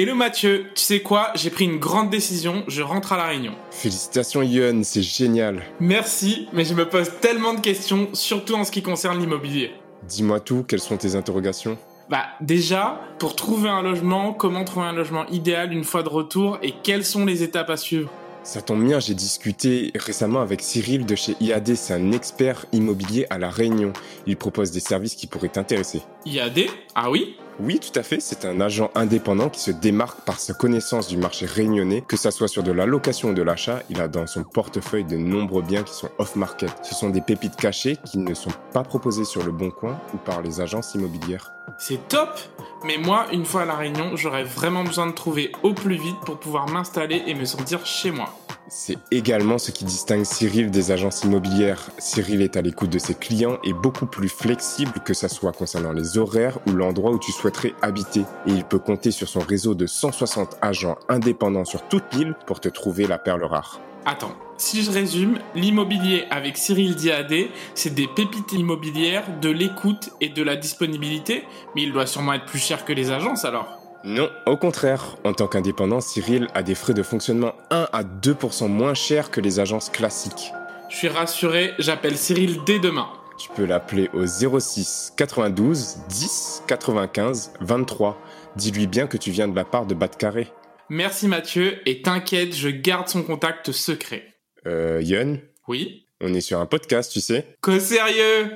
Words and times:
Hello 0.00 0.14
Mathieu, 0.14 0.66
tu 0.76 0.84
sais 0.84 1.00
quoi? 1.00 1.32
J'ai 1.34 1.50
pris 1.50 1.64
une 1.64 1.80
grande 1.80 2.08
décision, 2.08 2.62
je 2.68 2.82
rentre 2.82 3.14
à 3.14 3.16
La 3.16 3.24
Réunion. 3.24 3.54
Félicitations 3.72 4.42
Yon, 4.42 4.82
c'est 4.84 5.02
génial. 5.02 5.60
Merci, 5.80 6.46
mais 6.52 6.64
je 6.64 6.72
me 6.74 6.88
pose 6.88 7.10
tellement 7.20 7.52
de 7.52 7.58
questions, 7.58 8.08
surtout 8.12 8.54
en 8.54 8.62
ce 8.62 8.70
qui 8.70 8.80
concerne 8.80 9.18
l'immobilier. 9.18 9.72
Dis-moi 10.04 10.38
tout, 10.38 10.62
quelles 10.62 10.78
sont 10.78 10.96
tes 10.96 11.16
interrogations? 11.16 11.76
Bah 12.08 12.26
déjà, 12.40 13.00
pour 13.18 13.34
trouver 13.34 13.70
un 13.70 13.82
logement, 13.82 14.32
comment 14.32 14.62
trouver 14.62 14.86
un 14.86 14.92
logement 14.92 15.26
idéal 15.30 15.72
une 15.72 15.82
fois 15.82 16.04
de 16.04 16.08
retour 16.08 16.60
et 16.62 16.74
quelles 16.84 17.04
sont 17.04 17.24
les 17.24 17.42
étapes 17.42 17.70
à 17.70 17.76
suivre? 17.76 18.08
Ça 18.44 18.62
tombe 18.62 18.82
bien, 18.82 19.00
j'ai 19.00 19.14
discuté 19.14 19.90
récemment 19.96 20.40
avec 20.40 20.62
Cyril 20.62 21.04
de 21.04 21.14
chez 21.16 21.34
IAD, 21.40 21.74
c'est 21.74 21.92
un 21.92 22.12
expert 22.12 22.66
immobilier 22.72 23.26
à 23.30 23.38
La 23.38 23.50
Réunion. 23.50 23.92
Il 24.26 24.36
propose 24.36 24.70
des 24.70 24.80
services 24.80 25.16
qui 25.16 25.26
pourraient 25.26 25.48
t'intéresser. 25.48 26.02
IAD 26.28 26.66
Ah 26.94 27.10
oui 27.10 27.36
Oui, 27.58 27.80
tout 27.80 27.98
à 27.98 28.02
fait, 28.02 28.20
c'est 28.20 28.44
un 28.44 28.60
agent 28.60 28.90
indépendant 28.94 29.48
qui 29.48 29.60
se 29.60 29.70
démarque 29.70 30.20
par 30.26 30.38
sa 30.38 30.52
connaissance 30.52 31.08
du 31.08 31.16
marché 31.16 31.46
réunionnais, 31.46 32.02
que 32.06 32.18
ça 32.18 32.30
soit 32.30 32.48
sur 32.48 32.62
de 32.62 32.70
la 32.70 32.84
location 32.84 33.30
ou 33.30 33.34
de 33.34 33.40
l'achat, 33.40 33.82
il 33.88 33.98
a 34.00 34.08
dans 34.08 34.26
son 34.26 34.44
portefeuille 34.44 35.04
de 35.04 35.16
nombreux 35.16 35.62
biens 35.62 35.82
qui 35.82 35.94
sont 35.94 36.10
off-market. 36.18 36.70
Ce 36.82 36.94
sont 36.94 37.08
des 37.08 37.22
pépites 37.22 37.56
cachées 37.56 37.96
qui 38.04 38.18
ne 38.18 38.34
sont 38.34 38.52
pas 38.74 38.82
proposées 38.82 39.24
sur 39.24 39.42
le 39.42 39.52
bon 39.52 39.70
coin 39.70 39.98
ou 40.12 40.18
par 40.18 40.42
les 40.42 40.60
agences 40.60 40.94
immobilières. 40.94 41.52
C'est 41.78 42.08
top 42.08 42.38
Mais 42.84 42.98
moi, 42.98 43.26
une 43.32 43.46
fois 43.46 43.62
à 43.62 43.64
La 43.64 43.76
Réunion, 43.76 44.16
j'aurais 44.16 44.44
vraiment 44.44 44.84
besoin 44.84 45.06
de 45.06 45.12
trouver 45.12 45.52
au 45.62 45.72
plus 45.72 45.96
vite 45.96 46.20
pour 46.26 46.38
pouvoir 46.38 46.68
m'installer 46.68 47.22
et 47.26 47.34
me 47.34 47.46
sentir 47.46 47.86
chez 47.86 48.10
moi. 48.10 48.34
C'est 48.70 48.98
également 49.10 49.56
ce 49.56 49.70
qui 49.70 49.84
distingue 49.84 50.24
Cyril 50.24 50.70
des 50.70 50.90
agences 50.90 51.24
immobilières. 51.24 51.90
Cyril 51.98 52.42
est 52.42 52.56
à 52.56 52.60
l'écoute 52.60 52.90
de 52.90 52.98
ses 52.98 53.14
clients 53.14 53.58
et 53.64 53.72
beaucoup 53.72 54.04
plus 54.04 54.28
flexible 54.28 54.92
que 55.04 55.14
ça 55.14 55.28
soit 55.28 55.52
concernant 55.52 55.92
les 55.92 56.18
horaires 56.18 56.58
ou 56.66 56.72
l'endroit 56.72 57.12
où 57.12 57.18
tu 57.18 57.32
souhaiterais 57.32 57.74
habiter. 57.80 58.24
Et 58.46 58.50
il 58.50 58.64
peut 58.64 58.78
compter 58.78 59.10
sur 59.10 59.26
son 59.26 59.40
réseau 59.40 59.74
de 59.74 59.86
160 59.86 60.58
agents 60.60 60.98
indépendants 61.08 61.64
sur 61.64 61.88
toute 61.88 62.12
l'île 62.12 62.34
pour 62.46 62.60
te 62.60 62.68
trouver 62.68 63.06
la 63.06 63.18
perle 63.18 63.44
rare. 63.44 63.80
Attends, 64.04 64.36
si 64.58 64.82
je 64.82 64.90
résume, 64.90 65.38
l'immobilier 65.54 66.24
avec 66.30 66.56
Cyril 66.58 66.94
Diadé, 66.94 67.50
c'est 67.74 67.94
des 67.94 68.06
pépites 68.06 68.52
immobilières, 68.52 69.24
de 69.40 69.48
l'écoute 69.48 70.10
et 70.20 70.28
de 70.28 70.42
la 70.42 70.56
disponibilité, 70.56 71.44
mais 71.74 71.82
il 71.82 71.92
doit 71.92 72.06
sûrement 72.06 72.34
être 72.34 72.46
plus 72.46 72.58
cher 72.58 72.84
que 72.84 72.92
les 72.92 73.10
agences 73.10 73.44
alors. 73.44 73.77
Non, 74.04 74.30
au 74.46 74.56
contraire. 74.56 75.16
En 75.24 75.32
tant 75.32 75.48
qu'indépendant, 75.48 76.00
Cyril 76.00 76.48
a 76.54 76.62
des 76.62 76.74
frais 76.74 76.94
de 76.94 77.02
fonctionnement 77.02 77.54
1 77.70 77.88
à 77.92 78.04
2% 78.04 78.68
moins 78.68 78.94
chers 78.94 79.30
que 79.30 79.40
les 79.40 79.60
agences 79.60 79.90
classiques. 79.90 80.52
Je 80.88 80.96
suis 80.96 81.08
rassuré, 81.08 81.74
j'appelle 81.78 82.16
Cyril 82.16 82.60
dès 82.64 82.78
demain. 82.78 83.08
Tu 83.38 83.48
peux 83.50 83.64
l'appeler 83.64 84.08
au 84.14 84.26
06 84.26 85.12
92 85.16 85.96
10 86.08 86.62
95 86.66 87.52
23. 87.60 88.20
Dis-lui 88.56 88.86
bien 88.86 89.06
que 89.06 89.16
tu 89.16 89.30
viens 89.30 89.48
de 89.48 89.54
la 89.54 89.64
part 89.64 89.86
de 89.86 89.94
Bas 89.94 90.08
de 90.08 90.16
Carré. 90.16 90.52
Merci 90.88 91.28
Mathieu, 91.28 91.78
et 91.86 92.00
t'inquiète, 92.02 92.54
je 92.56 92.68
garde 92.68 93.08
son 93.08 93.22
contact 93.22 93.72
secret. 93.72 94.34
Euh, 94.66 95.00
Yon, 95.02 95.40
Oui? 95.68 96.06
On 96.20 96.32
est 96.34 96.40
sur 96.40 96.58
un 96.58 96.66
podcast, 96.66 97.12
tu 97.12 97.20
sais. 97.20 97.46
Qu'au 97.60 97.78
sérieux? 97.78 98.50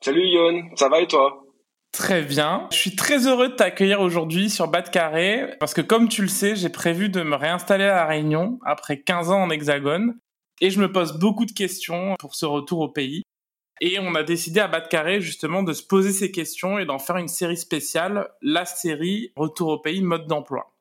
Salut 0.03 0.25
Yon, 0.25 0.71
ça 0.75 0.89
va 0.89 1.01
et 1.01 1.07
toi? 1.07 1.43
Très 1.91 2.23
bien. 2.23 2.67
Je 2.71 2.77
suis 2.77 2.95
très 2.95 3.27
heureux 3.27 3.49
de 3.49 3.53
t'accueillir 3.53 4.01
aujourd'hui 4.01 4.49
sur 4.49 4.67
Bas 4.67 4.81
de 4.81 4.89
Carré 4.89 5.53
parce 5.59 5.75
que 5.75 5.81
comme 5.81 6.09
tu 6.09 6.23
le 6.23 6.27
sais, 6.27 6.55
j'ai 6.55 6.69
prévu 6.69 7.07
de 7.07 7.21
me 7.21 7.35
réinstaller 7.35 7.83
à 7.83 7.97
La 7.97 8.05
Réunion 8.07 8.57
après 8.65 8.99
15 8.99 9.29
ans 9.29 9.43
en 9.43 9.51
Hexagone 9.51 10.15
et 10.59 10.71
je 10.71 10.79
me 10.79 10.91
pose 10.91 11.19
beaucoup 11.19 11.45
de 11.45 11.51
questions 11.51 12.15
pour 12.17 12.33
ce 12.33 12.47
retour 12.47 12.79
au 12.79 12.89
pays. 12.89 13.21
Et 13.85 13.99
on 13.99 14.15
a 14.15 14.23
décidé 14.23 14.61
à 14.61 14.69
Bas 14.69 14.79
Carré 14.79 15.19
justement 15.19 15.61
de 15.61 15.73
se 15.73 15.83
poser 15.83 16.13
ces 16.13 16.31
questions 16.31 16.79
et 16.79 16.85
d'en 16.85 16.99
faire 16.99 17.17
une 17.17 17.27
série 17.27 17.57
spéciale, 17.57 18.29
la 18.41 18.63
série 18.63 19.33
Retour 19.35 19.67
au 19.67 19.77
pays 19.77 20.01
mode 20.01 20.25
d'emploi. 20.25 20.73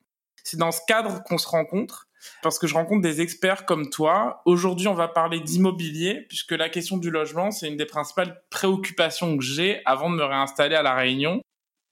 C'est 0.44 0.56
dans 0.56 0.70
ce 0.70 0.78
cadre 0.86 1.20
qu'on 1.24 1.36
se 1.36 1.48
rencontre 1.48 2.06
parce 2.44 2.60
que 2.60 2.68
je 2.68 2.74
rencontre 2.74 3.02
des 3.02 3.20
experts 3.20 3.66
comme 3.66 3.90
toi. 3.90 4.40
Aujourd'hui, 4.44 4.86
on 4.86 4.94
va 4.94 5.08
parler 5.08 5.40
d'immobilier, 5.40 6.26
puisque 6.28 6.52
la 6.52 6.68
question 6.68 6.96
du 6.96 7.10
logement, 7.10 7.50
c'est 7.50 7.66
une 7.66 7.76
des 7.76 7.86
principales 7.86 8.40
préoccupations 8.50 9.36
que 9.36 9.42
j'ai 9.42 9.82
avant 9.84 10.08
de 10.08 10.14
me 10.14 10.24
réinstaller 10.24 10.76
à 10.76 10.84
La 10.84 10.94
Réunion. 10.94 11.42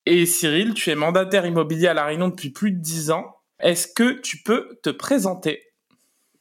Et 0.06 0.27
Cyril, 0.27 0.75
tu 0.75 0.91
es 0.91 0.94
mandataire 0.94 1.44
immobilier 1.44 1.88
à 1.88 1.94
La 1.94 2.04
Réunion 2.04 2.28
depuis 2.28 2.50
plus 2.50 2.71
de 2.71 2.78
10 2.78 3.10
ans. 3.10 3.34
Est-ce 3.59 3.88
que 3.88 4.21
tu 4.21 4.44
peux 4.44 4.78
te 4.84 4.91
présenter? 4.91 5.69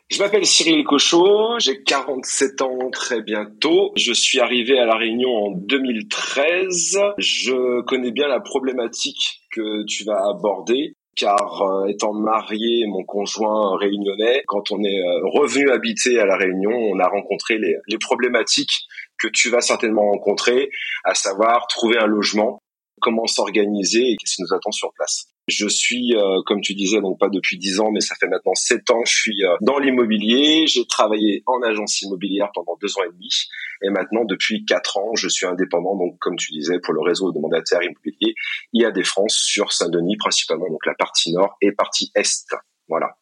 Je 0.09 0.18
m'appelle 0.24 0.44
Cyril 0.44 0.84
Cochot, 0.86 1.59
j'ai 1.59 1.84
47 1.84 2.64
ans 2.64 2.90
très 2.92 3.22
bientôt. 3.22 3.92
Je 3.96 4.12
suis 4.12 4.40
arrivé 4.40 4.80
à 4.80 4.88
La 4.88 4.95
Réunion 4.95 5.30
en 5.30 5.51
2013. 5.51 7.00
Je 7.19 7.81
connais 7.81 8.10
bien 8.10 8.28
la 8.28 8.39
problématique 8.39 9.44
que 9.51 9.86
tu 9.86 10.06
vas 10.06 10.28
aborder 10.28 10.95
car 11.16 11.62
euh, 11.62 11.86
étant 11.88 12.13
marié, 12.13 12.88
mon 12.88 13.04
conjoint 13.04 13.78
réunionnais, 13.78 14.42
quand 14.48 14.72
on 14.72 14.81
est 14.83 15.00
euh, 15.00 15.19
revenu 15.25 15.69
habiter 15.69 16.18
à 16.18 16.25
la 16.25 16.38
Réunion, 16.38 16.72
on 16.72 16.98
a 17.00 17.07
rencontré 17.07 17.57
les, 17.57 17.75
les 17.88 17.98
problématiques 18.00 18.88
que 19.19 19.28
tu 19.28 19.50
vas 19.50 19.62
certainement 19.62 20.10
rencontrer, 20.10 20.72
à 21.04 21.13
savoir 21.13 21.68
trouver 21.68 21.98
un 21.98 22.07
logement, 22.07 22.60
comment 23.01 23.28
s'organiser 23.28 24.12
et 24.12 24.16
qu'est-ce 24.16 24.38
qui 24.38 24.42
nous 24.42 24.56
attend 24.56 24.72
sur 24.72 24.92
place. 24.94 25.28
Je 25.50 25.68
suis, 25.68 26.16
euh, 26.16 26.42
comme 26.46 26.62
tu 26.62 26.75
disais, 26.75 27.01
donc 27.01 27.19
pas 27.19 27.30
depuis 27.30 27.57
dix 27.57 27.80
ans, 27.80 27.92
mais 27.92 28.01
ça 28.01 28.16
fait 28.19 28.28
maintenant 28.28 28.54
sept 28.54 28.90
ans, 28.92 29.01
je 29.06 29.13
suis 29.13 29.44
euh, 29.44 29.56
dans 29.62 29.80
l'immobilier. 29.80 30.68
J'ai 30.68 30.86
travaillé 30.86 31.44
en 31.48 31.62
agence 31.63 32.01
immobilière 32.01 32.50
pendant 32.54 32.78
deux 32.81 32.98
ans 32.98 33.04
et 33.04 33.12
demi, 33.12 33.30
et 33.84 33.90
maintenant 33.90 34.25
depuis 34.25 34.66
quatre 34.66 34.98
ans, 34.98 35.16
je 35.16 35.28
suis 35.28 35.46
indépendant. 35.46 35.98
Donc, 35.98 36.18
comme 36.19 36.36
tu 36.36 36.51
disais, 36.51 36.80
pour 36.80 36.94
le 36.94 37.01
réseau 37.01 37.31
de 37.31 37.40
mandataires 37.40 37.84
immobiliers, 37.84 38.36
il 38.74 38.81
y 38.81 38.86
a 38.86 38.92
des 38.92 39.04
France 39.04 39.36
sur 39.36 39.74
Saint-Denis 39.74 40.18
principalement, 40.18 40.69
donc 40.69 40.86
la 40.86 40.94
partie 40.94 41.34
nord 41.34 41.57
et 41.62 41.72
partie 41.72 42.12
est. 42.16 42.45
Voilà. 42.88 43.16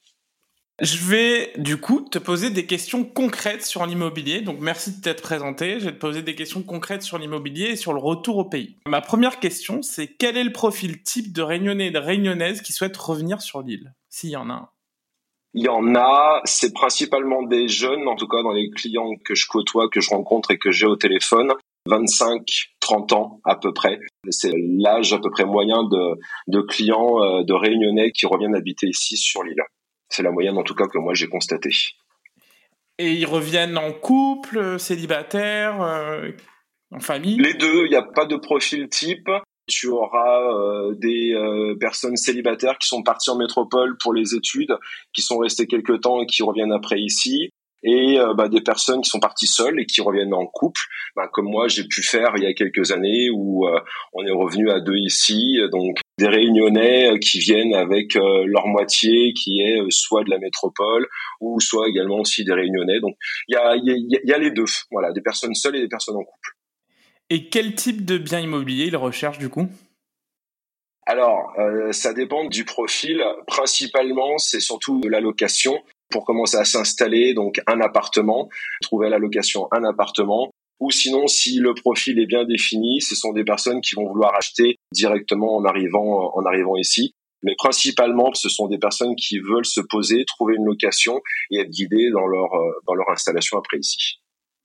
Je 0.80 1.10
vais 1.10 1.54
du 1.58 1.78
coup 1.78 2.02
te 2.02 2.20
poser 2.20 2.52
des 2.52 2.68
questions 2.68 3.04
concrètes 3.04 3.66
sur 3.66 3.84
l'immobilier. 3.88 4.42
Donc 4.42 4.60
merci 4.60 4.96
de 4.96 5.02
t'être 5.02 5.24
présenté. 5.24 5.80
Je 5.80 5.86
vais 5.86 5.92
te 5.92 6.00
poser 6.00 6.22
des 6.22 6.36
questions 6.36 6.62
concrètes 6.62 7.02
sur 7.02 7.18
l'immobilier 7.18 7.72
et 7.72 7.76
sur 7.76 7.94
le 7.94 8.00
retour 8.00 8.38
au 8.38 8.46
pays. 8.46 8.76
Ma 8.86 9.02
première 9.02 9.40
question, 9.40 9.82
c'est 9.82 10.06
quel 10.06 10.38
est 10.38 10.44
le 10.44 10.52
profil 10.52 11.02
type 11.02 11.34
de 11.34 11.42
réunionnais 11.42 11.88
et 11.88 11.92
de 11.92 11.98
réunionnaises 11.98 12.62
qui 12.62 12.74
souhaitent 12.74 12.98
revenir 12.98 13.42
sur 13.42 13.64
l'île, 13.64 13.96
s'il 14.10 14.30
y 14.30 14.36
en 14.36 14.52
a 14.52 14.54
un 14.54 14.70
Il 15.56 15.64
y 15.64 15.68
en 15.68 15.96
a, 15.96 16.42
c'est 16.46 16.74
principalement 16.74 17.42
des 17.42 17.68
jeunes, 17.68 18.08
en 18.08 18.16
tout 18.16 18.28
cas 18.28 18.44
dans 18.44 18.54
les 18.54 18.70
clients 18.70 19.16
que 19.26 19.34
je 19.34 19.48
côtoie, 19.48 19.90
que 19.90 20.00
je 20.00 20.12
rencontre 20.12 20.52
et 20.52 20.60
que 20.60 20.70
j'ai 20.70 20.86
au 20.86 20.96
téléphone, 20.96 21.54
25, 21.88 22.44
30 22.82 23.14
ans 23.14 23.42
à 23.46 23.56
peu 23.56 23.74
près. 23.74 24.00
C'est 24.30 24.54
l'âge 24.56 25.12
à 25.12 25.18
peu 25.18 25.32
près 25.32 25.46
moyen 25.46 25.84
de, 25.84 26.62
clients 26.62 27.20
euh, 27.24 27.44
de 27.44 27.54
réunionnais 27.54 28.12
qui 28.12 28.28
reviennent 28.28 28.56
habiter 28.56 28.86
ici 28.88 29.18
sur 29.18 29.42
l'île. 29.42 29.64
C'est 30.10 30.24
la 30.24 30.32
moyenne 30.32 30.58
en 30.58 30.64
tout 30.64 30.76
cas 30.76 30.88
que 30.88 30.98
moi 30.98 31.14
j'ai 31.14 31.28
constaté. 31.28 31.70
Et 33.00 33.14
ils 33.14 33.26
reviennent 33.26 33.78
en 33.78 33.92
couple, 33.92 34.80
célibataire, 34.80 35.82
euh, 35.82 36.32
en 36.92 37.00
famille? 37.00 37.38
Les 37.38 37.54
deux, 37.54 37.86
il 37.86 37.90
n'y 37.90 37.96
a 37.96 38.04
pas 38.04 38.26
de 38.26 38.36
profil 38.36 38.90
type. 38.90 39.30
Tu 39.68 39.88
auras 39.90 40.54
euh, 40.54 40.96
des 40.96 41.34
euh, 41.34 41.76
personnes 41.78 42.16
célibataires 42.16 42.78
qui 42.78 42.88
sont 42.88 43.04
parties 43.04 43.30
en 43.30 43.38
métropole 43.38 43.98
pour 43.98 44.14
les 44.14 44.34
études, 44.34 44.78
qui 45.14 45.22
sont 45.22 45.38
restées 45.38 45.68
quelques 45.68 46.02
temps 46.02 46.22
et 46.22 46.26
qui 46.26 46.42
reviennent 46.42 46.72
après 46.72 47.00
ici 47.00 47.50
et 47.84 48.20
euh, 48.20 48.34
bah, 48.34 48.48
des 48.50 48.62
personnes 48.62 49.02
qui 49.02 49.10
sont 49.10 49.20
parties 49.20 49.46
seules 49.46 49.80
et 49.80 49.86
qui 49.86 50.02
reviennent 50.02 50.34
en 50.34 50.48
couple, 50.48 50.82
bah, 51.16 51.28
comme 51.32 51.46
moi 51.46 51.68
j'ai 51.68 51.84
pu 51.84 52.02
faire 52.02 52.32
il 52.38 52.44
y 52.44 52.48
a 52.48 52.54
quelques 52.54 52.92
années 52.92 53.30
où 53.30 53.68
on 54.14 54.26
est 54.26 54.32
revenu 54.32 54.72
à 54.72 54.80
deux 54.80 54.96
ici, 54.96 55.60
donc 55.72 56.00
des 56.18 56.28
réunionnais 56.28 57.20
qui 57.20 57.40
viennent 57.40 57.74
avec 57.74 58.16
leur 58.16 58.68
moitié 58.68 59.34
qui 59.34 59.62
est 59.62 59.80
soit 59.90 60.24
de 60.24 60.30
la 60.30 60.40
métropole 60.40 61.08
ou 61.42 61.60
soit 61.60 61.88
également 61.88 62.20
aussi 62.20 62.44
des 62.44 62.54
réunionnais. 62.54 63.00
Donc 63.00 63.16
il 63.48 63.54
y 63.54 63.58
a, 63.58 63.76
y, 63.76 64.20
y 64.24 64.34
a 64.34 64.38
les 64.38 64.52
deux, 64.52 64.66
voilà, 64.92 65.12
des 65.12 65.22
personnes 65.22 65.54
seules 65.56 65.76
et 65.76 65.82
des 65.82 65.88
personnes 65.88 66.16
en 66.16 66.24
couple. 66.24 66.52
Et 67.30 67.50
quel 67.50 67.76
type 67.76 68.06
de 68.06 68.18
bien 68.18 68.40
immobilier 68.40 68.86
ils 68.86 68.96
recherchent 68.96 69.40
du 69.40 69.50
coup? 69.50 69.68
Alors, 71.06 71.54
euh, 71.58 71.94
ça 71.94 72.14
dépend 72.14 72.46
du 72.46 72.66
profil. 72.66 73.24
Principalement, 73.48 74.38
c'est 74.38 74.60
surtout 74.60 75.00
de 75.00 75.08
la 75.08 75.22
location 75.22 75.82
pour 76.10 76.26
commencer 76.26 76.58
à 76.58 76.66
s'installer, 76.66 77.34
donc 77.34 77.62
un 77.66 77.80
appartement, 77.80 78.50
trouver 78.82 79.08
à 79.08 79.10
la 79.10 79.18
location 79.18 79.68
un 79.72 79.84
appartement. 79.86 80.50
Ou 80.80 80.92
sinon, 80.92 81.28
si 81.28 81.60
le 81.60 81.74
profil 81.74 82.20
est 82.20 82.28
bien 82.28 82.46
défini, 82.46 83.02
ce 83.02 83.16
sont 83.16 83.34
des 83.34 83.44
personnes 83.44 83.82
qui 83.82 83.96
vont 83.96 84.08
vouloir 84.08 84.36
acheter 84.36 84.76
directement 84.92 85.58
en 85.58 85.66
arrivant, 85.66 86.36
en 86.36 86.46
arrivant 86.46 86.76
ici. 86.78 87.14
Mais 87.44 87.54
principalement, 87.58 88.34
ce 88.34 88.50
sont 88.50 88.68
des 88.68 88.78
personnes 88.78 89.16
qui 89.16 89.40
veulent 89.40 89.66
se 89.66 89.82
poser, 89.82 90.26
trouver 90.26 90.56
une 90.56 90.66
location 90.66 91.22
et 91.52 91.60
être 91.60 91.70
guidées 91.70 92.10
dans 92.12 92.26
leur, 92.26 92.54
euh, 92.54 92.72
dans 92.88 92.94
leur 92.94 93.10
installation 93.10 93.58
après 93.58 93.78
ici. 93.78 94.20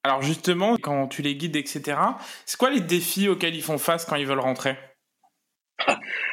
Alors 0.05 0.23
justement, 0.23 0.76
quand 0.76 1.06
tu 1.09 1.23
les 1.23 1.37
guides, 1.37 1.56
etc., 1.56 1.97
c'est 2.44 2.58
quoi 2.58 2.70
les 2.70 2.81
défis 2.81 3.29
auxquels 3.29 3.55
ils 3.55 3.62
font 3.62 3.79
face 3.79 4.05
quand 4.05 4.17
ils 4.17 4.26
veulent 4.26 4.41
rentrer? 4.41 4.76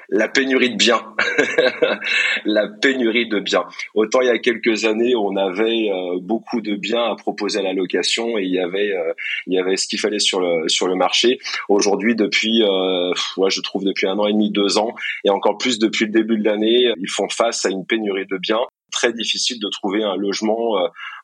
La 0.10 0.28
pénurie 0.28 0.72
de 0.72 0.76
biens, 0.76 1.02
la 2.46 2.68
pénurie 2.68 3.28
de 3.28 3.40
biens. 3.40 3.66
Autant 3.94 4.22
il 4.22 4.28
y 4.28 4.32
a 4.32 4.40
quelques 4.40 4.86
années, 4.86 5.16
on 5.16 5.36
avait 5.36 5.90
euh, 5.90 6.20
beaucoup 6.20 6.62
de 6.62 6.76
biens 6.76 7.12
à 7.12 7.16
proposer 7.16 7.60
à 7.60 7.64
la 7.64 7.74
location 7.74 8.38
et 8.38 8.44
il 8.44 8.52
y 8.52 8.60
avait, 8.60 8.92
euh, 8.92 9.14
il 9.48 9.54
y 9.54 9.60
avait 9.60 9.78
ce 9.78 9.88
qu'il 9.88 10.00
fallait 10.00 10.20
sur 10.20 10.40
le 10.40 10.68
sur 10.68 10.88
le 10.88 10.96
marché. 10.96 11.40
Aujourd'hui, 11.68 12.16
depuis, 12.16 12.64
euh, 12.64 13.14
je 13.48 13.62
trouve 13.62 13.84
depuis 13.84 14.08
un 14.08 14.18
an 14.18 14.28
et 14.28 14.34
demi, 14.34 14.52
deux 14.52 14.78
ans, 14.78 14.94
et 15.24 15.30
encore 15.30 15.58
plus 15.58 15.80
depuis 15.80 16.06
le 16.06 16.12
début 16.12 16.38
de 16.38 16.46
l'année, 16.46 16.92
ils 16.98 17.10
font 17.10 17.30
face 17.30 17.66
à 17.66 17.70
une 17.70 17.86
pénurie 17.86 18.26
de 18.26 18.38
biens 18.38 18.62
très 18.92 19.14
difficile 19.14 19.60
de 19.60 19.70
trouver 19.70 20.04
un 20.04 20.16
logement, 20.16 20.76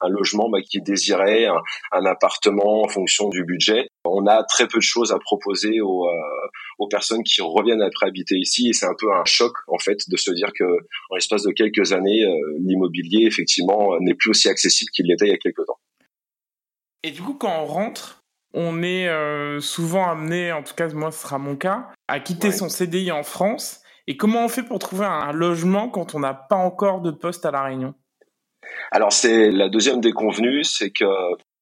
un 0.02 0.10
logement 0.10 0.50
bah, 0.50 0.62
qui 0.62 0.82
désirait 0.82 1.48
un, 1.48 2.06
appartement 2.06 2.84
en 2.84 2.88
fonction 2.88 3.30
du 3.30 3.44
budget. 3.44 3.90
On 4.06 4.28
a 4.28 4.44
très 4.44 4.68
peu 4.68 4.78
de 4.78 4.84
choses 4.84 5.12
à 5.12 5.20
proposer 5.20 5.82
aux, 5.82 6.08
euh, 6.08 6.48
aux 6.80 6.88
personnes 6.88 7.24
qui 7.24 7.42
reviennent 7.42 7.82
après 7.82 8.08
habiter 8.08 8.36
ici 8.36 8.70
et 8.70 8.74
c'est 8.74 8.86
un 8.86 8.96
peu 8.98 9.12
un 9.14 9.26
choc 9.26 9.54
en 9.68 9.78
fait 9.78 9.98
de 10.08 10.18
se 10.18 10.32
dire 10.32 10.52
que 10.58 10.64
en 11.10 11.16
l'espace 11.16 11.44
de 11.44 11.52
quelques 11.52 11.92
années, 11.92 12.24
euh, 12.24 12.58
l'immobilier 12.60 13.26
effectivement 13.26 14.00
n'est 14.00 14.14
plus 14.14 14.30
aussi 14.30 14.50
accessible 14.50 14.92
qu'il 14.92 15.08
l'était 15.08 15.26
il 15.26 15.32
y 15.32 15.34
a 15.34 15.38
quelques 15.38 15.66
temps. 15.66 15.80
Et 17.04 17.12
du 17.12 17.22
coup, 17.22 17.36
quand 17.36 17.62
on 17.62 17.66
rentre, 17.66 18.24
on 18.54 18.82
est 18.82 19.08
souvent 19.60 20.10
amené, 20.10 20.52
en 20.52 20.64
tout 20.64 20.74
cas 20.74 20.88
moi 20.90 21.12
ce 21.12 21.22
sera 21.22 21.38
mon 21.38 21.56
cas, 21.56 21.90
à 22.08 22.20
quitter 22.20 22.52
son 22.52 22.70
CDI 22.70 23.12
en 23.12 23.24
France. 23.24 23.82
Et 24.08 24.18
comment 24.18 24.46
on 24.46 24.50
fait 24.50 24.64
pour 24.64 24.80
trouver 24.80 25.06
un 25.06 25.32
logement 25.32 25.90
quand 25.90 26.16
on 26.16 26.20
n'a 26.20 26.34
pas 26.34 26.56
encore 26.56 27.02
de 27.02 27.12
poste 27.12 27.46
à 27.46 27.52
La 27.52 27.64
Réunion? 27.64 27.96
Alors 28.92 29.12
c'est 29.12 29.52
la 29.52 29.70
deuxième 29.70 30.02
déconvenue, 30.02 30.64
c'est 30.64 30.92
que 30.92 31.06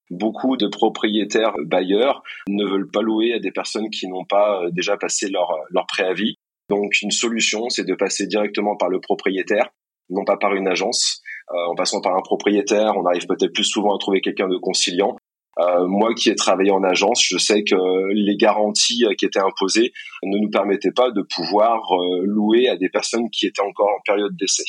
beaucoup 0.09 0.57
de 0.57 0.67
propriétaires 0.67 1.53
bailleurs 1.65 2.23
ne 2.47 2.65
veulent 2.65 2.89
pas 2.91 3.01
louer 3.01 3.33
à 3.33 3.39
des 3.39 3.51
personnes 3.51 3.89
qui 3.89 4.07
n'ont 4.07 4.25
pas 4.25 4.61
euh, 4.61 4.71
déjà 4.71 4.97
passé 4.97 5.29
leur, 5.29 5.51
leur 5.69 5.85
préavis. 5.88 6.35
Donc 6.69 7.01
une 7.01 7.11
solution, 7.11 7.69
c'est 7.69 7.85
de 7.85 7.95
passer 7.95 8.27
directement 8.27 8.75
par 8.75 8.89
le 8.89 9.00
propriétaire, 9.00 9.69
non 10.09 10.23
pas 10.23 10.38
par 10.38 10.53
une 10.53 10.67
agence. 10.67 11.21
Euh, 11.51 11.71
en 11.71 11.75
passant 11.75 12.01
par 12.01 12.15
un 12.15 12.21
propriétaire, 12.21 12.94
on 12.97 13.05
arrive 13.05 13.27
peut-être 13.27 13.53
plus 13.53 13.65
souvent 13.65 13.95
à 13.95 14.00
trouver 14.00 14.21
quelqu'un 14.21 14.47
de 14.47 14.57
conciliant. 14.57 15.17
Euh, 15.59 15.85
moi 15.85 16.15
qui 16.15 16.29
ai 16.29 16.35
travaillé 16.35 16.71
en 16.71 16.83
agence, 16.83 17.23
je 17.23 17.38
sais 17.38 17.63
que 17.63 17.75
les 18.13 18.35
garanties 18.38 19.05
euh, 19.05 19.13
qui 19.13 19.25
étaient 19.25 19.39
imposées 19.39 19.94
ne 20.23 20.39
nous 20.39 20.50
permettaient 20.50 20.91
pas 20.91 21.11
de 21.11 21.21
pouvoir 21.21 21.79
euh, 21.94 22.23
louer 22.23 22.69
à 22.69 22.75
des 22.75 22.89
personnes 22.89 23.29
qui 23.29 23.45
étaient 23.45 23.61
encore 23.61 23.89
en 23.89 24.01
période 24.03 24.35
d'essai. 24.35 24.63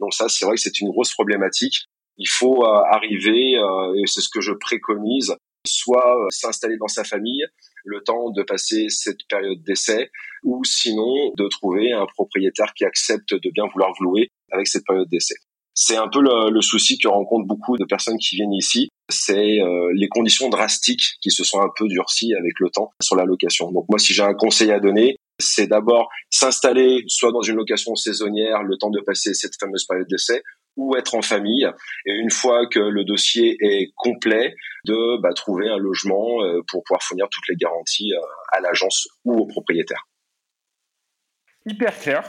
Donc 0.00 0.12
ça, 0.12 0.28
c'est 0.28 0.44
vrai 0.44 0.56
que 0.56 0.60
c'est 0.60 0.80
une 0.80 0.90
grosse 0.90 1.12
problématique. 1.12 1.86
Il 2.16 2.28
faut 2.28 2.64
arriver, 2.64 3.52
et 3.52 4.06
c'est 4.06 4.20
ce 4.20 4.28
que 4.32 4.40
je 4.40 4.52
préconise, 4.52 5.36
soit 5.66 6.26
s'installer 6.30 6.76
dans 6.76 6.88
sa 6.88 7.04
famille 7.04 7.44
le 7.84 8.02
temps 8.02 8.30
de 8.30 8.42
passer 8.42 8.88
cette 8.88 9.26
période 9.28 9.62
d'essai, 9.62 10.10
ou 10.42 10.62
sinon 10.64 11.32
de 11.36 11.48
trouver 11.48 11.92
un 11.92 12.06
propriétaire 12.06 12.72
qui 12.74 12.84
accepte 12.84 13.34
de 13.34 13.50
bien 13.50 13.64
vouloir 13.72 13.92
vous 13.98 14.04
louer 14.04 14.28
avec 14.52 14.66
cette 14.66 14.84
période 14.86 15.08
d'essai. 15.08 15.34
C'est 15.74 15.96
un 15.96 16.08
peu 16.08 16.20
le, 16.20 16.50
le, 16.50 16.60
souci 16.62 16.98
que 16.98 17.08
rencontrent 17.08 17.46
beaucoup 17.46 17.76
de 17.76 17.84
personnes 17.84 18.16
qui 18.18 18.36
viennent 18.36 18.52
ici, 18.52 18.88
c'est 19.10 19.60
euh, 19.60 19.92
les 19.94 20.08
conditions 20.08 20.48
drastiques 20.48 21.16
qui 21.20 21.30
se 21.30 21.42
sont 21.42 21.60
un 21.60 21.70
peu 21.76 21.88
durcies 21.88 22.32
avec 22.34 22.52
le 22.60 22.70
temps 22.70 22.92
sur 23.02 23.16
la 23.16 23.24
location. 23.24 23.72
Donc 23.72 23.86
moi, 23.88 23.98
si 23.98 24.14
j'ai 24.14 24.22
un 24.22 24.34
conseil 24.34 24.70
à 24.70 24.78
donner, 24.78 25.16
c'est 25.40 25.66
d'abord 25.66 26.08
s'installer 26.30 27.02
soit 27.08 27.32
dans 27.32 27.42
une 27.42 27.56
location 27.56 27.96
saisonnière, 27.96 28.62
le 28.62 28.76
temps 28.76 28.90
de 28.90 29.00
passer 29.00 29.34
cette 29.34 29.54
fameuse 29.58 29.84
période 29.84 30.06
d'essai, 30.08 30.42
ou 30.76 30.96
être 30.96 31.14
en 31.14 31.22
famille. 31.22 31.68
Et 32.06 32.12
une 32.12 32.30
fois 32.30 32.66
que 32.66 32.80
le 32.80 33.04
dossier 33.04 33.56
est 33.60 33.92
complet, 33.96 34.54
de 34.84 35.20
bah, 35.20 35.32
trouver 35.32 35.68
un 35.68 35.78
logement 35.78 36.42
euh, 36.42 36.60
pour 36.68 36.82
pouvoir 36.84 37.02
fournir 37.02 37.26
toutes 37.30 37.48
les 37.48 37.56
garanties 37.56 38.12
euh, 38.12 38.20
à 38.52 38.60
l'agence 38.60 39.08
ou 39.24 39.34
au 39.34 39.46
propriétaire. 39.46 40.06
Hyper 41.66 41.98
clair. 41.98 42.22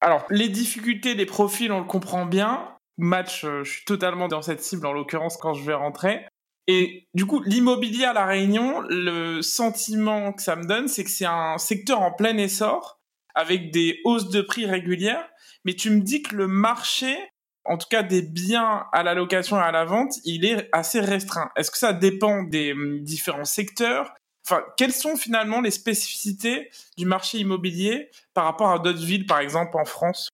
Alors, 0.00 0.26
les 0.30 0.48
difficultés 0.48 1.14
des 1.14 1.26
profils, 1.26 1.70
on 1.72 1.78
le 1.78 1.86
comprend 1.86 2.26
bien 2.26 2.68
match, 2.98 3.44
euh, 3.44 3.64
je 3.64 3.72
suis 3.72 3.84
totalement 3.84 4.28
dans 4.28 4.42
cette 4.42 4.62
cible 4.62 4.86
en 4.86 4.92
l'occurrence 4.92 5.36
quand 5.36 5.54
je 5.54 5.64
vais 5.64 5.74
rentrer. 5.74 6.26
Et 6.68 7.08
du 7.14 7.26
coup, 7.26 7.42
l'immobilier 7.42 8.04
à 8.04 8.12
La 8.12 8.24
Réunion, 8.24 8.80
le 8.88 9.42
sentiment 9.42 10.32
que 10.32 10.42
ça 10.42 10.56
me 10.56 10.64
donne, 10.64 10.88
c'est 10.88 11.04
que 11.04 11.10
c'est 11.10 11.26
un 11.26 11.58
secteur 11.58 12.00
en 12.00 12.12
plein 12.12 12.36
essor, 12.36 13.00
avec 13.34 13.72
des 13.72 14.00
hausses 14.04 14.30
de 14.30 14.42
prix 14.42 14.66
régulières. 14.66 15.28
Mais 15.64 15.74
tu 15.74 15.90
me 15.90 16.00
dis 16.00 16.22
que 16.22 16.36
le 16.36 16.46
marché, 16.46 17.16
en 17.64 17.78
tout 17.78 17.86
cas 17.88 18.02
des 18.02 18.22
biens 18.22 18.86
à 18.92 19.02
la 19.02 19.14
location 19.14 19.56
et 19.56 19.62
à 19.62 19.72
la 19.72 19.84
vente, 19.84 20.14
il 20.24 20.44
est 20.44 20.68
assez 20.72 21.00
restreint. 21.00 21.50
Est-ce 21.56 21.70
que 21.70 21.78
ça 21.78 21.92
dépend 21.92 22.42
des 22.42 22.72
hum, 22.72 23.00
différents 23.02 23.44
secteurs? 23.44 24.14
Enfin, 24.44 24.64
quelles 24.76 24.92
sont 24.92 25.16
finalement 25.16 25.60
les 25.60 25.70
spécificités 25.70 26.70
du 26.98 27.06
marché 27.06 27.38
immobilier 27.38 28.10
par 28.34 28.44
rapport 28.44 28.70
à 28.70 28.78
d'autres 28.78 29.04
villes, 29.04 29.26
par 29.26 29.38
exemple 29.38 29.76
en 29.76 29.84
France? 29.84 30.28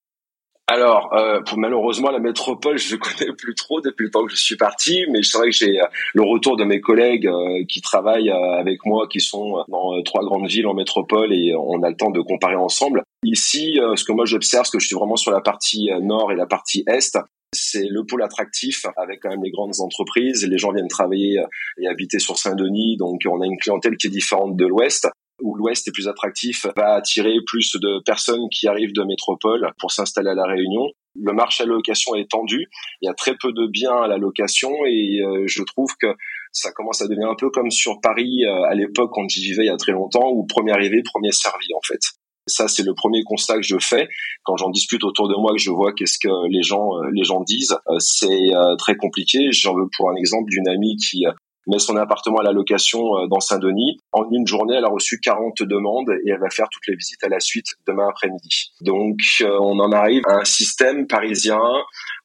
Alors, 0.71 1.15
euh, 1.15 1.41
malheureusement, 1.57 2.11
la 2.11 2.19
métropole, 2.19 2.77
je 2.77 2.95
ne 2.95 3.01
connais 3.01 3.33
plus 3.33 3.55
trop 3.55 3.81
depuis 3.81 4.05
le 4.05 4.11
temps 4.11 4.27
que 4.27 4.33
je 4.33 4.37
suis 4.37 4.57
parti, 4.57 5.07
mais 5.11 5.23
c'est 5.23 5.39
vrai 5.39 5.49
que 5.49 5.57
j'ai 5.57 5.81
euh, 5.81 5.87
le 6.13 6.23
retour 6.23 6.59
de 6.59 6.65
mes 6.65 6.83
collègues 6.83 7.27
euh, 7.27 7.65
qui 7.67 7.81
travaillent 7.81 8.31
avec 8.31 8.85
moi, 8.85 9.09
qui 9.09 9.21
sont 9.21 9.65
dans 9.69 10.03
trois 10.03 10.23
grandes 10.25 10.47
villes 10.47 10.67
en 10.67 10.75
métropole, 10.75 11.33
et 11.33 11.55
on 11.57 11.83
a 11.83 11.89
le 11.89 11.97
temps 11.97 12.11
de 12.11 12.21
comparer 12.21 12.57
ensemble. 12.57 13.03
Ici, 13.25 13.81
ce 13.97 14.05
que 14.05 14.13
moi 14.13 14.27
j'observe, 14.27 14.65
parce 14.65 14.71
que 14.71 14.79
je 14.79 14.87
suis 14.87 14.95
vraiment 14.95 15.17
sur 15.17 15.33
la 15.33 15.41
partie 15.41 15.91
nord 16.03 16.31
et 16.33 16.37
la 16.37 16.47
partie 16.47 16.85
est, 16.87 17.19
c'est 17.55 17.87
le 17.89 18.05
pôle 18.05 18.23
attractif 18.23 18.85
avec 18.97 19.21
quand 19.23 19.31
même 19.31 19.43
les 19.43 19.51
grandes 19.51 19.81
entreprises. 19.81 20.47
Les 20.47 20.59
gens 20.59 20.73
viennent 20.73 20.87
travailler 20.87 21.43
et 21.81 21.89
habiter 21.89 22.19
sur 22.19 22.37
Saint-Denis, 22.37 22.99
donc 22.99 23.23
on 23.27 23.41
a 23.41 23.47
une 23.47 23.59
clientèle 23.59 23.97
qui 23.97 24.09
est 24.09 24.11
différente 24.11 24.57
de 24.57 24.67
l'Ouest 24.67 25.09
où 25.41 25.55
l'Ouest 25.55 25.87
est 25.89 25.93
plus 25.93 26.09
attractif, 26.09 26.67
va 26.77 26.95
attirer 26.95 27.35
plus 27.47 27.77
de 27.77 28.03
personnes 28.05 28.49
qui 28.51 28.67
arrivent 28.69 28.93
de 28.93 29.05
métropole 29.05 29.71
pour 29.79 29.93
s'installer 29.93 30.31
à 30.31 30.35
la 30.35 30.45
Réunion. 30.45 30.87
Le 31.15 31.33
marché 31.33 31.65
à 31.65 31.67
la 31.67 31.73
location 31.73 32.15
est 32.15 32.31
tendu, 32.31 32.67
il 33.03 33.07
y 33.07 33.09
a 33.09 33.15
très 33.15 33.37
peu 33.41 33.53
de 33.53 33.67
biens 33.67 34.03
à 34.03 34.07
la 34.07 34.19
location 34.19 34.71
et 34.87 35.21
euh, 35.21 35.45
je 35.47 35.63
trouve 35.63 35.91
que 36.01 36.09
ça 36.53 36.71
commence 36.73 37.03
à 37.03 37.09
devenir 37.09 37.29
un 37.29 37.35
peu 37.37 37.51
comme 37.51 37.71
sur 37.71 38.01
Paris 38.01 38.45
euh, 38.45 38.63
à 38.71 38.75
l'époque 38.75 39.11
quand 39.13 39.29
j'y 39.29 39.43
vivais 39.43 39.65
il 39.65 39.69
y 39.69 39.71
a 39.71 39.77
très 39.77 39.93
longtemps, 39.93 40.31
où 40.31 40.47
premier 40.47 40.73
arrivé, 40.73 41.03
premier 41.03 41.33
servi 41.33 41.67
en 41.75 41.81
fait. 41.87 42.01
Ça, 42.47 42.67
c'est 42.67 42.83
le 42.83 42.95
premier 42.95 43.25
constat 43.25 43.57
que 43.57 43.63
je 43.63 43.77
fais 43.79 44.09
quand 44.43 44.57
j'en 44.57 44.71
discute 44.71 45.05
autour 45.05 45.29
de 45.29 45.35
moi, 45.35 45.53
que 45.53 45.61
je 45.61 45.71
vois 45.71 45.93
qu'est-ce 45.93 46.19
que 46.19 46.49
les 46.51 46.63
gens, 46.63 46.97
euh, 46.97 47.11
les 47.13 47.25
gens 47.25 47.43
disent. 47.43 47.77
c'est 47.99 48.51
très 48.79 48.97
compliqué. 48.97 49.53
J'en 49.53 49.75
veux 49.75 49.89
pour 49.97 50.11
un 50.11 50.15
exemple 50.15 50.49
d'une 50.49 50.69
amie 50.69 50.97
qui 50.97 51.25
met 51.69 51.79
son 51.79 51.97
appartement 51.97 52.39
à 52.39 52.43
la 52.43 52.53
location 52.53 53.01
euh, 53.01 53.27
dans 53.29 53.41
Saint-Denis. 53.41 53.99
En 54.13 54.29
une 54.31 54.47
journée, 54.47 54.77
elle 54.77 54.85
a 54.85 54.89
reçu 54.89 55.21
40 55.21 55.63
demandes 55.63 56.11
et 56.25 56.31
elle 56.31 56.41
va 56.41 56.51
faire 56.51 56.69
toutes 56.71 56.87
les 56.89 56.97
visites 56.97 57.23
à 57.23 57.29
la 57.29 57.41
suite 57.41 57.67
demain 57.87 58.09
après-midi. 58.09 58.73
Donc, 58.81 59.19
euh, 59.41 59.59
on 59.61 59.79
en 59.79 59.93
arrive 59.93 60.23
à 60.27 60.41
un 60.41 60.45
système 60.45 61.07
parisien 61.07 61.61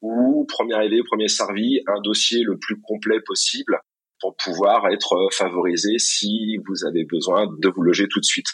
où, 0.02 0.46
premier 0.48 0.76
arrivé, 0.76 1.02
premier 1.06 1.28
servi, 1.28 1.82
un 1.88 2.02
dossier 2.02 2.44
le 2.44 2.58
plus 2.58 2.80
complet 2.82 3.20
possible 3.26 3.80
pour 4.20 4.36
pouvoir 4.38 4.88
être 4.90 5.28
favorisé 5.32 6.00
si 6.00 6.58
vous 6.66 6.86
avez 6.86 7.04
besoin 7.04 7.46
de 7.46 7.70
vous 7.70 7.82
loger 7.82 8.08
tout 8.10 8.20
de 8.20 8.26
suite. 8.26 8.48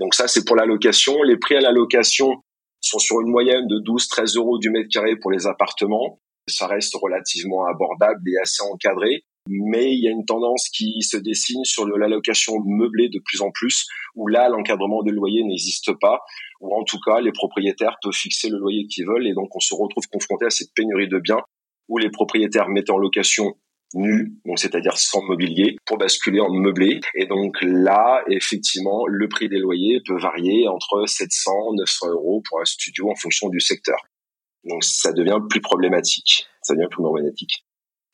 Donc 0.00 0.14
ça, 0.14 0.26
c'est 0.26 0.44
pour 0.44 0.56
la 0.56 0.66
location. 0.66 1.22
Les 1.22 1.36
prix 1.36 1.54
à 1.54 1.60
la 1.60 1.70
location 1.70 2.42
sont 2.80 2.98
sur 2.98 3.20
une 3.20 3.30
moyenne 3.30 3.66
de 3.66 3.76
12-13 3.76 4.36
euros 4.36 4.58
du 4.58 4.70
mètre 4.70 4.88
carré 4.90 5.16
pour 5.16 5.30
les 5.30 5.46
appartements. 5.46 6.20
Ça 6.48 6.66
reste 6.66 6.94
relativement 7.00 7.64
abordable 7.66 8.20
et 8.28 8.38
assez 8.42 8.62
encadré. 8.62 9.24
Mais 9.46 9.92
il 9.92 10.02
y 10.02 10.08
a 10.08 10.10
une 10.10 10.24
tendance 10.24 10.68
qui 10.70 11.02
se 11.02 11.16
dessine 11.16 11.64
sur 11.64 11.86
la 11.86 12.08
location 12.08 12.54
meublée 12.64 13.08
de 13.08 13.20
plus 13.24 13.42
en 13.42 13.50
plus, 13.50 13.86
où 14.14 14.26
là, 14.26 14.48
l'encadrement 14.48 15.02
de 15.02 15.10
loyer 15.10 15.44
n'existe 15.44 15.92
pas, 16.00 16.20
ou 16.60 16.74
en 16.74 16.84
tout 16.84 16.98
cas, 17.04 17.20
les 17.20 17.32
propriétaires 17.32 17.96
peuvent 18.02 18.14
fixer 18.14 18.48
le 18.48 18.58
loyer 18.58 18.86
qu'ils 18.86 19.06
veulent, 19.06 19.26
et 19.26 19.34
donc 19.34 19.54
on 19.54 19.60
se 19.60 19.74
retrouve 19.74 20.06
confronté 20.08 20.46
à 20.46 20.50
cette 20.50 20.72
pénurie 20.74 21.08
de 21.08 21.18
biens, 21.18 21.42
où 21.88 21.98
les 21.98 22.10
propriétaires 22.10 22.68
mettent 22.68 22.90
en 22.90 22.96
location 22.96 23.54
nu, 23.94 24.34
donc 24.44 24.58
c'est-à-dire 24.58 24.96
sans 24.96 25.22
mobilier, 25.22 25.76
pour 25.86 25.98
basculer 25.98 26.40
en 26.40 26.50
meublé. 26.50 27.00
Et 27.14 27.26
donc 27.26 27.56
là, 27.62 28.22
effectivement, 28.28 29.06
le 29.06 29.28
prix 29.28 29.48
des 29.48 29.58
loyers 29.58 30.00
peut 30.06 30.18
varier 30.18 30.68
entre 30.68 31.04
700, 31.06 31.74
900 31.74 32.10
euros 32.10 32.42
pour 32.48 32.60
un 32.60 32.64
studio 32.64 33.10
en 33.10 33.14
fonction 33.14 33.48
du 33.48 33.60
secteur. 33.60 33.98
Donc 34.64 34.82
ça 34.84 35.12
devient 35.12 35.38
plus 35.48 35.60
problématique. 35.60 36.46
Ça 36.62 36.74
devient 36.74 36.88
plus 36.90 37.02
problématique. 37.02 37.64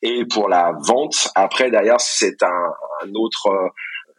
Et 0.03 0.25
pour 0.25 0.49
la 0.49 0.73
vente, 0.87 1.29
après 1.35 1.71
derrière, 1.71 2.01
c'est 2.01 2.43
un, 2.43 2.73
un 3.05 3.15
autre 3.15 3.73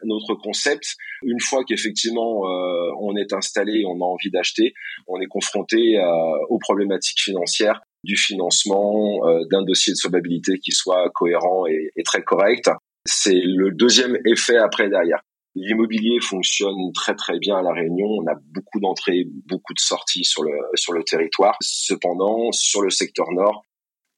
un 0.04 0.10
autre 0.10 0.34
concept. 0.34 0.96
Une 1.22 1.40
fois 1.40 1.64
qu'effectivement 1.64 2.46
euh, 2.46 2.90
on 3.00 3.16
est 3.16 3.32
installé, 3.32 3.84
on 3.86 4.00
a 4.00 4.04
envie 4.04 4.30
d'acheter, 4.30 4.74
on 5.06 5.20
est 5.20 5.26
confronté 5.26 5.98
euh, 5.98 6.04
aux 6.48 6.58
problématiques 6.58 7.20
financières 7.20 7.80
du 8.04 8.16
financement, 8.16 9.20
euh, 9.28 9.44
d'un 9.50 9.62
dossier 9.62 9.92
de 9.92 9.96
solvabilité 9.96 10.58
qui 10.58 10.72
soit 10.72 11.08
cohérent 11.14 11.66
et, 11.66 11.92
et 11.96 12.02
très 12.02 12.22
correct. 12.22 12.68
C'est 13.06 13.40
le 13.44 13.70
deuxième 13.70 14.18
effet 14.26 14.56
après 14.56 14.88
derrière. 14.88 15.20
L'immobilier 15.54 16.18
fonctionne 16.20 16.92
très 16.94 17.14
très 17.14 17.38
bien 17.38 17.58
à 17.58 17.62
la 17.62 17.72
Réunion. 17.72 18.06
On 18.06 18.26
a 18.26 18.34
beaucoup 18.54 18.80
d'entrées, 18.80 19.26
beaucoup 19.46 19.74
de 19.74 19.78
sorties 19.80 20.24
sur 20.24 20.42
le 20.42 20.52
sur 20.74 20.94
le 20.94 21.04
territoire. 21.04 21.56
Cependant, 21.60 22.50
sur 22.52 22.80
le 22.80 22.88
secteur 22.90 23.26
nord, 23.32 23.62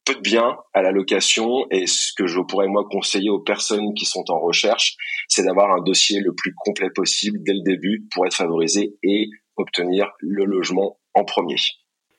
peu 0.05 0.15
de 0.15 0.21
biens 0.21 0.57
à 0.73 0.81
la 0.81 0.91
location. 0.91 1.65
Et 1.71 1.87
ce 1.87 2.13
que 2.15 2.27
je 2.27 2.39
pourrais 2.39 2.67
moi 2.67 2.85
conseiller 2.89 3.29
aux 3.29 3.41
personnes 3.41 3.93
qui 3.95 4.05
sont 4.05 4.23
en 4.29 4.39
recherche, 4.39 4.95
c'est 5.27 5.43
d'avoir 5.43 5.71
un 5.71 5.83
dossier 5.83 6.19
le 6.19 6.33
plus 6.33 6.53
complet 6.55 6.89
possible 6.93 7.39
dès 7.43 7.53
le 7.53 7.63
début 7.63 8.07
pour 8.11 8.25
être 8.25 8.35
favorisé 8.35 8.95
et 9.03 9.29
obtenir 9.57 10.11
le 10.19 10.45
logement 10.45 10.99
en 11.13 11.23
premier. 11.25 11.57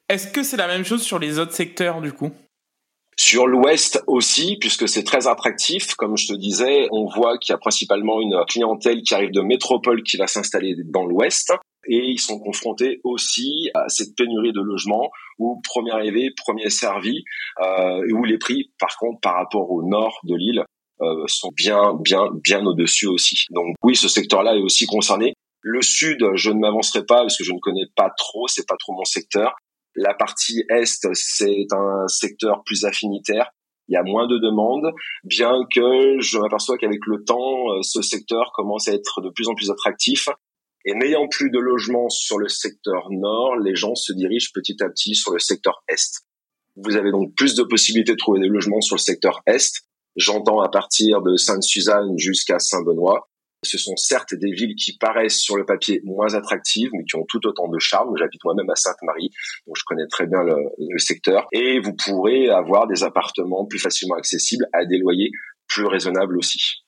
Est-ce 0.09 0.29
que 0.29 0.43
c'est 0.43 0.57
la 0.57 0.69
même 0.69 0.85
chose 0.85 1.03
sur 1.03 1.19
les 1.19 1.39
autres 1.39 1.53
secteurs 1.53 2.01
du 2.01 2.13
coup? 2.13 2.31
Sur 3.19 3.47
l'Ouest 3.47 4.03
aussi, 4.07 4.59
puisque 4.61 4.87
c'est 4.87 5.03
très 5.03 5.27
attractif, 5.27 5.95
comme 5.95 6.19
je 6.19 6.29
te 6.29 6.35
disais, 6.35 6.87
on 6.93 7.07
voit 7.07 7.39
qu'il 7.39 7.53
y 7.53 7.55
a 7.55 7.59
principalement 7.59 8.21
une 8.21 8.37
clientèle 8.47 9.03
qui 9.03 9.15
arrive 9.15 9.31
de 9.31 9.41
métropole 9.41 10.03
qui 10.03 10.19
va 10.19 10.27
s'installer 10.27 10.77
dans 10.85 11.07
l'Ouest 11.07 11.55
et 11.89 11.99
ils 11.99 12.21
sont 12.21 12.39
confrontés 12.39 13.01
aussi 13.05 13.71
à 13.75 13.89
cette 13.89 14.15
pénurie 14.17 14.53
de 14.53 14.61
logements 14.61 15.11
où 15.39 15.61
premier 15.65 15.93
arrivé, 15.93 16.31
premier 16.37 16.71
servi, 16.71 17.25
euh, 17.61 18.03
et 18.09 18.13
où 18.13 18.25
les 18.25 18.39
prix, 18.39 18.73
par 18.79 18.97
contre, 18.99 19.21
par 19.21 19.35
rapport 19.35 19.71
au 19.71 19.83
nord 19.89 20.19
de 20.25 20.35
l'île, 20.35 20.65
euh, 21.03 21.25
sont 21.27 21.53
bien, 21.55 21.95
bien, 22.03 22.31
bien 22.43 22.65
au-dessus 22.65 23.07
aussi. 23.07 23.45
Donc 23.51 23.75
oui, 23.83 23.97
ce 23.97 24.09
secteur-là 24.09 24.57
est 24.57 24.63
aussi 24.63 24.87
concerné. 24.87 25.35
Le 25.61 25.83
sud, 25.83 26.25
je 26.35 26.51
ne 26.51 26.59
m'avancerai 26.59 27.05
pas 27.05 27.23
parce 27.23 27.37
que 27.37 27.45
je 27.45 27.53
ne 27.53 27.59
connais 27.59 27.87
pas 27.95 28.11
trop, 28.17 28.49
c'est 28.49 28.67
pas 28.67 28.77
trop 28.79 28.95
mon 28.95 29.05
secteur. 29.05 29.57
La 29.95 30.15
partie 30.15 30.63
est, 30.71 30.87
c'est 31.13 31.67
un 31.73 32.09
secteur 32.09 32.63
plus 32.65 32.85
affinitaire. 32.85 33.51
Il 33.89 33.93
y 33.93 33.97
a 33.97 34.03
moins 34.03 34.27
de 34.27 34.39
demandes, 34.39 34.93
bien 35.25 35.53
que 35.73 36.19
je 36.21 36.39
m'aperçois 36.39 36.77
qu'avec 36.77 37.01
le 37.07 37.25
temps, 37.25 37.73
euh, 37.73 37.83
ce 37.83 38.03
secteur 38.03 38.53
commence 38.55 38.89
à 38.89 38.93
être 38.93 39.21
de 39.21 39.31
plus 39.31 39.49
en 39.49 39.55
plus 39.55 39.71
attractif. 39.71 40.29
Et 40.87 40.95
n'ayant 40.95 41.27
plus 41.27 41.51
de 41.51 41.59
logements 41.59 42.09
sur 42.09 42.39
le 42.39 42.49
secteur 42.49 43.09
nord, 43.11 43.57
les 43.57 43.75
gens 43.75 43.97
se 43.97 44.13
dirigent 44.13 44.51
petit 44.55 44.77
à 44.81 44.89
petit 44.89 45.17
sur 45.17 45.33
le 45.33 45.41
secteur 45.41 45.83
est. 45.89 46.23
Vous 46.77 46.95
avez 46.97 47.11
donc 47.11 47.35
plus 47.35 47.57
de 47.57 47.65
possibilités 47.65 48.13
de 48.13 48.17
trouver 48.17 48.39
des 48.39 48.47
logements 48.47 48.81
sur 48.81 48.95
le 48.95 49.01
secteur 49.01 49.43
est. 49.47 49.83
J'entends 50.15 50.61
à 50.61 50.69
partir 50.69 51.23
de 51.23 51.37
Sainte-Suzanne 51.37 52.17
jusqu'à 52.17 52.61
Saint-Benoît. 52.61 53.29
Ce 53.65 53.79
sont 53.79 53.97
certes 53.97 54.35
des 54.35 54.53
villes 54.53 54.77
qui 54.77 54.97
paraissent 54.97 55.41
sur 55.41 55.57
le 55.57 55.65
papier 55.65 56.01
moins 56.05 56.35
attractives, 56.35 56.91
mais 56.93 57.05
qui 57.05 57.17
ont 57.17 57.25
tout 57.29 57.45
autant 57.47 57.69
de 57.69 57.79
charme. 57.81 58.15
J'habite 58.17 58.45
moi-même 58.45 58.71
à 58.71 58.77
Sainte-Marie, 58.77 59.31
donc 59.67 59.77
je 59.77 59.83
connais 59.87 60.07
très 60.09 60.27
bien 60.27 60.45
le, 60.45 60.55
le, 60.79 60.99
secteur. 60.99 61.49
Et 61.53 61.81
vous 61.81 61.95
pourrez 61.95 62.49
avoir 62.49 62.87
des 62.87 63.03
appartements 63.03 63.67
plus 63.67 63.81
facilement 63.81 64.15
accessibles 64.15 64.69
à 64.73 64.85
des 64.85 64.99
loyers 64.99 65.31
plus 65.67 65.87
raisonnables 65.87 66.39
aussi. 66.39 66.86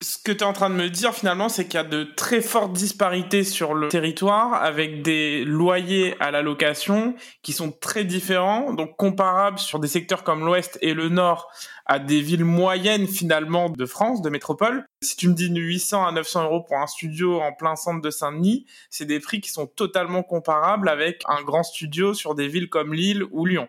Ce 0.00 0.16
que 0.16 0.30
tu 0.30 0.38
es 0.38 0.44
en 0.44 0.52
train 0.52 0.70
de 0.70 0.76
me 0.76 0.88
dire 0.88 1.12
finalement, 1.12 1.48
c'est 1.48 1.64
qu'il 1.64 1.74
y 1.74 1.78
a 1.78 1.84
de 1.84 2.04
très 2.04 2.40
fortes 2.40 2.72
disparités 2.72 3.42
sur 3.42 3.74
le 3.74 3.88
territoire 3.88 4.54
avec 4.54 5.02
des 5.02 5.44
loyers 5.44 6.14
à 6.20 6.30
la 6.30 6.40
location 6.40 7.16
qui 7.42 7.52
sont 7.52 7.72
très 7.72 8.04
différents, 8.04 8.72
donc 8.72 8.96
comparables 8.96 9.58
sur 9.58 9.80
des 9.80 9.88
secteurs 9.88 10.22
comme 10.22 10.46
l'Ouest 10.46 10.78
et 10.82 10.94
le 10.94 11.08
Nord 11.08 11.50
à 11.84 11.98
des 11.98 12.20
villes 12.20 12.44
moyennes 12.44 13.08
finalement 13.08 13.70
de 13.70 13.86
France, 13.86 14.22
de 14.22 14.30
métropole. 14.30 14.84
Si 15.02 15.16
tu 15.16 15.28
me 15.28 15.34
dis 15.34 15.48
800 15.52 16.06
à 16.06 16.12
900 16.12 16.44
euros 16.44 16.62
pour 16.62 16.76
un 16.76 16.86
studio 16.86 17.40
en 17.40 17.52
plein 17.52 17.74
centre 17.74 18.00
de 18.00 18.10
Saint-Denis, 18.10 18.66
c'est 18.90 19.04
des 19.04 19.18
prix 19.18 19.40
qui 19.40 19.50
sont 19.50 19.66
totalement 19.66 20.22
comparables 20.22 20.88
avec 20.88 21.24
un 21.26 21.42
grand 21.42 21.64
studio 21.64 22.14
sur 22.14 22.36
des 22.36 22.46
villes 22.46 22.68
comme 22.68 22.94
Lille 22.94 23.24
ou 23.32 23.46
Lyon. 23.46 23.68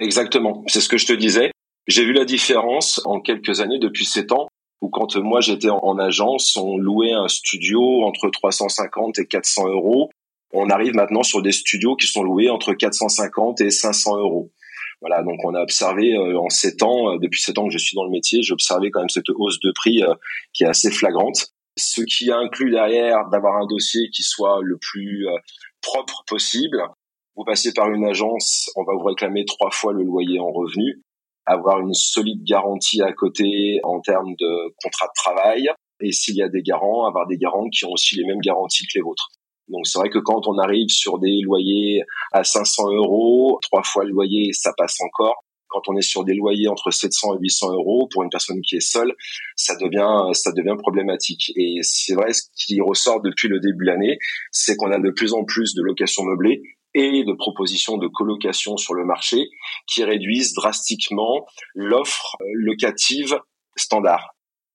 Exactement, 0.00 0.64
c'est 0.66 0.80
ce 0.80 0.88
que 0.88 0.98
je 0.98 1.06
te 1.06 1.12
disais. 1.12 1.52
J'ai 1.86 2.04
vu 2.04 2.14
la 2.14 2.24
différence 2.24 3.00
en 3.04 3.20
quelques 3.20 3.60
années 3.60 3.78
depuis 3.78 4.06
7 4.06 4.32
ans 4.32 4.48
où 4.80 4.88
quand 4.88 5.16
moi 5.16 5.40
j'étais 5.40 5.68
en, 5.70 5.98
agence, 5.98 6.56
on 6.56 6.76
louait 6.76 7.12
un 7.12 7.28
studio 7.28 8.04
entre 8.04 8.30
350 8.30 9.18
et 9.18 9.26
400 9.26 9.68
euros. 9.68 10.10
On 10.52 10.70
arrive 10.70 10.94
maintenant 10.94 11.22
sur 11.22 11.42
des 11.42 11.52
studios 11.52 11.96
qui 11.96 12.06
sont 12.06 12.22
loués 12.22 12.50
entre 12.50 12.72
450 12.72 13.60
et 13.60 13.70
500 13.70 14.18
euros. 14.18 14.50
Voilà, 15.00 15.22
donc 15.22 15.38
on 15.44 15.54
a 15.54 15.62
observé 15.62 16.14
euh, 16.14 16.38
en 16.38 16.50
sept 16.50 16.82
ans, 16.82 17.14
euh, 17.14 17.18
depuis 17.18 17.40
sept 17.40 17.56
ans 17.58 17.66
que 17.66 17.72
je 17.72 17.78
suis 17.78 17.94
dans 17.94 18.04
le 18.04 18.10
métier, 18.10 18.42
j'ai 18.42 18.52
observé 18.52 18.90
quand 18.90 19.00
même 19.00 19.08
cette 19.08 19.30
hausse 19.30 19.58
de 19.60 19.72
prix 19.72 20.02
euh, 20.02 20.14
qui 20.52 20.64
est 20.64 20.68
assez 20.68 20.90
flagrante. 20.90 21.48
Ce 21.78 22.02
qui 22.02 22.30
inclut 22.30 22.70
derrière 22.70 23.28
d'avoir 23.30 23.56
un 23.56 23.66
dossier 23.66 24.10
qui 24.10 24.22
soit 24.22 24.60
le 24.62 24.76
plus 24.76 25.26
propre 25.80 26.24
possible. 26.26 26.82
Vous 27.36 27.44
passez 27.44 27.72
par 27.72 27.90
une 27.90 28.04
agence, 28.04 28.70
on 28.76 28.82
va 28.82 28.92
vous 28.92 29.04
réclamer 29.04 29.46
trois 29.46 29.70
fois 29.70 29.92
le 29.94 30.02
loyer 30.02 30.40
en 30.40 30.50
revenu 30.50 31.00
avoir 31.50 31.80
une 31.80 31.94
solide 31.94 32.44
garantie 32.44 33.02
à 33.02 33.12
côté 33.12 33.80
en 33.82 34.00
termes 34.00 34.34
de 34.38 34.74
contrat 34.82 35.06
de 35.06 35.12
travail. 35.16 35.68
Et 36.00 36.12
s'il 36.12 36.36
y 36.36 36.42
a 36.42 36.48
des 36.48 36.62
garants, 36.62 37.06
avoir 37.06 37.26
des 37.26 37.36
garants 37.36 37.68
qui 37.68 37.84
ont 37.84 37.92
aussi 37.92 38.16
les 38.16 38.24
mêmes 38.24 38.40
garanties 38.40 38.84
que 38.84 38.92
les 38.94 39.02
vôtres. 39.02 39.28
Donc 39.68 39.86
c'est 39.86 39.98
vrai 39.98 40.10
que 40.10 40.18
quand 40.18 40.46
on 40.46 40.58
arrive 40.58 40.88
sur 40.88 41.18
des 41.18 41.40
loyers 41.42 42.02
à 42.32 42.44
500 42.44 42.92
euros, 42.92 43.58
trois 43.62 43.82
fois 43.82 44.04
le 44.04 44.10
loyer, 44.10 44.52
ça 44.52 44.72
passe 44.76 44.96
encore. 45.00 45.44
Quand 45.68 45.82
on 45.88 45.96
est 45.96 46.02
sur 46.02 46.24
des 46.24 46.34
loyers 46.34 46.66
entre 46.68 46.90
700 46.90 47.36
et 47.36 47.38
800 47.42 47.74
euros 47.74 48.08
pour 48.12 48.24
une 48.24 48.30
personne 48.30 48.60
qui 48.62 48.76
est 48.76 48.80
seule, 48.80 49.14
ça 49.54 49.76
devient 49.76 50.32
ça 50.32 50.52
devient 50.52 50.76
problématique. 50.78 51.52
Et 51.56 51.78
c'est 51.82 52.14
vrai 52.14 52.32
ce 52.32 52.42
qui 52.56 52.80
ressort 52.80 53.20
depuis 53.22 53.48
le 53.48 53.60
début 53.60 53.84
de 53.84 53.90
l'année, 53.90 54.18
c'est 54.50 54.76
qu'on 54.76 54.90
a 54.90 54.98
de 54.98 55.10
plus 55.10 55.32
en 55.32 55.44
plus 55.44 55.74
de 55.74 55.82
locations 55.82 56.24
meublées 56.24 56.62
et 56.94 57.24
de 57.24 57.32
propositions 57.32 57.96
de 57.96 58.08
colocation 58.08 58.76
sur 58.76 58.94
le 58.94 59.04
marché 59.04 59.48
qui 59.86 60.04
réduisent 60.04 60.54
drastiquement 60.54 61.46
l'offre 61.74 62.36
locative 62.54 63.38
standard. 63.76 64.34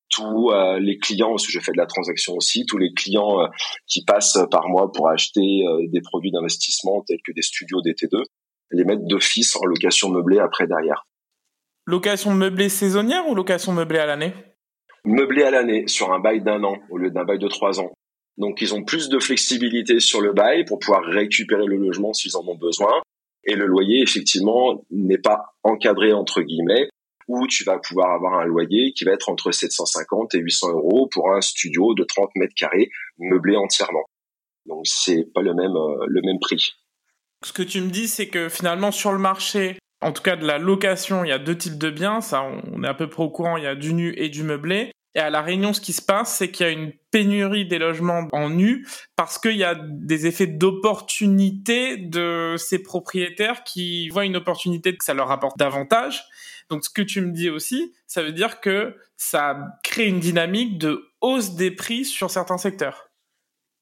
Tous 0.09 0.51
euh, 0.51 0.79
les 0.79 0.97
clients, 0.97 1.31
parce 1.31 1.45
que 1.45 1.51
je 1.51 1.59
fais 1.59 1.71
de 1.71 1.77
la 1.77 1.87
transaction 1.87 2.33
aussi, 2.35 2.65
tous 2.65 2.77
les 2.77 2.93
clients 2.93 3.41
euh, 3.41 3.47
qui 3.87 4.05
passent 4.05 4.39
par 4.51 4.69
moi 4.69 4.91
pour 4.91 5.09
acheter 5.09 5.65
euh, 5.67 5.87
des 5.91 6.01
produits 6.01 6.31
d'investissement 6.31 7.03
tels 7.05 7.19
que 7.25 7.33
des 7.33 7.41
studios 7.41 7.81
DT2, 7.81 8.23
les 8.71 8.85
mettent 8.85 9.05
d'office 9.07 9.55
en 9.55 9.65
location 9.65 10.09
meublée 10.09 10.39
après 10.39 10.67
derrière. 10.67 11.05
Location 11.85 12.33
meublée 12.33 12.69
saisonnière 12.69 13.27
ou 13.27 13.35
location 13.35 13.73
meublée 13.73 13.99
à 13.99 14.05
l'année? 14.05 14.33
Meublée 15.03 15.43
à 15.43 15.51
l'année, 15.51 15.87
sur 15.87 16.11
un 16.13 16.19
bail 16.19 16.41
d'un 16.41 16.63
an 16.63 16.77
au 16.89 16.97
lieu 16.97 17.11
d'un 17.11 17.25
bail 17.25 17.39
de 17.39 17.47
trois 17.47 17.79
ans. 17.79 17.91
Donc 18.37 18.61
ils 18.61 18.73
ont 18.73 18.83
plus 18.83 19.09
de 19.09 19.19
flexibilité 19.19 19.99
sur 19.99 20.21
le 20.21 20.33
bail 20.33 20.65
pour 20.65 20.79
pouvoir 20.79 21.03
récupérer 21.03 21.65
le 21.65 21.77
logement 21.77 22.13
s'ils 22.13 22.35
en 22.35 22.45
ont 22.47 22.57
besoin. 22.57 23.01
Et 23.45 23.55
le 23.55 23.65
loyer, 23.65 24.01
effectivement, 24.01 24.83
n'est 24.91 25.19
pas 25.19 25.55
encadré 25.63 26.13
entre 26.13 26.41
guillemets, 26.41 26.89
où 27.27 27.47
tu 27.47 27.63
vas 27.63 27.79
pouvoir 27.79 28.11
avoir 28.11 28.39
un 28.39 28.45
loyer 28.45 28.91
qui 28.93 29.05
va 29.05 29.11
être 29.11 29.29
entre 29.29 29.51
750 29.51 30.35
et 30.35 30.39
800 30.39 30.71
euros 30.71 31.07
pour 31.11 31.31
un 31.31 31.41
studio 31.41 31.93
de 31.93 32.03
30 32.03 32.29
mètres 32.35 32.53
carrés 32.55 32.89
meublé 33.17 33.55
entièrement. 33.55 34.05
Donc 34.65 34.81
c'est 34.85 35.25
pas 35.33 35.41
le 35.41 35.53
même 35.53 35.75
euh, 35.75 36.05
le 36.07 36.21
même 36.21 36.39
prix. 36.39 36.73
Ce 37.43 37.53
que 37.53 37.61
tu 37.61 37.81
me 37.81 37.89
dis, 37.89 38.07
c'est 38.07 38.27
que 38.27 38.49
finalement 38.49 38.91
sur 38.91 39.11
le 39.11 39.19
marché, 39.19 39.77
en 40.01 40.11
tout 40.11 40.23
cas 40.23 40.35
de 40.35 40.45
la 40.45 40.57
location, 40.57 41.23
il 41.23 41.29
y 41.29 41.33
a 41.33 41.39
deux 41.39 41.57
types 41.57 41.77
de 41.77 41.89
biens, 41.89 42.21
ça 42.21 42.43
on 42.43 42.83
est 42.83 42.87
à 42.87 42.93
peu 42.93 43.07
près 43.07 43.23
au 43.23 43.29
courant, 43.29 43.57
il 43.57 43.63
y 43.63 43.67
a 43.67 43.75
du 43.75 43.93
nu 43.93 44.13
et 44.17 44.29
du 44.29 44.43
meublé. 44.43 44.91
Et 45.15 45.19
à 45.19 45.29
La 45.29 45.41
Réunion, 45.41 45.71
ce 45.71 45.79
qui 45.79 45.93
se 45.93 46.01
passe, 46.01 46.35
c'est 46.35 46.51
qu'il 46.51 46.65
y 46.65 46.69
a 46.69 46.73
une 46.73 46.91
pénurie 47.09 47.65
des 47.65 47.79
logements 47.79 48.27
en 48.33 48.49
nu 48.49 48.85
parce 49.15 49.37
qu'il 49.37 49.55
y 49.55 49.63
a 49.63 49.73
des 49.75 50.27
effets 50.27 50.45
d'opportunité 50.47 51.95
de 51.95 52.55
ces 52.57 52.83
propriétaires 52.83 53.63
qui 53.63 54.09
voient 54.09 54.25
une 54.25 54.35
opportunité 54.35 54.95
que 54.97 55.05
ça 55.05 55.13
leur 55.13 55.31
apporte 55.31 55.57
davantage. 55.57 56.25
Donc 56.69 56.83
ce 56.83 56.89
que 56.89 57.01
tu 57.01 57.21
me 57.21 57.31
dis 57.31 57.49
aussi, 57.49 57.93
ça 58.07 58.23
veut 58.23 58.33
dire 58.33 58.59
que 58.59 58.97
ça 59.15 59.57
crée 59.83 60.07
une 60.07 60.19
dynamique 60.19 60.77
de 60.77 61.07
hausse 61.21 61.51
des 61.51 61.71
prix 61.71 62.03
sur 62.03 62.29
certains 62.29 62.57
secteurs. 62.57 63.09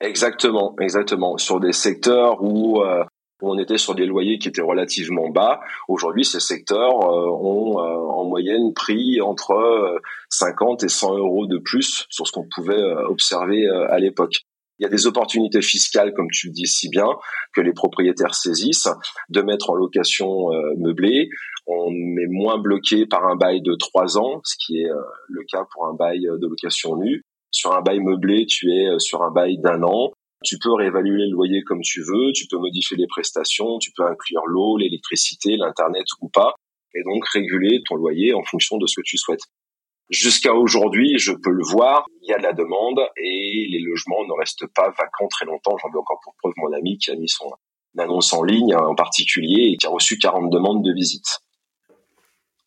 Exactement, 0.02 0.76
exactement. 0.80 1.38
Sur 1.38 1.60
des 1.60 1.74
secteurs 1.74 2.44
où 2.44 2.82
euh, 2.82 3.04
on 3.44 3.60
était 3.60 3.78
sur 3.78 3.96
des 3.96 4.06
loyers 4.06 4.40
qui 4.40 4.48
étaient 4.48 4.62
relativement 4.62 5.30
bas. 5.30 5.60
Aujourd'hui, 5.88 6.26
ces 6.26 6.40
secteurs 6.40 7.02
euh, 7.02 7.30
ont 7.30 7.80
euh, 7.80 7.84
en 7.84 8.26
moyenne 8.26 8.74
pris 8.74 9.22
entre 9.22 10.00
50 10.30 10.84
euh, 10.84 10.86
et 10.86 10.90
100 10.90 11.18
euros 11.18 11.46
de 11.46 11.58
plus 11.58 12.06
sur 12.10 12.26
ce 12.26 12.32
qu'on 12.32 12.48
pouvait 12.56 12.82
observer 13.10 13.68
à 13.90 14.00
l'époque. 14.00 14.42
Il 14.80 14.84
y 14.84 14.86
a 14.86 14.90
des 14.90 15.06
opportunités 15.06 15.62
fiscales, 15.62 16.14
comme 16.14 16.30
tu 16.32 16.50
dis 16.50 16.66
si 16.66 16.90
bien, 16.90 17.08
que 17.54 17.62
les 17.62 17.74
propriétaires 17.74 18.34
saisissent, 18.34 18.90
de 19.30 19.42
mettre 19.42 19.70
en 19.70 19.76
location 19.76 20.50
meublée. 20.78 21.30
On 21.68 21.92
est 21.92 22.28
moins 22.28 22.58
bloqué 22.58 23.06
par 23.06 23.26
un 23.26 23.36
bail 23.36 23.62
de 23.62 23.76
trois 23.76 24.18
ans, 24.18 24.42
ce 24.44 24.56
qui 24.58 24.80
est 24.80 24.90
le 25.30 25.44
cas 25.50 25.66
pour 25.72 25.86
un 25.86 25.94
bail 25.94 26.22
de 26.22 26.48
location 26.48 26.96
nue. 26.98 27.24
Sur 27.52 27.76
un 27.76 27.82
bail 27.82 28.00
meublé, 28.00 28.46
tu 28.48 28.72
es 28.72 29.00
sur 29.00 29.22
un 29.22 29.32
bail 29.32 29.60
d'un 29.60 29.84
an. 29.84 30.12
Tu 30.44 30.58
peux 30.60 30.74
réévaluer 30.74 31.26
le 31.28 31.32
loyer 31.32 31.64
comme 31.64 31.82
tu 31.82 32.02
veux, 32.02 32.32
tu 32.34 32.48
peux 32.48 32.58
modifier 32.58 32.98
les 32.98 33.08
prestations, 33.08 33.78
tu 33.80 33.92
peux 33.96 34.06
inclure 34.06 34.46
l'eau, 34.46 34.78
l'électricité, 34.78 35.56
l'internet 35.58 36.06
ou 36.22 36.30
pas, 36.30 36.54
et 36.94 37.04
donc 37.04 37.28
réguler 37.30 37.82
ton 37.88 37.96
loyer 37.96 38.34
en 38.34 38.44
fonction 38.44 38.78
de 38.78 38.86
ce 38.86 38.96
que 38.98 39.06
tu 39.06 39.18
souhaites. 39.18 39.44
Jusqu'à 40.10 40.54
aujourd'hui, 40.54 41.18
je 41.18 41.32
peux 41.32 41.52
le 41.52 41.64
voir, 41.64 42.06
il 42.22 42.30
y 42.30 42.34
a 42.34 42.38
de 42.38 42.44
la 42.44 42.54
demande 42.54 43.00
et 43.18 43.68
les 43.70 43.80
logements 43.80 44.26
ne 44.26 44.34
restent 44.38 44.68
pas 44.76 44.90
vacants 44.90 45.28
très 45.30 45.46
longtemps. 45.46 45.78
J'en 45.82 45.90
veux 45.90 46.00
encore 46.00 46.20
pour 46.24 46.36
preuve 46.40 46.54
mon 46.58 46.74
ami 46.74 46.98
qui 46.98 47.10
a 47.10 47.16
mis 47.16 47.30
son 47.30 47.50
annonce 47.98 48.34
en 48.34 48.44
ligne 48.44 48.76
en 48.76 48.96
particulier 48.96 49.72
et 49.72 49.78
qui 49.78 49.88
a 49.88 49.90
reçu 49.90 50.18
40 50.18 50.52
demandes 50.52 50.84
de 50.84 50.94
visite. 50.94 51.40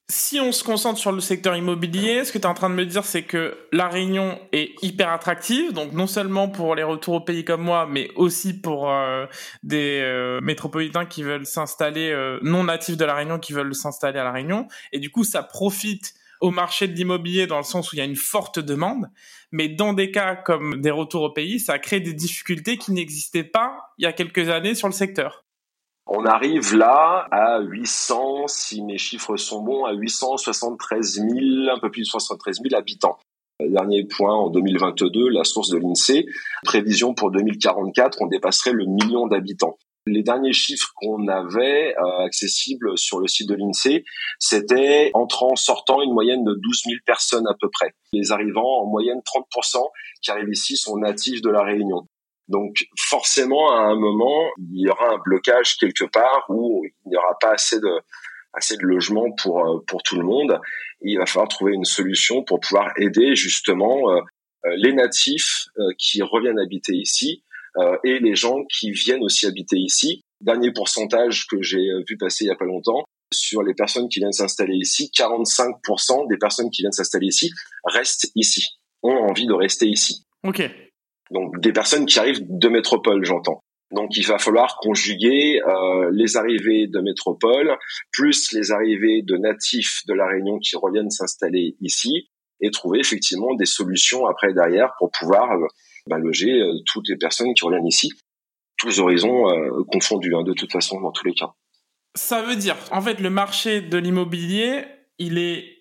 Si 0.09 0.39
on 0.39 0.53
se 0.53 0.63
concentre 0.63 1.01
sur 1.01 1.11
le 1.11 1.21
secteur 1.21 1.57
immobilier, 1.57 2.25
ce 2.25 2.31
que 2.31 2.39
tu 2.39 2.43
es 2.43 2.47
en 2.47 2.55
train 2.55 2.71
de 2.71 2.77
me 2.77 2.87
dire, 2.87 3.05
c'est 3.05 3.25
que 3.25 3.59
la 3.73 3.89
Réunion 3.89 4.39
est 4.53 4.81
hyper 4.81 5.11
attractive, 5.11 5.73
donc 5.73 5.95
non 5.95 6.07
seulement 6.07 6.49
pour 6.49 6.77
les 6.77 6.85
retours 6.85 7.15
au 7.15 7.21
pays 7.21 7.45
comme 7.45 7.63
moi, 7.63 7.89
mais 7.91 8.11
aussi 8.15 8.61
pour 8.61 8.89
euh, 8.89 9.27
des 9.65 9.99
euh, 10.01 10.41
métropolitains 10.43 11.07
qui 11.07 11.25
veulent 11.25 11.45
s'installer, 11.45 12.13
euh, 12.13 12.39
non 12.43 12.63
natifs 12.63 12.97
de 12.97 13.05
la 13.05 13.17
Réunion, 13.17 13.41
qui 13.41 13.53
veulent 13.53 13.75
s'installer 13.75 14.21
à 14.21 14.23
la 14.23 14.31
Réunion. 14.31 14.69
Et 14.93 15.01
du 15.01 15.11
coup, 15.11 15.25
ça 15.25 15.43
profite 15.43 16.15
au 16.41 16.53
marché 16.53 16.87
de 16.87 16.93
l'immobilier 16.93 17.49
dans 17.49 17.59
le 17.59 17.65
sens 17.65 17.91
où 17.91 17.97
il 17.97 17.99
y 17.99 18.03
a 18.03 18.05
une 18.05 18.15
forte 18.15 18.61
demande, 18.61 19.11
mais 19.51 19.69
dans 19.69 19.93
des 19.93 20.13
cas 20.13 20.37
comme 20.37 20.81
des 20.81 20.93
retours 20.93 21.23
au 21.23 21.33
pays, 21.33 21.59
ça 21.59 21.81
crée 21.81 21.99
des 21.99 22.15
difficultés 22.15 22.77
qui 22.77 22.93
n'existaient 22.93 23.43
pas 23.43 23.93
il 23.99 24.05
y 24.05 24.07
a 24.07 24.13
quelques 24.13 24.51
années 24.51 24.77
sur 24.77 24.87
le 24.87 24.95
secteur. 24.95 25.46
On 26.09 26.25
arrive 26.25 26.77
là 26.77 27.27
à 27.33 27.61
800, 27.61 28.47
si 28.47 28.83
mes 28.83 28.97
chiffres 28.97 29.37
sont 29.37 29.63
bons, 29.63 29.85
à 29.85 29.93
873 29.93 31.15
000, 31.15 31.29
un 31.75 31.81
peu 31.81 31.91
plus 31.91 32.03
de 32.03 32.07
73 32.07 32.61
000 32.63 32.79
habitants. 32.79 33.19
Dernier 33.59 34.05
point, 34.05 34.35
en 34.35 34.51
2022, 34.51 35.31
la 35.31 35.43
source 35.43 35.71
de 35.71 35.79
l'INSEE, 35.79 36.27
prévision 36.63 37.15
pour 37.15 37.33
2044, 37.33 38.19
on 38.21 38.27
dépasserait 38.27 38.73
le 38.73 38.85
million 38.85 39.27
d'habitants. 39.27 39.79
Les 40.07 40.23
derniers 40.23 40.53
chiffres 40.53 40.93
qu'on 40.95 41.27
avait 41.27 41.97
euh, 41.99 42.25
accessibles 42.25 42.97
sur 42.97 43.19
le 43.19 43.27
site 43.27 43.49
de 43.49 43.57
l'INSEE, 43.57 44.05
c'était 44.39 45.11
entrant, 45.15 45.57
sortant 45.57 46.01
une 46.03 46.13
moyenne 46.13 46.45
de 46.45 46.55
12 46.55 46.83
000 46.85 46.97
personnes 47.05 47.49
à 47.49 47.55
peu 47.61 47.69
près. 47.69 47.91
Les 48.13 48.31
arrivants, 48.31 48.83
en 48.83 48.87
moyenne 48.87 49.19
30% 49.19 49.79
qui 50.23 50.31
arrivent 50.31 50.53
ici 50.53 50.77
sont 50.77 50.99
natifs 50.99 51.43
de 51.43 51.51
la 51.51 51.65
Réunion. 51.65 52.07
Donc 52.49 52.77
forcément, 52.97 53.73
à 53.73 53.81
un 53.81 53.97
moment, 53.97 54.51
il 54.59 54.87
y 54.87 54.89
aura 54.89 55.15
un 55.15 55.19
blocage 55.25 55.77
quelque 55.77 56.05
part 56.05 56.45
où 56.49 56.85
il 56.85 57.09
n'y 57.09 57.17
aura 57.17 57.37
pas 57.41 57.53
assez 57.53 57.81
de 57.81 58.01
assez 58.53 58.77
de 58.77 58.85
logements 58.85 59.33
pour 59.33 59.67
euh, 59.67 59.79
pour 59.87 60.03
tout 60.03 60.17
le 60.17 60.25
monde. 60.25 60.59
il 61.03 61.19
va 61.19 61.27
falloir 61.27 61.49
trouver 61.49 61.73
une 61.75 61.85
solution 61.85 62.43
pour 62.45 62.61
pouvoir 62.61 62.93
aider 62.97 63.35
justement 63.35 64.11
euh, 64.11 64.21
euh, 64.65 64.75
les 64.77 64.93
natifs 64.93 65.67
qui 65.99 66.23
reviennent 66.23 66.59
habiter 66.59 66.95
ici 66.95 67.43
et 68.05 68.19
les 68.21 68.35
gens 68.35 68.65
qui 68.65 68.91
viennent 68.91 69.23
aussi 69.23 69.47
habiter 69.47 69.77
ici. 69.77 70.23
Dernier 70.41 70.73
pourcentage 70.73 71.47
que 71.47 71.61
j'ai 71.61 71.87
vu 72.09 72.17
passer 72.17 72.45
il 72.45 72.49
y 72.49 72.51
a 72.51 72.57
pas 72.57 72.65
longtemps, 72.65 73.05
sur 73.35 73.63
les 73.63 73.75
personnes 73.75 74.09
qui 74.09 74.21
viennent 74.21 74.33
s'installer 74.33 74.77
ici, 74.77 75.11
45% 75.15 76.27
des 76.29 76.39
personnes 76.39 76.71
qui 76.71 76.83
viennent 76.83 76.93
s'installer 76.93 77.27
ici 77.27 77.51
restent 77.85 78.31
ici, 78.35 78.79
ont 79.03 79.29
envie 79.29 79.47
de 79.47 79.53
rester 79.53 79.87
ici. 79.87 80.25
Ok. 80.43 80.63
Donc 81.31 81.59
des 81.61 81.73
personnes 81.73 82.07
qui 82.07 82.19
arrivent 82.19 82.43
de 82.43 82.69
métropole, 82.69 83.25
j'entends. 83.25 83.63
Donc 83.93 84.17
il 84.17 84.27
va 84.27 84.39
falloir 84.39 84.79
conjuguer 84.79 85.61
euh, 85.63 86.11
les 86.13 86.37
arrivées 86.37 86.89
de 86.89 87.01
métropole 87.01 87.77
plus 88.13 88.53
les 88.53 88.73
arrivées 88.73 89.23
de 89.23 89.37
natifs 89.37 90.01
de 90.09 90.15
la 90.15 90.27
Réunion 90.27 90.59
qui 90.59 90.77
reviennent 90.77 91.11
s'installer 91.11 91.77
ici 91.81 92.29
et 92.61 92.71
trouver 92.71 92.99
effectivement 92.99 93.55
des 93.55 93.67
solutions 93.67 94.27
après 94.27 94.53
derrière 94.53 94.93
pour 94.99 95.11
pouvoir 95.13 95.53
euh, 95.53 95.67
bah, 96.09 96.19
loger 96.19 96.61
euh, 96.61 96.73
toutes 96.87 97.09
les 97.09 97.17
personnes 97.17 97.55
qui 97.55 97.65
reviennent 97.65 97.87
ici, 97.87 98.11
tous 98.77 98.99
horizons 98.99 99.45
confondus 99.93 100.35
hein, 100.35 100.43
de 100.43 100.53
toute 100.53 100.73
façon 100.73 101.01
dans 101.01 101.13
tous 101.13 101.27
les 101.27 101.35
cas. 101.35 101.53
Ça 102.17 102.43
veut 102.43 102.57
dire, 102.57 102.77
en 102.91 103.03
fait, 103.03 103.21
le 103.21 103.31
marché 103.31 103.83
de 103.83 103.99
l'immobilier, 103.99 104.85
il 105.19 105.39
est 105.39 105.76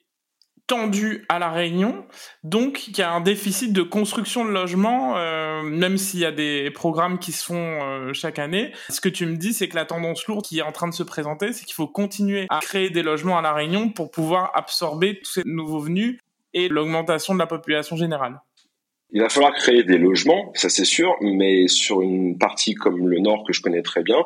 tendu 0.68 1.26
à 1.30 1.38
la 1.38 1.52
Réunion, 1.52 2.06
donc 2.44 2.88
il 2.88 2.98
y 2.98 3.02
a 3.02 3.12
un 3.12 3.22
déficit 3.22 3.72
de 3.72 3.82
construction 3.82 4.46
de 4.46 4.50
logements, 4.50 5.18
euh, 5.18 5.62
même 5.62 5.98
s'il 5.98 6.22
y 6.22 6.26
a 6.26 6.32
des 6.32 6.72
programmes 6.72 7.20
qui 7.20 7.32
se 7.32 7.46
font 7.46 7.80
euh, 7.84 8.14
chaque 8.14 8.40
année. 8.40 8.72
Ce 8.90 9.00
que 9.00 9.10
tu 9.10 9.26
me 9.26 9.36
dis, 9.36 9.54
c'est 9.54 9.68
que 9.68 9.76
la 9.76 9.86
tendance 9.86 10.26
lourde 10.26 10.44
qui 10.44 10.60
est 10.60 10.64
en 10.64 10.72
train 10.72 10.88
de 10.88 10.94
se 10.94 11.04
présenter, 11.04 11.54
c'est 11.54 11.66
qu'il 11.66 11.76
faut 11.76 11.88
continuer 11.88 12.48
à 12.50 12.60
créer 12.60 12.90
des 12.90 13.04
logements 13.04 13.38
à 13.38 13.42
la 13.42 13.54
Réunion 13.54 13.90
pour 13.90 14.10
pouvoir 14.10 14.52
absorber 14.56 15.20
tous 15.20 15.34
ces 15.34 15.44
nouveaux 15.46 15.80
venus 15.80 16.20
et 16.54 16.68
l'augmentation 16.68 17.34
de 17.34 17.40
la 17.40 17.48
population 17.48 17.96
générale. 17.96 18.40
Il 19.12 19.22
va 19.22 19.30
falloir 19.30 19.54
créer 19.54 19.84
des 19.84 19.98
logements, 19.98 20.52
ça 20.56 20.70
c'est 20.70 20.86
sûr, 20.86 21.16
mais 21.22 21.68
sur 21.68 22.02
une 22.02 22.38
partie 22.38 22.74
comme 22.74 23.08
le 23.08 23.20
Nord 23.20 23.44
que 23.46 23.54
je 23.54 23.62
connais 23.62 23.84
très 23.84 24.02
bien, 24.02 24.24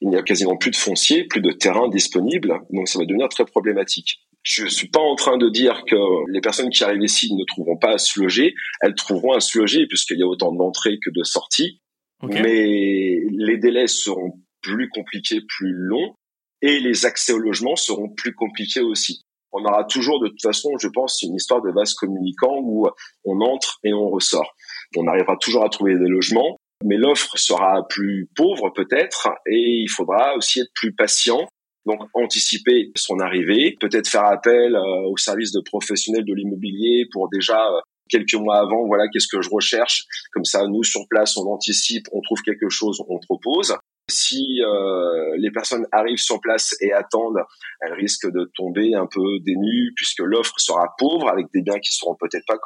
il 0.00 0.08
n'y 0.08 0.16
a 0.16 0.22
quasiment 0.22 0.56
plus 0.56 0.70
de 0.70 0.76
foncier, 0.76 1.24
plus 1.24 1.40
de 1.40 1.50
terrain 1.50 1.88
disponible, 1.88 2.60
donc 2.70 2.88
ça 2.88 2.98
va 2.98 3.04
devenir 3.04 3.28
très 3.28 3.44
problématique. 3.44 4.27
Je 4.42 4.66
suis 4.66 4.88
pas 4.88 5.00
en 5.00 5.14
train 5.14 5.36
de 5.36 5.48
dire 5.50 5.84
que 5.86 5.96
les 6.32 6.40
personnes 6.40 6.70
qui 6.70 6.82
arrivent 6.84 7.02
ici 7.02 7.34
ne 7.34 7.44
trouveront 7.44 7.76
pas 7.76 7.92
à 7.92 7.98
se 7.98 8.20
loger. 8.20 8.54
Elles 8.80 8.94
trouveront 8.94 9.32
à 9.32 9.40
se 9.40 9.58
loger 9.58 9.86
puisqu'il 9.86 10.18
y 10.18 10.22
a 10.22 10.26
autant 10.26 10.52
d'entrées 10.52 10.98
que 11.04 11.10
de 11.10 11.22
sorties. 11.22 11.80
Mais 12.22 13.20
les 13.30 13.58
délais 13.58 13.86
seront 13.86 14.32
plus 14.60 14.88
compliqués, 14.88 15.40
plus 15.46 15.72
longs 15.72 16.14
et 16.62 16.80
les 16.80 17.06
accès 17.06 17.32
au 17.32 17.38
logement 17.38 17.76
seront 17.76 18.08
plus 18.08 18.34
compliqués 18.34 18.80
aussi. 18.80 19.22
On 19.52 19.64
aura 19.64 19.84
toujours 19.84 20.20
de 20.20 20.28
toute 20.28 20.42
façon, 20.42 20.70
je 20.78 20.88
pense, 20.88 21.22
une 21.22 21.34
histoire 21.34 21.62
de 21.62 21.70
vase 21.70 21.94
communicant 21.94 22.58
où 22.60 22.88
on 23.24 23.40
entre 23.40 23.78
et 23.84 23.94
on 23.94 24.10
ressort. 24.10 24.54
On 24.96 25.06
arrivera 25.06 25.36
toujours 25.36 25.64
à 25.64 25.68
trouver 25.68 25.94
des 25.94 26.08
logements, 26.08 26.58
mais 26.84 26.96
l'offre 26.96 27.36
sera 27.38 27.86
plus 27.88 28.28
pauvre 28.34 28.70
peut-être 28.70 29.28
et 29.46 29.82
il 29.82 29.88
faudra 29.88 30.34
aussi 30.36 30.60
être 30.60 30.72
plus 30.74 30.94
patient 30.94 31.48
donc 31.88 32.00
anticiper 32.12 32.92
son 32.94 33.18
arrivée, 33.18 33.76
peut-être 33.80 34.08
faire 34.08 34.26
appel 34.26 34.76
euh, 34.76 35.08
au 35.08 35.16
service 35.16 35.52
de 35.52 35.60
professionnels 35.60 36.24
de 36.24 36.34
l'immobilier 36.34 37.06
pour 37.10 37.28
déjà 37.30 37.58
euh, 37.58 37.80
quelques 38.10 38.34
mois 38.34 38.58
avant, 38.58 38.86
voilà 38.86 39.08
qu'est-ce 39.08 39.26
que 39.26 39.40
je 39.42 39.48
recherche. 39.50 40.04
Comme 40.32 40.44
ça, 40.44 40.66
nous 40.66 40.84
sur 40.84 41.02
place, 41.08 41.36
on 41.36 41.50
anticipe, 41.50 42.06
on 42.12 42.20
trouve 42.20 42.42
quelque 42.42 42.68
chose, 42.68 43.02
on 43.08 43.18
propose. 43.18 43.74
Si 44.10 44.62
euh, 44.62 45.36
les 45.38 45.50
personnes 45.50 45.86
arrivent 45.92 46.18
sur 46.18 46.40
place 46.40 46.74
et 46.80 46.92
attendent, 46.92 47.42
elles 47.80 47.94
risquent 47.94 48.30
de 48.30 48.50
tomber 48.54 48.94
un 48.94 49.06
peu 49.06 49.38
dénues 49.40 49.92
puisque 49.96 50.20
l'offre 50.20 50.54
sera 50.58 50.94
pauvre 50.98 51.28
avec 51.28 51.46
des 51.52 51.62
biens 51.62 51.78
qui 51.78 51.92
seront 51.92 52.16
peut-être 52.18 52.44
pas 52.46 52.58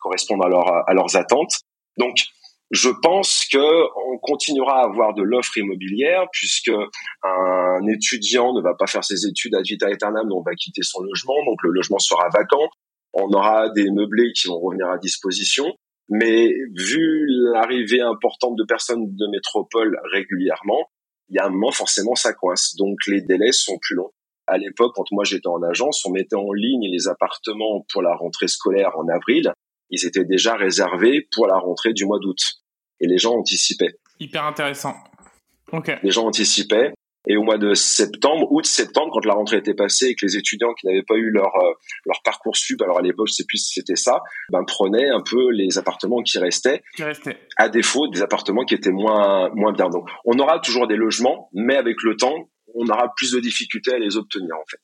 correspondre 0.00 0.44
à, 0.44 0.84
à 0.86 0.94
leurs 0.94 1.16
attentes. 1.16 1.60
Donc 1.98 2.16
je 2.70 2.88
pense 3.02 3.46
que 3.52 3.58
on 3.58 4.18
continuera 4.18 4.80
à 4.80 4.84
avoir 4.84 5.14
de 5.14 5.22
l'offre 5.22 5.56
immobilière 5.58 6.24
puisque 6.32 6.72
un 7.22 7.86
étudiant 7.88 8.52
ne 8.54 8.62
va 8.62 8.74
pas 8.74 8.86
faire 8.86 9.04
ses 9.04 9.26
études 9.26 9.54
à 9.54 9.62
vita 9.62 9.86
aeternam, 9.86 10.28
donc 10.28 10.44
va 10.46 10.54
quitter 10.54 10.82
son 10.82 11.02
logement, 11.02 11.44
donc 11.46 11.62
le 11.62 11.70
logement 11.70 11.98
sera 11.98 12.28
vacant. 12.32 12.68
On 13.12 13.30
aura 13.32 13.70
des 13.70 13.90
meublés 13.90 14.32
qui 14.32 14.48
vont 14.48 14.58
revenir 14.58 14.88
à 14.88 14.98
disposition. 14.98 15.72
Mais 16.10 16.52
vu 16.76 17.26
l'arrivée 17.52 18.00
importante 18.00 18.56
de 18.56 18.64
personnes 18.64 19.06
de 19.06 19.30
métropole 19.30 19.98
régulièrement, 20.12 20.90
il 21.30 21.36
y 21.36 21.38
a 21.38 21.46
un 21.46 21.50
moment 21.50 21.70
forcément 21.70 22.14
ça 22.14 22.32
coince. 22.34 22.74
Donc 22.76 22.98
les 23.06 23.22
délais 23.22 23.52
sont 23.52 23.78
plus 23.80 23.94
longs. 23.94 24.10
À 24.46 24.58
l'époque, 24.58 24.92
quand 24.94 25.04
moi 25.12 25.24
j'étais 25.24 25.48
en 25.48 25.62
agence, 25.62 26.04
on 26.04 26.10
mettait 26.10 26.36
en 26.36 26.52
ligne 26.52 26.90
les 26.92 27.08
appartements 27.08 27.86
pour 27.90 28.02
la 28.02 28.14
rentrée 28.14 28.48
scolaire 28.48 28.92
en 28.98 29.08
avril. 29.08 29.50
Ils 29.90 30.06
étaient 30.06 30.24
déjà 30.24 30.56
réservés 30.56 31.28
pour 31.32 31.46
la 31.46 31.56
rentrée 31.56 31.92
du 31.92 32.04
mois 32.04 32.18
d'août 32.20 32.38
et 33.00 33.06
les 33.06 33.18
gens 33.18 33.34
anticipaient. 33.34 33.94
Hyper 34.20 34.44
intéressant. 34.44 34.94
Les 36.02 36.10
gens 36.10 36.26
anticipaient 36.26 36.92
Et 37.26 37.36
au 37.36 37.42
mois 37.42 37.58
de 37.58 37.74
septembre, 37.74 38.46
août-septembre, 38.52 39.10
quand 39.12 39.24
la 39.24 39.34
rentrée 39.34 39.56
était 39.56 39.74
passée 39.74 40.08
et 40.08 40.14
que 40.14 40.26
les 40.26 40.36
étudiants 40.36 40.74
qui 40.74 40.86
n'avaient 40.86 41.02
pas 41.02 41.16
eu 41.16 41.30
leur 41.30 41.56
euh, 41.56 41.72
leur 42.04 42.20
parcours 42.22 42.56
sub, 42.56 42.80
alors 42.82 42.98
à 42.98 43.02
l'époque 43.02 43.28
je 43.28 43.32
sais 43.32 43.44
plus 43.48 43.58
si 43.58 43.72
c'était 43.72 43.96
ça, 43.96 44.20
ben 44.50 44.62
prenaient 44.64 45.08
un 45.08 45.22
peu 45.22 45.50
les 45.50 45.78
appartements 45.78 46.22
qui 46.22 46.38
restaient, 46.38 46.82
qui 46.94 47.02
restaient, 47.02 47.38
à 47.56 47.68
défaut 47.68 48.08
des 48.08 48.20
appartements 48.20 48.64
qui 48.64 48.74
étaient 48.74 48.92
moins 48.92 49.48
moins 49.54 49.72
bien. 49.72 49.88
Donc 49.88 50.06
on 50.26 50.38
aura 50.38 50.60
toujours 50.60 50.86
des 50.86 50.96
logements, 50.96 51.48
mais 51.54 51.76
avec 51.76 51.96
le 52.02 52.14
temps, 52.16 52.50
on 52.74 52.86
aura 52.86 53.12
plus 53.16 53.32
de 53.32 53.40
difficultés 53.40 53.94
à 53.94 53.98
les 53.98 54.16
obtenir 54.16 54.54
en 54.54 54.64
fait. 54.70 54.82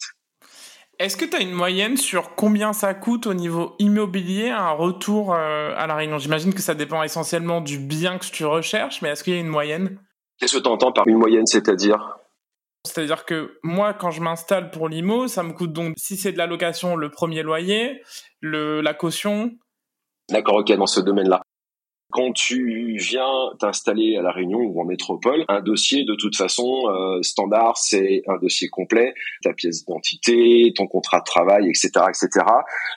Est-ce 1.00 1.16
que 1.16 1.24
tu 1.24 1.34
as 1.34 1.40
une 1.40 1.52
moyenne 1.52 1.96
sur 1.96 2.34
combien 2.34 2.74
ça 2.74 2.92
coûte 2.92 3.26
au 3.26 3.32
niveau 3.32 3.74
immobilier 3.78 4.50
un 4.50 4.72
retour 4.72 5.32
euh, 5.32 5.72
à 5.74 5.86
la 5.86 5.94
Réunion? 5.94 6.18
J'imagine 6.18 6.52
que 6.52 6.60
ça 6.60 6.74
dépend 6.74 7.02
essentiellement 7.02 7.62
du 7.62 7.78
bien 7.78 8.18
que 8.18 8.26
tu 8.26 8.44
recherches, 8.44 9.00
mais 9.00 9.08
est-ce 9.08 9.24
qu'il 9.24 9.32
y 9.32 9.36
a 9.38 9.40
une 9.40 9.46
moyenne? 9.46 9.98
Qu'est-ce 10.38 10.58
que 10.58 10.62
tu 10.62 10.68
entends 10.68 10.92
par 10.92 11.08
une 11.08 11.16
moyenne, 11.16 11.46
c'est-à-dire? 11.46 12.18
C'est-à-dire 12.86 13.24
que 13.24 13.58
moi, 13.62 13.94
quand 13.94 14.10
je 14.10 14.20
m'installe 14.20 14.70
pour 14.70 14.90
l'IMO, 14.90 15.26
ça 15.26 15.42
me 15.42 15.54
coûte 15.54 15.72
donc, 15.72 15.94
si 15.96 16.18
c'est 16.18 16.32
de 16.32 16.38
la 16.38 16.46
location, 16.46 16.96
le 16.96 17.10
premier 17.10 17.42
loyer, 17.42 18.02
le, 18.42 18.82
la 18.82 18.92
caution. 18.92 19.52
D'accord, 20.28 20.56
ok, 20.56 20.70
dans 20.72 20.86
ce 20.86 21.00
domaine-là. 21.00 21.40
Quand 22.10 22.32
tu 22.32 22.96
viens 22.98 23.50
t'installer 23.58 24.16
à 24.16 24.22
La 24.22 24.32
Réunion 24.32 24.58
ou 24.58 24.80
en 24.80 24.84
métropole, 24.84 25.44
un 25.48 25.60
dossier 25.60 26.04
de 26.04 26.14
toute 26.14 26.36
façon 26.36 26.88
euh, 26.88 27.22
standard, 27.22 27.76
c'est 27.76 28.22
un 28.26 28.36
dossier 28.38 28.68
complet, 28.68 29.14
ta 29.42 29.52
pièce 29.52 29.84
d'identité, 29.84 30.72
ton 30.76 30.86
contrat 30.86 31.20
de 31.20 31.24
travail, 31.24 31.68
etc., 31.68 31.90
etc. 32.08 32.44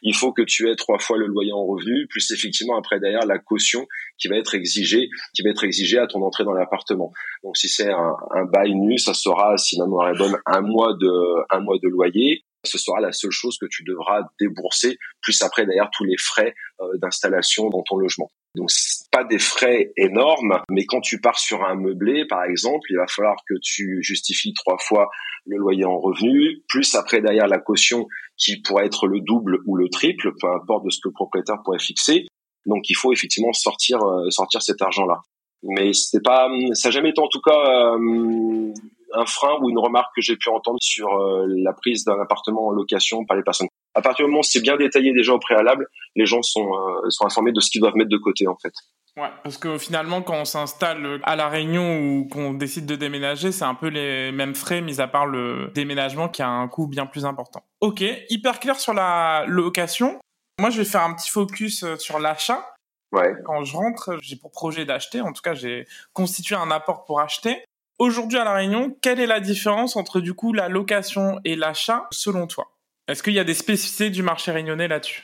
Il 0.02 0.16
faut 0.16 0.34
que 0.34 0.42
tu 0.42 0.70
aies 0.70 0.76
trois 0.76 1.00
fois 1.00 1.18
le 1.18 1.28
loyer 1.28 1.54
en 1.54 1.66
revenu, 1.66 2.08
plus 2.08 2.32
effectivement 2.32 2.78
après 2.78 3.00
derrière 3.00 3.26
la 3.26 3.40
caution 3.40 3.88
qui 4.18 4.28
va 4.28 4.38
être 4.38 4.56
exigée, 4.56 5.10
qui 5.36 5.44
va 5.44 5.50
être 5.52 5.64
exigée 5.64 6.00
à 6.00 6.08
ton 6.08 6.22
entrée 6.22 6.44
dans 6.44 6.54
l'appartement. 6.54 7.12
Donc 7.44 7.58
si 7.58 7.70
c'est 7.70 7.92
un, 7.92 8.16
un 8.32 8.46
bail 8.46 8.74
nu, 8.76 8.98
ça 8.98 9.14
sera, 9.14 9.58
si 9.58 9.78
ma 9.78 9.86
mémoire 9.86 10.10
est 10.10 10.18
bonne, 10.18 10.38
un 10.46 10.62
mois 10.62 10.94
de 10.94 11.88
loyer 11.88 12.44
ce 12.64 12.78
sera 12.78 13.00
la 13.02 13.12
seule 13.12 13.32
chose 13.32 13.58
que 13.58 13.66
tu 13.70 13.84
devras 13.84 14.22
débourser, 14.40 14.98
plus 15.22 15.42
après 15.42 15.66
d'ailleurs 15.66 15.90
tous 15.92 16.06
les 16.06 16.18
frais 16.18 16.56
euh, 16.82 16.98
d'installation 16.98 17.70
dans 17.70 17.84
ton 17.84 17.98
logement. 17.98 18.32
Donc 18.56 18.70
pas 19.12 19.24
des 19.24 19.40
frais 19.40 19.92
énormes, 19.98 20.62
mais 20.70 20.86
quand 20.86 21.02
tu 21.02 21.20
pars 21.20 21.40
sur 21.40 21.64
un 21.64 21.76
meublé, 21.76 22.26
par 22.28 22.44
exemple, 22.44 22.86
il 22.90 22.98
va 22.98 23.08
falloir 23.08 23.38
que 23.48 23.56
tu 23.62 24.02
justifies 24.04 24.54
trois 24.54 24.78
fois 24.78 25.10
le 25.46 25.58
loyer 25.58 25.86
en 25.86 25.98
revenu, 25.98 26.64
plus 26.70 26.96
après 26.96 27.22
derrière 27.22 27.48
la 27.48 27.60
caution 27.60 28.08
qui 28.38 28.62
pourrait 28.62 28.86
être 28.86 29.08
le 29.08 29.20
double 29.22 29.60
ou 29.66 29.76
le 29.76 29.90
triple, 29.90 30.32
peu 30.40 30.48
importe 30.48 30.86
de 30.86 30.90
ce 30.90 31.00
que 31.00 31.10
le 31.10 31.14
propriétaire 31.14 31.58
pourrait 31.64 31.80
fixer. 31.80 32.28
Donc 32.66 32.90
il 32.90 32.96
faut 32.96 33.12
effectivement 33.12 33.54
sortir 33.54 34.02
euh, 34.04 34.30
sortir 34.30 34.62
cet 34.62 34.82
argent-là. 34.82 35.22
Mais 35.64 35.94
c'est 35.94 36.22
pas, 36.24 36.50
ça 36.74 36.90
n'a 36.90 36.92
jamais 36.92 37.10
été 37.10 37.22
en 37.22 37.28
tout 37.28 37.42
cas 37.42 37.96
euh, 37.96 38.74
un 39.14 39.26
frein 39.26 39.58
ou 39.62 39.70
une 39.70 39.80
remarque 39.80 40.14
que 40.16 40.22
j'ai 40.22 40.36
pu 40.36 40.50
entendre 40.50 40.80
sur 40.82 41.08
euh, 41.14 41.46
la 41.48 41.74
prise 41.74 42.04
d'un 42.04 42.20
appartement 42.20 42.68
en 42.68 42.72
location 42.72 43.26
par 43.26 43.38
les 43.38 43.44
personnes. 43.44 43.68
À 43.96 44.02
partir 44.02 44.26
du 44.26 44.32
moment 44.32 44.40
où 44.40 44.44
c'est 44.44 44.62
bien 44.62 44.78
détaillé 44.78 45.14
déjà 45.14 45.34
au 45.34 45.40
préalable, 45.40 45.88
les 46.16 46.26
gens 46.26 46.42
sont, 46.42 46.74
euh, 46.74 47.10
sont 47.10 47.26
informés 47.26 47.52
de 47.52 47.60
ce 47.60 47.70
qu'ils 47.70 47.82
doivent 47.82 47.96
mettre 47.96 48.10
de 48.10 48.18
côté 48.18 48.48
en 48.48 48.58
fait. 48.58 48.74
Ouais, 49.16 49.30
parce 49.44 49.58
que 49.58 49.78
finalement, 49.78 50.24
quand 50.24 50.42
on 50.42 50.46
s'installe 50.46 51.20
à 51.22 51.36
la 51.36 51.48
Réunion 51.48 52.00
ou 52.00 52.28
qu'on 52.28 52.54
décide 52.54 52.88
de 52.88 52.96
déménager, 52.96 53.52
c'est 53.52 53.66
un 53.66 53.76
peu 53.76 53.88
les 53.88 54.32
mêmes 54.32 54.56
frais, 54.56 54.82
mis 54.82 55.00
à 55.00 55.08
part 55.08 55.28
le 55.28 55.72
déménagement 55.76 56.30
qui 56.30 56.42
a 56.42 56.50
un 56.50 56.68
coût 56.68 56.88
bien 56.88 57.06
plus 57.06 57.24
important. 57.24 57.64
Ok, 57.82 58.04
hyper 58.30 58.60
clair 58.60 58.80
sur 58.80 58.96
la 58.96 59.46
location. 59.48 60.20
Moi, 60.60 60.72
je 60.72 60.80
vais 60.80 60.86
faire 60.86 61.04
un 61.04 61.14
petit 61.14 61.30
focus 61.30 61.84
euh, 61.84 61.96
sur 61.98 62.20
l'achat. 62.20 62.74
Ouais. 63.12 63.36
Quand 63.46 63.64
je 63.64 63.76
rentre, 63.76 64.18
j'ai 64.24 64.36
pour 64.36 64.50
projet 64.50 64.86
d'acheter. 64.86 65.22
En 65.22 65.32
tout 65.32 65.44
cas, 65.44 65.54
j'ai 65.54 65.86
constitué 66.14 66.56
un 66.56 66.72
apport 66.72 67.06
pour 67.06 67.20
acheter. 67.20 67.64
Aujourd'hui 68.00 68.40
à 68.40 68.44
La 68.44 68.54
Réunion, 68.54 68.98
quelle 69.02 69.20
est 69.20 69.28
la 69.28 69.40
différence 69.40 69.96
entre 69.96 70.20
du 70.20 70.34
coup 70.34 70.52
la 70.52 70.70
location 70.70 71.40
et 71.46 71.56
l'achat 71.56 72.08
selon 72.10 72.48
toi? 72.48 72.72
Est-ce 73.08 73.22
qu'il 73.22 73.34
y 73.34 73.40
a 73.40 73.44
des 73.44 73.54
spécificités 73.54 74.10
du 74.10 74.24
marché 74.24 74.52
réunionnais 74.52 74.88
là-dessus? 74.88 75.24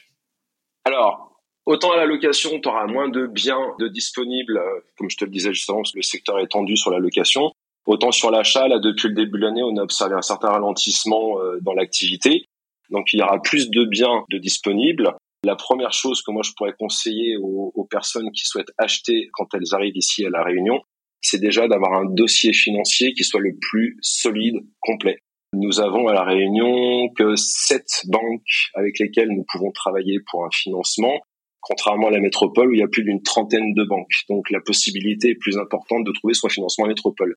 Alors, 0.84 1.42
autant 1.66 1.92
à 1.94 1.98
la 1.98 2.06
location, 2.06 2.60
tu 2.60 2.68
auras 2.68 2.88
moins 2.88 3.10
de 3.10 3.26
biens 3.26 3.74
de 3.80 3.88
disponibles, 3.88 4.58
euh, 4.58 4.82
comme 4.98 5.10
je 5.10 5.18
te 5.18 5.26
le 5.26 5.32
disais 5.32 5.54
justement, 5.54 5.82
le 5.94 6.02
secteur 6.02 6.40
est 6.40 6.48
tendu 6.48 6.76
sur 6.76 6.92
la 6.92 7.00
location. 7.00 7.52
Autant 7.86 8.12
sur 8.12 8.32
l'achat, 8.32 8.68
là 8.68 8.80
depuis 8.80 9.08
le 9.08 9.14
début 9.14 9.40
de 9.40 9.46
l'année, 9.46 9.64
on 9.64 9.78
a 9.78 9.82
observé 9.82 10.14
un 10.14 10.22
certain 10.22 10.50
ralentissement 10.50 11.40
euh, 11.40 11.60
dans 11.62 11.74
l'activité. 11.74 12.46
Donc 12.90 13.14
il 13.14 13.20
y 13.20 13.24
aura 13.24 13.42
plus 13.42 13.70
de 13.70 13.86
biens 13.86 14.26
de 14.30 14.38
disponibles. 14.38 15.16
La 15.46 15.56
première 15.56 15.94
chose 15.94 16.22
que 16.22 16.32
moi 16.32 16.42
je 16.44 16.52
pourrais 16.58 16.74
conseiller 16.78 17.38
aux 17.38 17.88
personnes 17.90 18.30
qui 18.32 18.44
souhaitent 18.44 18.74
acheter 18.78 19.30
quand 19.32 19.46
elles 19.54 19.74
arrivent 19.74 19.96
ici 19.96 20.26
à 20.26 20.30
La 20.30 20.44
Réunion, 20.44 20.82
c'est 21.22 21.40
déjà 21.40 21.68
d'avoir 21.70 21.94
un 21.94 22.06
dossier 22.06 22.52
financier 22.52 23.14
qui 23.14 23.24
soit 23.24 23.40
le 23.40 23.56
plus 23.58 23.98
solide, 24.02 24.56
complet. 24.82 25.20
Nous 25.54 25.80
avons 25.80 26.08
à 26.08 26.14
la 26.14 26.24
Réunion 26.24 27.10
que 27.18 27.36
sept 27.36 28.04
banques 28.08 28.70
avec 28.76 29.00
lesquelles 29.00 29.30
nous 29.30 29.46
pouvons 29.52 29.72
travailler 29.72 30.20
pour 30.30 30.46
un 30.46 30.50
financement, 30.52 31.20
contrairement 31.60 32.08
à 32.08 32.12
la 32.12 32.20
métropole 32.20 32.70
où 32.70 32.74
il 32.74 32.80
y 32.80 32.84
a 32.84 32.88
plus 32.88 33.04
d'une 33.04 33.24
trentaine 33.24 33.74
de 33.74 33.84
banques. 33.84 34.26
Donc 34.30 34.52
la 34.52 34.62
possibilité 34.62 35.30
est 35.30 35.36
plus 35.36 35.58
importante 35.58 36.06
de 36.06 36.12
trouver 36.12 36.36
son 36.36 36.50
financement 36.50 36.86
à 36.86 36.88
métropole. 36.90 37.36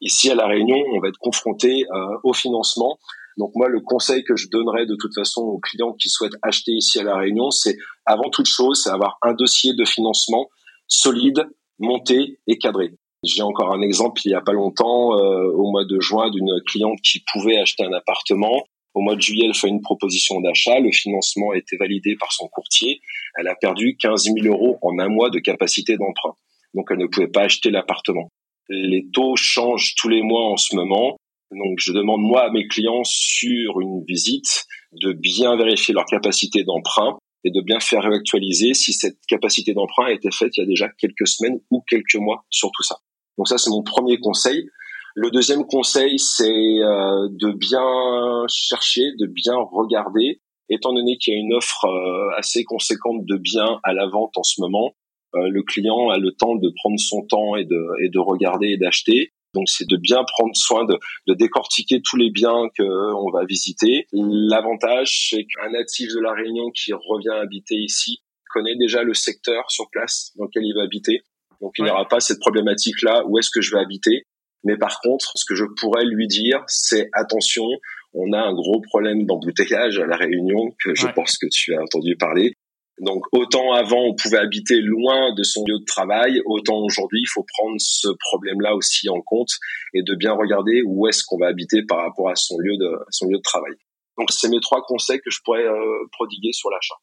Ici 0.00 0.30
à 0.30 0.34
la 0.34 0.46
Réunion, 0.46 0.76
on 0.94 1.00
va 1.00 1.08
être 1.08 1.18
confronté 1.18 1.84
euh, 1.94 2.18
au 2.24 2.32
financement. 2.32 2.98
Donc 3.38 3.52
moi, 3.54 3.68
le 3.68 3.80
conseil 3.80 4.24
que 4.24 4.36
je 4.36 4.48
donnerais 4.48 4.86
de 4.86 4.96
toute 5.00 5.14
façon 5.14 5.42
aux 5.42 5.58
clients 5.58 5.92
qui 5.92 6.08
souhaitent 6.08 6.36
acheter 6.42 6.72
ici 6.72 6.98
à 6.98 7.04
la 7.04 7.16
Réunion, 7.16 7.50
c'est 7.50 7.76
avant 8.04 8.30
toute 8.30 8.46
chose, 8.46 8.82
c'est 8.82 8.90
avoir 8.90 9.16
un 9.22 9.32
dossier 9.32 9.74
de 9.74 9.84
financement 9.84 10.48
solide, 10.88 11.46
monté 11.78 12.40
et 12.46 12.58
cadré. 12.58 12.92
J'ai 13.24 13.42
encore 13.42 13.72
un 13.72 13.80
exemple 13.80 14.20
il 14.24 14.30
y 14.30 14.34
a 14.34 14.40
pas 14.40 14.52
longtemps, 14.52 15.18
euh, 15.18 15.50
au 15.52 15.70
mois 15.70 15.84
de 15.84 15.98
juin, 16.00 16.30
d'une 16.30 16.60
cliente 16.66 17.00
qui 17.02 17.22
pouvait 17.32 17.58
acheter 17.58 17.84
un 17.84 17.92
appartement. 17.92 18.64
Au 18.94 19.00
mois 19.00 19.16
de 19.16 19.20
juillet, 19.20 19.46
elle 19.46 19.54
fait 19.54 19.68
une 19.68 19.80
proposition 19.80 20.40
d'achat. 20.40 20.78
Le 20.78 20.92
financement 20.92 21.50
a 21.50 21.56
été 21.56 21.76
validé 21.76 22.16
par 22.16 22.32
son 22.32 22.48
courtier. 22.48 23.00
Elle 23.36 23.48
a 23.48 23.56
perdu 23.56 23.96
15 23.96 24.24
000 24.24 24.46
euros 24.46 24.78
en 24.82 24.98
un 24.98 25.08
mois 25.08 25.30
de 25.30 25.38
capacité 25.38 25.96
d'emprunt. 25.96 26.36
Donc, 26.74 26.88
elle 26.90 26.98
ne 26.98 27.06
pouvait 27.06 27.28
pas 27.28 27.42
acheter 27.42 27.70
l'appartement. 27.70 28.28
Les 28.68 29.06
taux 29.12 29.36
changent 29.36 29.94
tous 29.96 30.08
les 30.08 30.22
mois 30.22 30.46
en 30.46 30.56
ce 30.56 30.76
moment. 30.76 31.16
Donc, 31.50 31.78
je 31.78 31.92
demande 31.92 32.20
moi 32.20 32.44
à 32.44 32.50
mes 32.50 32.66
clients 32.68 33.04
sur 33.04 33.80
une 33.80 34.04
visite 34.06 34.64
de 34.92 35.12
bien 35.12 35.56
vérifier 35.56 35.94
leur 35.94 36.04
capacité 36.04 36.64
d'emprunt 36.64 37.18
et 37.44 37.50
de 37.50 37.60
bien 37.60 37.80
faire 37.80 38.02
réactualiser 38.02 38.74
si 38.74 38.92
cette 38.92 39.18
capacité 39.28 39.74
d'emprunt 39.74 40.06
a 40.06 40.12
été 40.12 40.30
faite 40.30 40.56
il 40.56 40.60
y 40.60 40.62
a 40.62 40.66
déjà 40.66 40.88
quelques 40.88 41.28
semaines 41.28 41.60
ou 41.70 41.82
quelques 41.88 42.16
mois 42.16 42.44
sur 42.48 42.70
tout 42.70 42.82
ça. 42.82 42.96
Donc 43.38 43.48
ça, 43.48 43.58
c'est 43.58 43.70
mon 43.70 43.82
premier 43.82 44.18
conseil. 44.18 44.68
Le 45.14 45.30
deuxième 45.30 45.64
conseil, 45.66 46.18
c'est 46.18 46.44
euh, 46.44 47.28
de 47.30 47.52
bien 47.52 48.46
chercher, 48.48 49.12
de 49.18 49.26
bien 49.26 49.54
regarder, 49.56 50.40
étant 50.68 50.92
donné 50.92 51.18
qu'il 51.18 51.34
y 51.34 51.36
a 51.36 51.40
une 51.40 51.54
offre 51.54 51.84
euh, 51.84 52.36
assez 52.36 52.64
conséquente 52.64 53.24
de 53.24 53.36
biens 53.36 53.78
à 53.84 53.92
la 53.92 54.08
vente 54.08 54.36
en 54.36 54.42
ce 54.42 54.60
moment. 54.60 54.96
Euh, 55.36 55.48
le 55.48 55.62
client 55.62 56.10
a 56.10 56.18
le 56.18 56.32
temps 56.32 56.56
de 56.56 56.72
prendre 56.76 56.98
son 56.98 57.24
temps 57.26 57.54
et 57.54 57.64
de, 57.64 58.04
et 58.04 58.08
de 58.08 58.18
regarder 58.18 58.68
et 58.68 58.76
d'acheter. 58.76 59.32
Donc 59.54 59.68
c'est 59.68 59.88
de 59.88 59.96
bien 59.96 60.24
prendre 60.24 60.54
soin 60.54 60.84
de, 60.84 60.98
de 61.28 61.34
décortiquer 61.34 62.00
tous 62.02 62.16
les 62.16 62.30
biens 62.30 62.68
qu'on 62.76 63.30
va 63.30 63.44
visiter. 63.44 64.06
L'avantage, 64.12 65.28
c'est 65.30 65.44
qu'un 65.44 65.70
natif 65.70 66.08
de 66.12 66.20
la 66.20 66.32
Réunion 66.32 66.70
qui 66.70 66.92
revient 66.92 67.40
habiter 67.40 67.76
ici 67.76 68.18
connaît 68.52 68.76
déjà 68.76 69.02
le 69.02 69.14
secteur 69.14 69.70
sur 69.70 69.88
place 69.90 70.32
dans 70.36 70.44
lequel 70.44 70.64
il 70.64 70.74
va 70.74 70.82
habiter. 70.82 71.22
Donc 71.64 71.72
il 71.78 71.84
n'y 71.84 71.90
aura 71.90 72.06
pas 72.06 72.20
cette 72.20 72.40
problématique-là, 72.40 73.24
où 73.26 73.38
est-ce 73.38 73.48
que 73.48 73.62
je 73.62 73.74
vais 73.74 73.80
habiter. 73.80 74.26
Mais 74.64 74.76
par 74.76 75.00
contre, 75.00 75.32
ce 75.34 75.46
que 75.48 75.54
je 75.54 75.64
pourrais 75.80 76.04
lui 76.04 76.26
dire, 76.26 76.62
c'est 76.66 77.08
attention, 77.14 77.64
on 78.12 78.34
a 78.34 78.38
un 78.38 78.52
gros 78.52 78.82
problème 78.82 79.24
d'embouteillage 79.24 79.98
à 79.98 80.04
la 80.04 80.16
Réunion, 80.16 80.74
que 80.84 80.94
je 80.94 81.06
pense 81.06 81.38
que 81.38 81.46
tu 81.50 81.74
as 81.74 81.80
entendu 81.80 82.16
parler. 82.16 82.52
Donc 83.00 83.24
autant 83.32 83.72
avant 83.72 84.04
on 84.04 84.14
pouvait 84.14 84.38
habiter 84.38 84.76
loin 84.76 85.34
de 85.34 85.42
son 85.42 85.64
lieu 85.66 85.78
de 85.78 85.84
travail, 85.86 86.42
autant 86.44 86.76
aujourd'hui 86.84 87.22
il 87.22 87.28
faut 87.32 87.44
prendre 87.56 87.76
ce 87.78 88.08
problème-là 88.30 88.76
aussi 88.76 89.08
en 89.08 89.22
compte 89.22 89.50
et 89.94 90.02
de 90.02 90.14
bien 90.14 90.32
regarder 90.32 90.82
où 90.84 91.08
est-ce 91.08 91.24
qu'on 91.24 91.38
va 91.38 91.48
habiter 91.48 91.82
par 91.82 91.98
rapport 91.98 92.28
à 92.28 92.36
son 92.36 92.58
lieu 92.58 92.76
de 92.76 92.92
son 93.08 93.26
lieu 93.26 93.38
de 93.38 93.42
travail. 93.42 93.72
Donc 94.18 94.30
c'est 94.30 94.48
mes 94.48 94.60
trois 94.60 94.82
conseils 94.82 95.18
que 95.18 95.30
je 95.30 95.40
pourrais 95.42 95.64
euh, 95.64 96.06
prodiguer 96.12 96.52
sur 96.52 96.70
l'achat. 96.70 96.94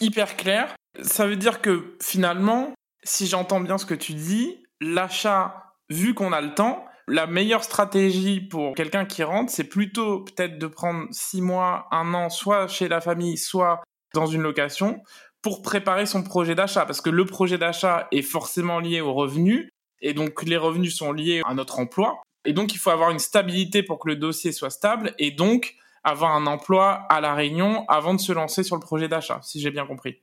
Hyper 0.00 0.36
clair. 0.36 0.74
Ça 1.02 1.26
veut 1.26 1.36
dire 1.36 1.60
que 1.60 1.96
finalement 2.00 2.72
si 3.06 3.26
j'entends 3.26 3.60
bien 3.60 3.78
ce 3.78 3.86
que 3.86 3.94
tu 3.94 4.14
dis, 4.14 4.62
l'achat, 4.80 5.72
vu 5.88 6.14
qu'on 6.14 6.32
a 6.32 6.40
le 6.40 6.54
temps, 6.54 6.84
la 7.08 7.26
meilleure 7.26 7.62
stratégie 7.62 8.40
pour 8.40 8.74
quelqu'un 8.74 9.04
qui 9.04 9.22
rentre, 9.22 9.52
c'est 9.52 9.64
plutôt 9.68 10.24
peut-être 10.24 10.58
de 10.58 10.66
prendre 10.66 11.06
six 11.12 11.40
mois, 11.40 11.86
un 11.92 12.14
an, 12.14 12.30
soit 12.30 12.66
chez 12.66 12.88
la 12.88 13.00
famille, 13.00 13.36
soit 13.36 13.82
dans 14.12 14.26
une 14.26 14.42
location, 14.42 15.00
pour 15.40 15.62
préparer 15.62 16.06
son 16.06 16.22
projet 16.24 16.54
d'achat. 16.54 16.84
Parce 16.84 17.00
que 17.00 17.10
le 17.10 17.24
projet 17.24 17.58
d'achat 17.58 18.08
est 18.10 18.22
forcément 18.22 18.80
lié 18.80 19.00
aux 19.00 19.14
revenus, 19.14 19.68
et 20.00 20.14
donc 20.14 20.42
les 20.42 20.56
revenus 20.56 20.96
sont 20.96 21.12
liés 21.12 21.42
à 21.46 21.54
notre 21.54 21.78
emploi. 21.78 22.20
Et 22.44 22.52
donc 22.52 22.74
il 22.74 22.78
faut 22.78 22.90
avoir 22.90 23.10
une 23.10 23.18
stabilité 23.18 23.82
pour 23.82 23.98
que 24.00 24.08
le 24.08 24.16
dossier 24.16 24.50
soit 24.50 24.70
stable, 24.70 25.14
et 25.18 25.30
donc 25.30 25.74
avoir 26.02 26.32
un 26.34 26.46
emploi 26.46 27.06
à 27.08 27.20
la 27.20 27.34
Réunion 27.34 27.84
avant 27.88 28.14
de 28.14 28.20
se 28.20 28.32
lancer 28.32 28.62
sur 28.62 28.76
le 28.76 28.80
projet 28.80 29.08
d'achat, 29.08 29.40
si 29.42 29.60
j'ai 29.60 29.70
bien 29.70 29.86
compris. 29.86 30.22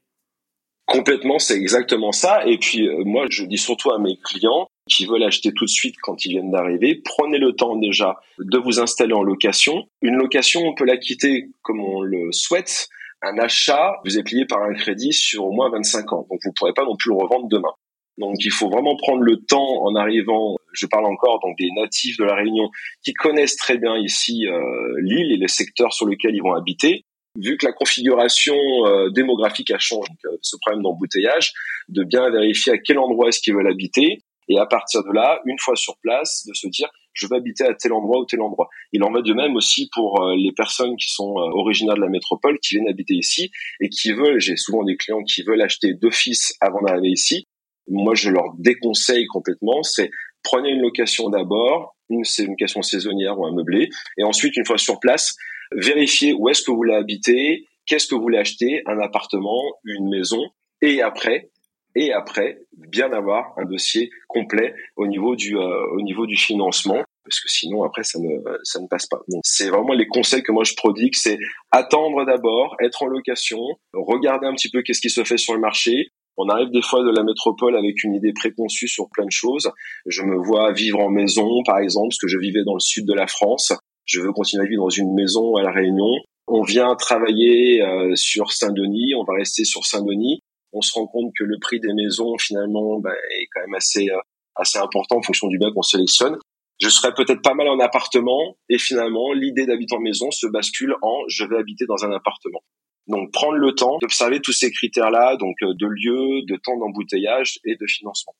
Complètement, 0.85 1.39
c'est 1.39 1.55
exactement 1.55 2.11
ça. 2.11 2.45
Et 2.45 2.57
puis 2.57 2.87
euh, 2.87 3.03
moi, 3.05 3.25
je 3.29 3.45
dis 3.45 3.57
surtout 3.57 3.91
à 3.91 3.99
mes 3.99 4.17
clients, 4.17 4.67
qui 4.89 5.05
veulent 5.05 5.23
acheter 5.23 5.53
tout 5.53 5.65
de 5.65 5.69
suite 5.69 5.95
quand 6.01 6.25
ils 6.25 6.29
viennent 6.29 6.51
d'arriver, 6.51 7.01
prenez 7.03 7.37
le 7.37 7.53
temps 7.53 7.75
déjà 7.75 8.19
de 8.39 8.57
vous 8.57 8.79
installer 8.79 9.13
en 9.13 9.23
location. 9.23 9.85
Une 10.01 10.15
location, 10.15 10.61
on 10.61 10.75
peut 10.75 10.85
la 10.85 10.97
quitter 10.97 11.49
comme 11.61 11.79
on 11.79 12.01
le 12.01 12.31
souhaite. 12.31 12.89
Un 13.21 13.37
achat, 13.37 13.93
vous 14.03 14.17
êtes 14.17 14.25
plié 14.25 14.45
par 14.45 14.61
un 14.61 14.73
crédit 14.73 15.13
sur 15.13 15.45
au 15.45 15.51
moins 15.51 15.69
25 15.69 16.11
ans. 16.11 16.27
Donc 16.29 16.39
vous 16.43 16.49
ne 16.49 16.53
pourrez 16.57 16.73
pas 16.73 16.83
non 16.83 16.97
plus 16.97 17.09
le 17.11 17.15
revendre 17.15 17.47
demain. 17.47 17.71
Donc 18.17 18.35
il 18.39 18.51
faut 18.51 18.69
vraiment 18.69 18.95
prendre 18.97 19.21
le 19.21 19.37
temps 19.37 19.83
en 19.83 19.95
arrivant. 19.95 20.57
Je 20.73 20.85
parle 20.85 21.05
encore 21.05 21.39
donc 21.39 21.57
des 21.57 21.69
natifs 21.77 22.17
de 22.17 22.25
la 22.25 22.35
Réunion 22.35 22.69
qui 23.03 23.13
connaissent 23.13 23.55
très 23.55 23.77
bien 23.77 23.97
ici 23.97 24.47
euh, 24.47 24.95
l'île 25.01 25.31
et 25.31 25.37
les 25.37 25.47
secteurs 25.47 25.93
sur 25.93 26.07
lesquels 26.07 26.35
ils 26.35 26.43
vont 26.43 26.53
habiter. 26.53 27.05
Vu 27.35 27.57
que 27.57 27.65
la 27.65 27.73
configuration 27.73 28.55
euh, 28.85 29.09
démographique 29.09 29.71
a 29.71 29.79
changé, 29.79 30.07
donc, 30.09 30.33
euh, 30.33 30.37
ce 30.41 30.55
problème 30.61 30.83
d'embouteillage, 30.83 31.51
de 31.89 32.03
bien 32.03 32.29
vérifier 32.29 32.73
à 32.73 32.77
quel 32.77 32.99
endroit 32.99 33.29
est-ce 33.29 33.39
qu'ils 33.41 33.55
veulent 33.55 33.71
habiter 33.71 34.23
et 34.49 34.59
à 34.59 34.65
partir 34.65 35.03
de 35.03 35.11
là, 35.11 35.39
une 35.45 35.57
fois 35.59 35.75
sur 35.75 35.97
place, 36.01 36.45
de 36.47 36.53
se 36.53 36.67
dire 36.67 36.89
je 37.13 37.27
vais 37.27 37.35
habiter 37.35 37.63
à 37.63 37.73
tel 37.73 37.93
endroit 37.93 38.19
ou 38.19 38.25
tel 38.25 38.41
endroit. 38.41 38.69
Il 38.91 39.03
en 39.03 39.11
va 39.11 39.21
de 39.21 39.33
même 39.33 39.55
aussi 39.55 39.89
pour 39.93 40.21
euh, 40.21 40.35
les 40.35 40.51
personnes 40.51 40.95
qui 40.97 41.09
sont 41.09 41.37
euh, 41.37 41.51
originaires 41.53 41.95
de 41.95 42.01
la 42.01 42.09
métropole, 42.09 42.57
qui 42.59 42.75
viennent 42.75 42.89
habiter 42.89 43.13
ici 43.13 43.51
et 43.79 43.89
qui 43.89 44.11
veulent, 44.11 44.39
j'ai 44.39 44.57
souvent 44.57 44.83
des 44.83 44.97
clients 44.97 45.23
qui 45.23 45.43
veulent 45.43 45.61
acheter 45.61 45.93
d'office 45.93 46.55
avant 46.59 46.81
d'arriver 46.81 47.09
ici. 47.09 47.45
Moi, 47.87 48.15
je 48.15 48.29
leur 48.29 48.53
déconseille 48.57 49.27
complètement, 49.27 49.83
c'est 49.83 50.09
prenez 50.41 50.69
une 50.69 50.81
location 50.81 51.29
d'abord, 51.29 51.95
une, 52.09 52.23
une 52.39 52.47
location 52.47 52.81
saisonnière 52.81 53.37
ou 53.39 53.45
un 53.45 53.53
meublé, 53.53 53.89
et 54.17 54.23
ensuite, 54.23 54.57
une 54.57 54.65
fois 54.65 54.77
sur 54.77 54.99
place, 54.99 55.35
vérifiez 55.75 56.33
où 56.33 56.49
est-ce 56.49 56.63
que 56.63 56.71
vous 56.71 56.77
voulez 56.77 56.95
habiter, 56.95 57.67
qu'est-ce 57.85 58.07
que 58.07 58.15
vous 58.15 58.21
voulez 58.21 58.37
acheter, 58.37 58.81
un 58.85 58.99
appartement, 58.99 59.61
une 59.83 60.09
maison, 60.09 60.41
et 60.81 61.01
après, 61.01 61.51
et 61.95 62.11
après 62.11 62.59
bien 62.77 63.11
avoir 63.13 63.53
un 63.57 63.65
dossier 63.65 64.09
complet 64.27 64.73
au 64.95 65.07
niveau 65.07 65.35
du 65.35 65.57
euh, 65.57 65.87
au 65.95 66.01
niveau 66.01 66.25
du 66.25 66.35
financement 66.35 67.03
parce 67.23 67.39
que 67.39 67.49
sinon 67.49 67.83
après 67.83 68.03
ça 68.03 68.19
ne 68.19 68.39
ça 68.63 68.81
ne 68.81 68.87
passe 68.87 69.07
pas. 69.07 69.19
Donc 69.27 69.41
c'est 69.45 69.69
vraiment 69.69 69.93
les 69.93 70.07
conseils 70.07 70.43
que 70.43 70.51
moi 70.51 70.63
je 70.63 70.73
prodigue, 70.75 71.15
c'est 71.15 71.37
attendre 71.71 72.25
d'abord, 72.25 72.75
être 72.81 73.03
en 73.03 73.07
location, 73.07 73.61
regarder 73.93 74.47
un 74.47 74.53
petit 74.53 74.69
peu 74.69 74.81
qu'est-ce 74.81 75.01
qui 75.01 75.09
se 75.09 75.23
fait 75.23 75.37
sur 75.37 75.53
le 75.53 75.59
marché. 75.59 76.09
On 76.35 76.49
arrive 76.49 76.71
des 76.71 76.81
fois 76.81 77.03
de 77.03 77.11
la 77.15 77.23
métropole 77.23 77.77
avec 77.77 78.03
une 78.03 78.15
idée 78.15 78.33
préconçue 78.33 78.87
sur 78.87 79.07
plein 79.13 79.25
de 79.25 79.31
choses. 79.31 79.71
Je 80.07 80.23
me 80.23 80.35
vois 80.35 80.71
vivre 80.71 80.99
en 80.99 81.11
maison, 81.11 81.61
par 81.63 81.77
exemple, 81.77 82.07
parce 82.09 82.17
que 82.17 82.27
je 82.27 82.39
vivais 82.39 82.63
dans 82.65 82.73
le 82.73 82.79
sud 82.79 83.05
de 83.05 83.13
la 83.13 83.27
France. 83.27 83.71
Je 84.05 84.21
veux 84.21 84.31
continuer 84.31 84.63
à 84.63 84.67
vivre 84.67 84.83
dans 84.83 84.89
une 84.89 85.13
maison 85.13 85.55
à 85.55 85.63
la 85.63 85.71
Réunion. 85.71 86.19
On 86.47 86.61
vient 86.61 86.95
travailler 86.95 87.81
euh, 87.81 88.15
sur 88.15 88.51
Saint-Denis, 88.51 89.15
on 89.15 89.23
va 89.23 89.33
rester 89.35 89.63
sur 89.63 89.85
Saint-Denis 89.85 90.41
on 90.73 90.81
se 90.81 90.91
rend 90.93 91.07
compte 91.07 91.31
que 91.37 91.43
le 91.43 91.57
prix 91.59 91.79
des 91.79 91.93
maisons 91.93 92.37
finalement 92.37 92.99
bah, 92.99 93.13
est 93.39 93.47
quand 93.53 93.61
même 93.61 93.75
assez 93.75 94.09
euh, 94.09 94.19
assez 94.55 94.79
important 94.79 95.17
en 95.17 95.21
fonction 95.21 95.47
du 95.47 95.57
bien 95.57 95.71
qu'on 95.71 95.83
sélectionne. 95.83 96.37
Je 96.81 96.89
serais 96.89 97.13
peut-être 97.13 97.41
pas 97.41 97.53
mal 97.53 97.67
en 97.69 97.79
appartement 97.79 98.57
et 98.69 98.77
finalement 98.77 99.31
l'idée 99.31 99.65
d'habiter 99.65 99.95
en 99.95 99.99
maison 99.99 100.31
se 100.31 100.47
bascule 100.47 100.95
en 101.01 101.19
je 101.27 101.45
vais 101.45 101.57
habiter 101.57 101.85
dans 101.85 102.03
un 102.03 102.11
appartement. 102.11 102.61
Donc 103.07 103.31
prendre 103.31 103.57
le 103.57 103.73
temps 103.73 103.97
d'observer 104.01 104.39
tous 104.41 104.51
ces 104.51 104.71
critères-là, 104.71 105.37
donc 105.37 105.55
euh, 105.61 105.73
de 105.75 105.87
lieu, 105.87 106.41
de 106.47 106.59
temps 106.61 106.77
d'embouteillage 106.77 107.59
et 107.63 107.75
de 107.75 107.85
financement. 107.87 108.35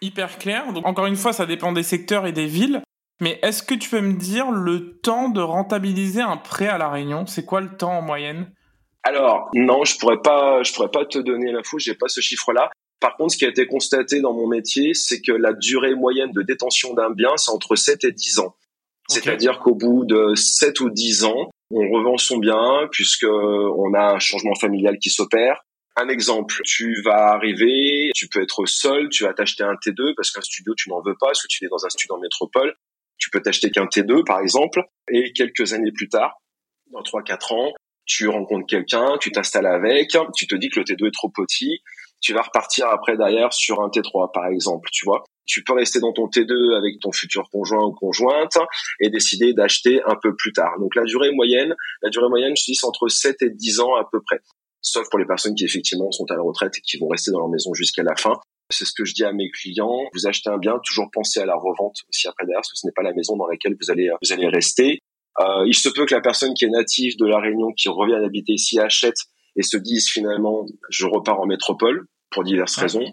Hyper 0.00 0.38
clair. 0.38 0.72
Donc 0.72 0.86
encore 0.86 1.06
une 1.06 1.16
fois, 1.16 1.32
ça 1.32 1.46
dépend 1.46 1.72
des 1.72 1.82
secteurs 1.82 2.26
et 2.26 2.32
des 2.32 2.46
villes. 2.46 2.82
Mais 3.20 3.38
est-ce 3.42 3.62
que 3.62 3.74
tu 3.74 3.88
peux 3.88 4.00
me 4.00 4.14
dire 4.14 4.50
le 4.50 4.98
temps 4.98 5.28
de 5.28 5.40
rentabiliser 5.40 6.20
un 6.20 6.36
prêt 6.36 6.66
à 6.66 6.78
la 6.78 6.88
Réunion? 6.88 7.26
C'est 7.26 7.44
quoi 7.44 7.60
le 7.60 7.76
temps 7.76 7.98
en 7.98 8.02
moyenne? 8.02 8.52
Alors 9.02 9.50
non, 9.54 9.84
je 9.84 9.98
pourrais 9.98 10.20
pas, 10.22 10.62
je 10.62 10.72
pourrais 10.72 10.90
pas 10.90 11.04
te 11.04 11.18
donner 11.18 11.52
l'info, 11.52 11.78
j'ai 11.78 11.94
pas 11.94 12.08
ce 12.08 12.20
chiffre-là. 12.20 12.70
Par 13.00 13.16
contre, 13.16 13.34
ce 13.34 13.38
qui 13.38 13.44
a 13.44 13.48
été 13.48 13.66
constaté 13.66 14.20
dans 14.20 14.32
mon 14.32 14.46
métier, 14.46 14.94
c'est 14.94 15.20
que 15.20 15.32
la 15.32 15.52
durée 15.52 15.94
moyenne 15.94 16.32
de 16.32 16.42
détention 16.42 16.94
d'un 16.94 17.10
bien, 17.10 17.36
c'est 17.36 17.50
entre 17.50 17.76
7 17.76 18.04
et 18.04 18.12
10 18.12 18.38
ans. 18.38 18.56
C'est-à-dire 19.08 19.58
qu'au 19.58 19.74
bout 19.74 20.06
de 20.06 20.34
7 20.34 20.80
ou 20.80 20.88
10 20.88 21.24
ans, 21.24 21.50
on 21.70 21.90
revend 21.90 22.16
son 22.16 22.38
bien 22.38 22.88
puisque 22.90 23.26
on 23.26 23.92
a 23.92 24.14
un 24.14 24.18
changement 24.18 24.54
familial 24.54 24.98
qui 24.98 25.10
s'opère. 25.10 25.60
Un 25.96 26.08
exemple, 26.08 26.60
tu 26.64 27.02
vas 27.02 27.32
arriver, 27.32 28.10
tu 28.14 28.28
peux 28.28 28.42
être 28.42 28.64
seul, 28.66 29.08
tu 29.10 29.24
vas 29.24 29.34
t'acheter 29.34 29.62
un 29.62 29.74
T2 29.74 30.14
parce 30.16 30.30
qu'un 30.30 30.40
studio 30.40 30.74
tu 30.74 30.88
n'en 30.88 31.02
veux 31.02 31.14
pas, 31.20 31.26
parce 31.26 31.42
que 31.42 31.48
tu 31.48 31.64
es 31.64 31.68
dans 31.68 31.84
un 31.84 31.90
studio 31.90 32.16
en 32.16 32.20
métropole. 32.20 32.74
Tu 33.24 33.30
peux 33.30 33.40
t'acheter 33.40 33.70
qu'un 33.70 33.86
T2 33.86 34.22
par 34.26 34.40
exemple, 34.40 34.82
et 35.10 35.32
quelques 35.32 35.72
années 35.72 35.92
plus 35.92 36.10
tard, 36.10 36.42
dans 36.92 37.00
3-4 37.00 37.54
ans, 37.54 37.72
tu 38.04 38.28
rencontres 38.28 38.66
quelqu'un, 38.66 39.16
tu 39.18 39.32
t'installes 39.32 39.64
avec, 39.64 40.10
tu 40.36 40.46
te 40.46 40.54
dis 40.54 40.68
que 40.68 40.80
le 40.80 40.84
T2 40.84 41.08
est 41.08 41.14
trop 41.14 41.30
petit, 41.30 41.80
tu 42.20 42.34
vas 42.34 42.42
repartir 42.42 42.88
après 42.88 43.16
derrière 43.16 43.50
sur 43.54 43.80
un 43.80 43.88
T3 43.88 44.30
par 44.34 44.48
exemple, 44.48 44.90
tu 44.92 45.06
vois. 45.06 45.24
Tu 45.46 45.64
peux 45.64 45.72
rester 45.72 46.00
dans 46.00 46.12
ton 46.12 46.26
T2 46.26 46.76
avec 46.76 47.00
ton 47.00 47.12
futur 47.12 47.48
conjoint 47.50 47.86
ou 47.86 47.92
conjointe 47.92 48.58
et 49.00 49.08
décider 49.08 49.54
d'acheter 49.54 50.02
un 50.04 50.16
peu 50.22 50.36
plus 50.36 50.52
tard. 50.52 50.78
Donc 50.78 50.94
la 50.94 51.04
durée 51.04 51.32
moyenne, 51.32 51.74
la 52.02 52.10
durée 52.10 52.28
moyenne, 52.28 52.54
je 52.54 52.64
dis, 52.64 52.78
entre 52.82 53.08
7 53.08 53.40
et 53.40 53.48
10 53.48 53.80
ans 53.80 53.94
à 53.94 54.06
peu 54.12 54.20
près. 54.20 54.40
Sauf 54.82 55.08
pour 55.08 55.18
les 55.18 55.24
personnes 55.24 55.54
qui 55.54 55.64
effectivement 55.64 56.12
sont 56.12 56.30
à 56.30 56.34
la 56.34 56.42
retraite 56.42 56.76
et 56.76 56.82
qui 56.82 56.98
vont 56.98 57.08
rester 57.08 57.30
dans 57.30 57.38
leur 57.38 57.48
maison 57.48 57.72
jusqu'à 57.72 58.02
la 58.02 58.16
fin. 58.16 58.34
C'est 58.70 58.84
ce 58.84 58.92
que 58.96 59.04
je 59.04 59.14
dis 59.14 59.24
à 59.24 59.32
mes 59.32 59.50
clients. 59.50 60.08
Vous 60.14 60.26
achetez 60.26 60.50
un 60.50 60.58
bien, 60.58 60.78
toujours 60.84 61.10
pensez 61.12 61.40
à 61.40 61.46
la 61.46 61.54
revente 61.54 61.98
aussi 62.08 62.28
après 62.28 62.44
derrière, 62.46 62.60
parce 62.60 62.72
que 62.72 62.78
ce 62.78 62.86
n'est 62.86 62.92
pas 62.92 63.02
la 63.02 63.12
maison 63.12 63.36
dans 63.36 63.46
laquelle 63.46 63.76
vous 63.80 63.90
allez, 63.90 64.10
vous 64.22 64.32
allez 64.32 64.48
rester. 64.48 65.00
Euh, 65.40 65.64
il 65.66 65.74
se 65.74 65.88
peut 65.88 66.06
que 66.06 66.14
la 66.14 66.20
personne 66.20 66.54
qui 66.54 66.64
est 66.64 66.70
native 66.70 67.16
de 67.18 67.26
la 67.26 67.38
Réunion, 67.38 67.72
qui 67.72 67.88
revient 67.88 68.14
habiter 68.24 68.52
ici, 68.52 68.78
achète 68.78 69.16
et 69.56 69.62
se 69.62 69.76
dise 69.76 70.08
finalement, 70.08 70.66
je 70.88 71.06
repars 71.06 71.40
en 71.40 71.46
métropole 71.46 72.06
pour 72.30 72.44
diverses 72.44 72.76
raisons. 72.76 73.04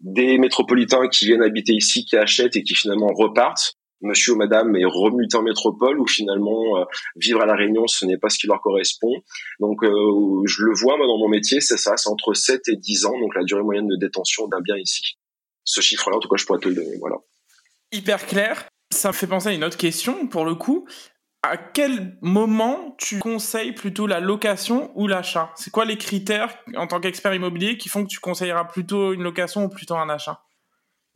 Des 0.00 0.38
métropolitains 0.38 1.08
qui 1.08 1.26
viennent 1.26 1.42
habiter 1.42 1.74
ici, 1.74 2.04
qui 2.04 2.16
achètent 2.16 2.56
et 2.56 2.62
qui 2.62 2.74
finalement 2.74 3.12
repartent. 3.14 3.74
Monsieur 4.02 4.34
ou 4.34 4.36
madame 4.36 4.76
est 4.76 4.84
remuté 4.84 5.36
en 5.36 5.42
métropole 5.42 5.98
ou 5.98 6.06
finalement 6.06 6.78
euh, 6.78 6.84
vivre 7.16 7.40
à 7.40 7.46
la 7.46 7.54
Réunion, 7.54 7.86
ce 7.86 8.04
n'est 8.04 8.18
pas 8.18 8.28
ce 8.28 8.38
qui 8.38 8.46
leur 8.46 8.60
correspond. 8.60 9.22
Donc 9.60 9.82
euh, 9.84 10.42
je 10.46 10.64
le 10.64 10.74
vois 10.74 10.96
moi 10.96 11.06
dans 11.06 11.18
mon 11.18 11.28
métier, 11.28 11.60
c'est 11.60 11.78
ça, 11.78 11.96
c'est 11.96 12.08
entre 12.08 12.34
7 12.34 12.68
et 12.68 12.76
10 12.76 13.06
ans, 13.06 13.18
donc 13.18 13.34
la 13.34 13.44
durée 13.44 13.62
moyenne 13.62 13.88
de 13.88 13.96
détention 13.96 14.48
d'un 14.48 14.60
bien 14.60 14.76
ici. 14.76 15.18
Ce 15.64 15.80
chiffre-là, 15.80 16.16
en 16.16 16.20
tout 16.20 16.28
cas, 16.28 16.36
je 16.36 16.44
pourrais 16.44 16.58
te 16.58 16.68
le 16.68 16.74
donner. 16.74 16.96
Voilà. 17.00 17.16
Hyper 17.92 18.26
clair. 18.26 18.64
Ça 18.92 19.08
me 19.08 19.12
fait 19.14 19.26
penser 19.26 19.48
à 19.48 19.52
une 19.52 19.64
autre 19.64 19.78
question, 19.78 20.26
pour 20.26 20.44
le 20.44 20.54
coup 20.54 20.86
à 21.42 21.56
quel 21.56 22.16
moment 22.20 22.94
tu 22.98 23.18
conseilles 23.18 23.72
plutôt 23.72 24.06
la 24.06 24.20
location 24.20 24.92
ou 24.94 25.08
l'achat? 25.08 25.50
C'est 25.56 25.70
quoi 25.70 25.84
les 25.84 25.98
critères 25.98 26.56
en 26.76 26.86
tant 26.86 27.00
qu'expert 27.00 27.34
immobilier 27.34 27.76
qui 27.76 27.88
font 27.88 28.04
que 28.04 28.08
tu 28.08 28.20
conseilleras 28.20 28.64
plutôt 28.64 29.12
une 29.12 29.22
location 29.22 29.64
ou 29.64 29.68
plutôt 29.68 29.96
un 29.96 30.08
achat? 30.08 30.40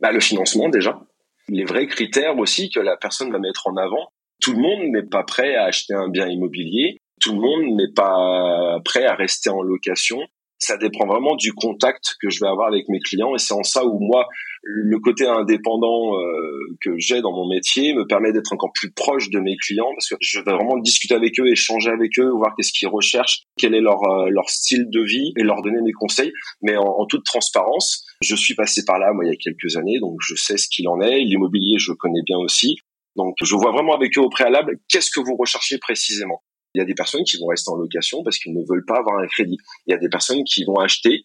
Bah, 0.00 0.10
Le 0.10 0.20
financement 0.20 0.68
déjà. 0.68 1.00
Les 1.48 1.64
vrais 1.64 1.86
critères 1.86 2.38
aussi 2.38 2.70
que 2.70 2.80
la 2.80 2.96
personne 2.96 3.30
va 3.30 3.38
mettre 3.38 3.66
en 3.66 3.76
avant. 3.76 4.12
Tout 4.42 4.52
le 4.52 4.58
monde 4.58 4.90
n'est 4.92 5.08
pas 5.08 5.22
prêt 5.22 5.54
à 5.54 5.64
acheter 5.64 5.94
un 5.94 6.08
bien 6.08 6.28
immobilier. 6.28 6.98
Tout 7.20 7.32
le 7.32 7.40
monde 7.40 7.76
n'est 7.76 7.92
pas 7.94 8.78
prêt 8.84 9.06
à 9.06 9.14
rester 9.14 9.50
en 9.50 9.62
location 9.62 10.20
ça 10.58 10.76
dépend 10.76 11.06
vraiment 11.06 11.36
du 11.36 11.52
contact 11.52 12.16
que 12.20 12.30
je 12.30 12.40
vais 12.40 12.48
avoir 12.48 12.68
avec 12.68 12.88
mes 12.88 13.00
clients 13.00 13.34
et 13.34 13.38
c'est 13.38 13.54
en 13.54 13.62
ça 13.62 13.84
où 13.84 13.98
moi 14.00 14.26
le 14.68 14.98
côté 14.98 15.26
indépendant 15.26 16.18
euh, 16.18 16.76
que 16.80 16.98
j'ai 16.98 17.20
dans 17.20 17.30
mon 17.30 17.48
métier 17.48 17.94
me 17.94 18.04
permet 18.04 18.32
d'être 18.32 18.52
encore 18.52 18.72
plus 18.74 18.90
proche 18.90 19.30
de 19.30 19.38
mes 19.38 19.56
clients 19.56 19.90
parce 19.94 20.08
que 20.08 20.16
je 20.20 20.40
vais 20.40 20.52
vraiment 20.52 20.76
discuter 20.78 21.14
avec 21.14 21.38
eux, 21.38 21.46
échanger 21.46 21.90
avec 21.90 22.18
eux, 22.18 22.30
voir 22.30 22.52
qu'est-ce 22.56 22.72
qu'ils 22.72 22.88
recherchent, 22.88 23.44
quel 23.56 23.74
est 23.76 23.80
leur 23.80 24.02
euh, 24.02 24.28
leur 24.28 24.50
style 24.50 24.90
de 24.90 25.02
vie 25.02 25.32
et 25.36 25.44
leur 25.44 25.62
donner 25.62 25.80
mes 25.82 25.92
conseils. 25.92 26.32
Mais 26.62 26.76
en, 26.76 26.82
en, 26.82 27.06
toute 27.06 27.24
transparence, 27.24 28.04
je 28.20 28.34
suis 28.34 28.56
passé 28.56 28.82
par 28.84 28.98
là 28.98 29.12
moi 29.12 29.24
il 29.24 29.28
y 29.28 29.32
a 29.32 29.36
quelques 29.36 29.76
années, 29.76 30.00
donc 30.00 30.16
je 30.20 30.34
sais 30.34 30.56
ce 30.56 30.66
qu'il 30.68 30.88
en 30.88 31.00
est. 31.00 31.20
L'immobilier, 31.20 31.78
je 31.78 31.92
connais 31.92 32.22
bien 32.26 32.38
aussi. 32.38 32.76
Donc 33.14 33.36
je 33.42 33.54
vois 33.54 33.70
vraiment 33.70 33.94
avec 33.94 34.18
eux 34.18 34.22
au 34.22 34.30
préalable 34.30 34.80
qu'est-ce 34.88 35.10
que 35.14 35.20
vous 35.20 35.36
recherchez 35.36 35.78
précisément. 35.78 36.42
Il 36.74 36.80
y 36.80 36.82
a 36.82 36.84
des 36.84 36.94
personnes 36.94 37.24
qui 37.24 37.38
vont 37.38 37.46
rester 37.46 37.70
en 37.70 37.76
location 37.76 38.22
parce 38.22 38.36
qu'ils 38.36 38.52
ne 38.52 38.60
veulent 38.68 38.84
pas 38.84 38.98
avoir 38.98 39.18
un 39.18 39.26
crédit. 39.26 39.56
Il 39.86 39.92
y 39.92 39.94
a 39.94 39.98
des 39.98 40.10
personnes 40.10 40.44
qui 40.44 40.62
vont 40.64 40.76
acheter 40.76 41.22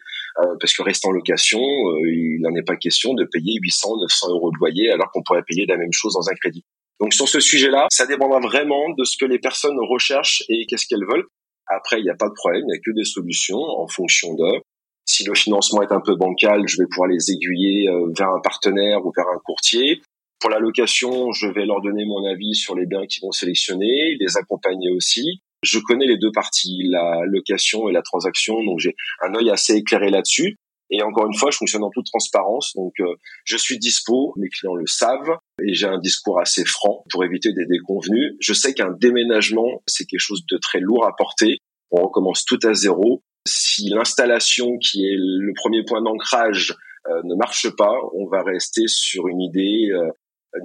parce 0.59 0.73
que 0.73 0.83
rester 0.83 1.07
en 1.07 1.11
location, 1.11 1.59
euh, 1.59 2.11
il 2.11 2.39
n'en 2.41 2.55
est 2.55 2.65
pas 2.65 2.75
question 2.75 3.13
de 3.13 3.25
payer 3.25 3.59
800, 3.61 3.97
900 4.01 4.29
euros 4.31 4.51
de 4.51 4.57
loyer 4.57 4.91
alors 4.91 5.11
qu'on 5.11 5.23
pourrait 5.23 5.43
payer 5.45 5.65
la 5.65 5.77
même 5.77 5.91
chose 5.91 6.13
dans 6.13 6.29
un 6.29 6.35
crédit. 6.35 6.63
Donc 6.99 7.13
sur 7.13 7.27
ce 7.27 7.39
sujet-là, 7.39 7.87
ça 7.91 8.05
dépendra 8.05 8.39
vraiment 8.39 8.89
de 8.97 9.03
ce 9.03 9.17
que 9.19 9.25
les 9.25 9.39
personnes 9.39 9.77
recherchent 9.89 10.43
et 10.49 10.65
qu'est-ce 10.67 10.85
qu'elles 10.87 11.05
veulent. 11.09 11.27
Après, 11.67 11.99
il 11.99 12.03
n'y 12.03 12.09
a 12.09 12.15
pas 12.15 12.27
de 12.27 12.33
problème, 12.33 12.63
il 12.63 12.71
n'y 12.71 12.77
a 12.77 12.81
que 12.83 12.91
des 12.91 13.05
solutions 13.05 13.59
en 13.59 13.87
fonction 13.87 14.33
de. 14.35 14.61
Si 15.05 15.23
le 15.23 15.33
financement 15.33 15.81
est 15.81 15.91
un 15.91 16.01
peu 16.01 16.15
bancal, 16.15 16.63
je 16.67 16.77
vais 16.77 16.87
pouvoir 16.89 17.09
les 17.09 17.31
aiguiller 17.31 17.89
euh, 17.89 18.11
vers 18.17 18.29
un 18.29 18.39
partenaire 18.41 19.05
ou 19.05 19.11
vers 19.15 19.27
un 19.27 19.39
courtier. 19.43 20.01
Pour 20.39 20.49
la 20.49 20.59
location, 20.59 21.31
je 21.31 21.47
vais 21.47 21.65
leur 21.65 21.81
donner 21.81 22.05
mon 22.05 22.25
avis 22.25 22.55
sur 22.55 22.75
les 22.75 22.85
biens 22.85 23.05
qu'ils 23.07 23.21
vont 23.23 23.31
sélectionner, 23.31 24.15
les 24.19 24.37
accompagner 24.37 24.91
aussi. 24.91 25.41
Je 25.63 25.79
connais 25.79 26.07
les 26.07 26.17
deux 26.17 26.31
parties, 26.31 26.83
la 26.89 27.21
location 27.25 27.87
et 27.87 27.93
la 27.93 28.01
transaction, 28.01 28.63
donc 28.63 28.79
j'ai 28.79 28.95
un 29.21 29.35
œil 29.35 29.49
assez 29.51 29.75
éclairé 29.75 30.09
là-dessus. 30.09 30.57
Et 30.89 31.03
encore 31.03 31.25
une 31.25 31.35
fois, 31.35 31.51
je 31.51 31.57
fonctionne 31.57 31.83
en 31.83 31.89
toute 31.89 32.07
transparence, 32.07 32.73
donc 32.75 32.93
euh, 32.99 33.15
je 33.45 33.55
suis 33.55 33.79
dispo, 33.79 34.33
mes 34.35 34.49
clients 34.49 34.75
le 34.75 34.87
savent, 34.87 35.37
et 35.63 35.73
j'ai 35.73 35.87
un 35.87 35.99
discours 35.99 36.39
assez 36.39 36.65
franc 36.65 37.05
pour 37.09 37.23
éviter 37.23 37.53
des 37.53 37.65
déconvenus. 37.65 38.33
Je 38.41 38.53
sais 38.53 38.73
qu'un 38.73 38.91
déménagement, 38.91 39.81
c'est 39.87 40.05
quelque 40.05 40.19
chose 40.19 40.43
de 40.51 40.57
très 40.57 40.79
lourd 40.81 41.05
à 41.05 41.15
porter. 41.15 41.59
On 41.91 42.03
recommence 42.03 42.43
tout 42.43 42.59
à 42.63 42.73
zéro. 42.73 43.21
Si 43.47 43.89
l'installation, 43.89 44.77
qui 44.79 45.05
est 45.05 45.15
le 45.15 45.53
premier 45.55 45.83
point 45.85 46.01
d'ancrage, 46.01 46.75
ne 47.07 47.35
marche 47.35 47.69
pas, 47.75 47.95
on 48.13 48.27
va 48.27 48.43
rester 48.43 48.83
sur 48.87 49.27
une 49.27 49.41
idée 49.41 49.89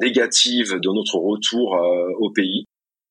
négative 0.01 0.75
de 0.75 0.93
notre 0.93 1.17
retour 1.17 1.81
au 2.21 2.31
pays 2.31 2.67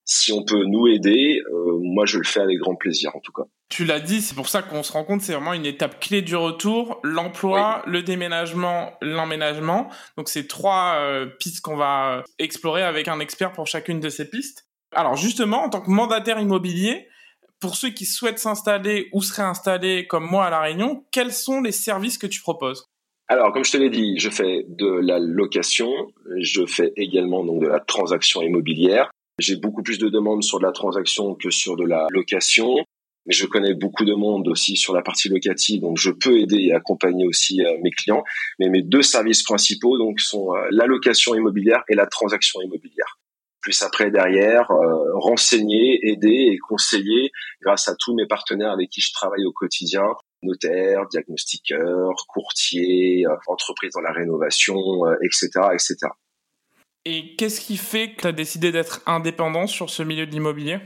si 0.05 0.31
on 0.31 0.43
peut 0.43 0.63
nous 0.65 0.87
aider, 0.87 1.41
euh, 1.51 1.79
moi 1.81 2.05
je 2.05 2.19
le 2.19 2.23
fais 2.23 2.39
avec 2.39 2.59
grand 2.59 2.75
plaisir 2.75 3.11
en 3.15 3.19
tout 3.19 3.31
cas. 3.31 3.43
Tu 3.69 3.83
l'as 3.83 3.99
dit, 3.99 4.21
c'est 4.21 4.35
pour 4.35 4.47
ça 4.47 4.61
qu'on 4.61 4.83
se 4.83 4.91
rend 4.91 5.03
compte, 5.03 5.21
c'est 5.21 5.33
vraiment 5.33 5.53
une 5.53 5.65
étape 5.65 5.99
clé 5.99 6.21
du 6.21 6.35
retour, 6.35 6.99
l'emploi, 7.03 7.81
le 7.87 8.03
déménagement, 8.03 8.93
l'emménagement. 9.01 9.89
Donc 10.17 10.29
c'est 10.29 10.47
trois 10.47 10.95
euh, 10.97 11.25
pistes 11.39 11.61
qu'on 11.61 11.75
va 11.75 12.23
explorer 12.37 12.83
avec 12.83 13.07
un 13.07 13.19
expert 13.19 13.51
pour 13.51 13.65
chacune 13.65 13.99
de 13.99 14.09
ces 14.09 14.29
pistes. 14.29 14.67
Alors 14.91 15.15
justement, 15.15 15.63
en 15.63 15.69
tant 15.69 15.81
que 15.81 15.89
mandataire 15.89 16.39
immobilier, 16.39 17.07
pour 17.59 17.75
ceux 17.75 17.89
qui 17.89 18.05
souhaitent 18.05 18.39
s'installer 18.39 19.09
ou 19.11 19.23
se 19.23 19.33
réinstaller 19.33 20.05
comme 20.05 20.29
moi 20.29 20.45
à 20.45 20.49
La 20.51 20.59
Réunion, 20.59 21.03
quels 21.11 21.31
sont 21.31 21.61
les 21.61 21.71
services 21.71 22.19
que 22.19 22.27
tu 22.27 22.41
proposes? 22.41 22.85
Alors, 23.27 23.51
comme 23.51 23.65
je 23.65 23.71
te 23.71 23.77
l'ai 23.77 23.89
dit, 23.89 24.19
je 24.19 24.29
fais 24.29 24.65
de 24.67 24.87
la 24.87 25.17
location, 25.17 25.89
je 26.37 26.65
fais 26.67 26.93
également 26.95 27.43
donc 27.43 27.59
de 27.59 27.67
la 27.67 27.79
transaction 27.79 28.43
immobilière. 28.43 29.09
J'ai 29.37 29.57
beaucoup 29.57 29.83
plus 29.83 29.97
de 29.97 30.07
demandes 30.07 30.43
sur 30.43 30.59
de 30.59 30.63
la 30.63 30.71
transaction 30.71 31.35
que 31.35 31.49
sur 31.49 31.75
de 31.75 31.83
la 31.83 32.07
location. 32.11 32.75
Mais 33.25 33.33
je 33.33 33.45
connais 33.47 33.73
beaucoup 33.73 34.05
de 34.05 34.13
monde 34.13 34.47
aussi 34.47 34.77
sur 34.77 34.93
la 34.93 35.01
partie 35.01 35.29
locative, 35.29 35.81
donc 35.81 35.97
je 35.97 36.11
peux 36.11 36.37
aider 36.37 36.57
et 36.57 36.73
accompagner 36.73 37.25
aussi 37.25 37.65
euh, 37.65 37.75
mes 37.81 37.89
clients. 37.89 38.23
Mais 38.59 38.69
mes 38.69 38.83
deux 38.83 39.01
services 39.01 39.41
principaux 39.41 39.97
donc 39.97 40.19
sont 40.19 40.53
euh, 40.53 40.67
la 40.69 40.85
location 40.85 41.33
immobilière 41.33 41.83
et 41.89 41.95
la 41.95 42.05
transaction 42.05 42.61
immobilière. 42.61 43.17
Plus 43.61 43.81
après 43.81 44.11
derrière, 44.11 44.69
euh, 44.69 45.11
renseigner, 45.15 46.07
aider 46.07 46.51
et 46.51 46.57
conseiller 46.59 47.31
grâce 47.63 47.87
à 47.87 47.95
tous 47.99 48.13
mes 48.13 48.27
partenaires 48.27 48.71
avec 48.71 48.89
qui 48.91 49.01
je 49.01 49.11
travaille 49.11 49.43
au 49.45 49.51
quotidien, 49.51 50.05
notaires, 50.43 51.07
diagnostiqueurs, 51.09 52.13
courtiers, 52.29 53.25
entreprises 53.47 53.93
dans 53.95 54.01
la 54.01 54.11
rénovation, 54.11 54.77
etc., 55.23 55.49
etc. 55.73 56.11
Et 57.05 57.35
qu'est-ce 57.35 57.61
qui 57.61 57.77
fait 57.77 58.13
que 58.13 58.21
tu 58.21 58.27
as 58.27 58.31
décidé 58.31 58.71
d'être 58.71 59.01
indépendant 59.05 59.67
sur 59.67 59.91
ce 59.91 60.01
milieu 60.01 60.25
de 60.25 60.31
l'immobilier? 60.31 60.79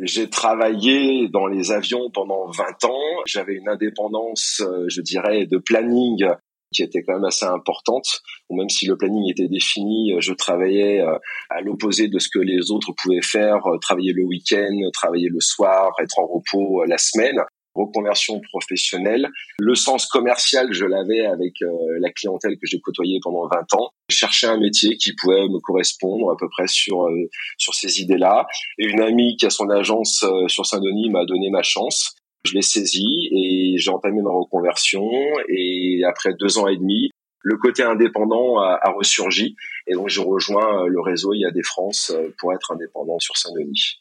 J'ai 0.00 0.28
travaillé 0.28 1.28
dans 1.28 1.46
les 1.46 1.72
avions 1.72 2.10
pendant 2.10 2.50
20 2.50 2.84
ans. 2.84 3.22
J'avais 3.26 3.54
une 3.54 3.68
indépendance, 3.68 4.62
euh, 4.64 4.86
je 4.88 5.00
dirais, 5.02 5.46
de 5.46 5.58
planning 5.58 6.26
qui 6.72 6.82
était 6.82 7.02
quand 7.02 7.14
même 7.14 7.24
assez 7.24 7.46
importante. 7.46 8.20
Même 8.50 8.68
si 8.68 8.86
le 8.86 8.96
planning 8.96 9.30
était 9.30 9.48
défini, 9.48 10.14
je 10.20 10.32
travaillais 10.32 11.00
euh, 11.00 11.18
à 11.50 11.60
l'opposé 11.60 12.08
de 12.08 12.18
ce 12.18 12.28
que 12.28 12.38
les 12.38 12.70
autres 12.70 12.92
pouvaient 12.96 13.22
faire, 13.22 13.66
euh, 13.66 13.78
travailler 13.78 14.12
le 14.12 14.24
week-end, 14.24 14.74
travailler 14.92 15.28
le 15.28 15.40
soir, 15.40 15.92
être 16.02 16.18
en 16.18 16.26
repos 16.26 16.84
la 16.84 16.98
semaine 16.98 17.40
reconversion 17.76 18.40
professionnelle. 18.40 19.28
Le 19.58 19.74
sens 19.74 20.06
commercial, 20.06 20.72
je 20.72 20.84
l'avais 20.84 21.26
avec 21.26 21.62
euh, 21.62 21.68
la 22.00 22.10
clientèle 22.10 22.54
que 22.54 22.66
j'ai 22.66 22.80
côtoyée 22.80 23.18
pendant 23.22 23.46
20 23.46 23.74
ans. 23.74 23.90
Chercher 24.10 24.46
un 24.46 24.58
métier 24.58 24.96
qui 24.96 25.14
pouvait 25.14 25.48
me 25.48 25.60
correspondre 25.60 26.30
à 26.30 26.36
peu 26.36 26.48
près 26.48 26.66
sur 26.66 27.06
euh, 27.06 27.28
sur 27.58 27.74
ces 27.74 28.00
idées-là. 28.00 28.46
Et 28.78 28.86
une 28.86 29.00
amie 29.00 29.36
qui 29.36 29.46
a 29.46 29.50
son 29.50 29.68
agence 29.70 30.24
euh, 30.24 30.48
sur 30.48 30.66
Saint-Denis 30.66 31.10
m'a 31.10 31.24
donné 31.24 31.50
ma 31.50 31.62
chance. 31.62 32.14
Je 32.44 32.54
l'ai 32.54 32.62
saisie 32.62 33.28
et 33.32 33.74
j'ai 33.78 33.90
entamé 33.90 34.22
ma 34.22 34.30
reconversion. 34.30 35.08
Et 35.48 36.02
après 36.08 36.32
deux 36.38 36.58
ans 36.58 36.68
et 36.68 36.76
demi, 36.76 37.10
le 37.40 37.56
côté 37.58 37.82
indépendant 37.82 38.58
a, 38.58 38.78
a 38.80 38.90
ressurgi. 38.92 39.56
Et 39.86 39.94
donc 39.94 40.08
j'ai 40.08 40.22
rejoint 40.22 40.86
le 40.86 41.00
réseau 41.00 41.34
IA 41.34 41.50
des 41.50 41.62
France 41.62 42.12
pour 42.38 42.52
être 42.52 42.72
indépendant 42.72 43.18
sur 43.18 43.36
Saint-Denis. 43.36 44.00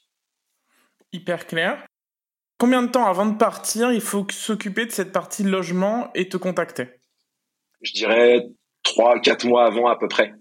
Hyper 1.12 1.48
clair. 1.48 1.86
Combien 2.58 2.84
de 2.84 2.88
temps 2.88 3.06
avant 3.06 3.26
de 3.26 3.38
partir, 3.38 3.92
il 3.92 4.02
faut 4.02 4.26
s'occuper 4.32 4.86
de 4.86 4.92
cette 4.92 5.12
partie 5.12 5.44
de 5.44 5.50
logement 5.50 6.10
et 6.16 6.30
te 6.30 6.38
contacter? 6.38 6.88
Je 7.82 7.92
dirais 7.92 8.48
3-4 8.86 9.48
mois 9.48 9.66
avant 9.66 9.88
à 9.88 9.98
peu 9.98 10.08
près. 10.08 10.34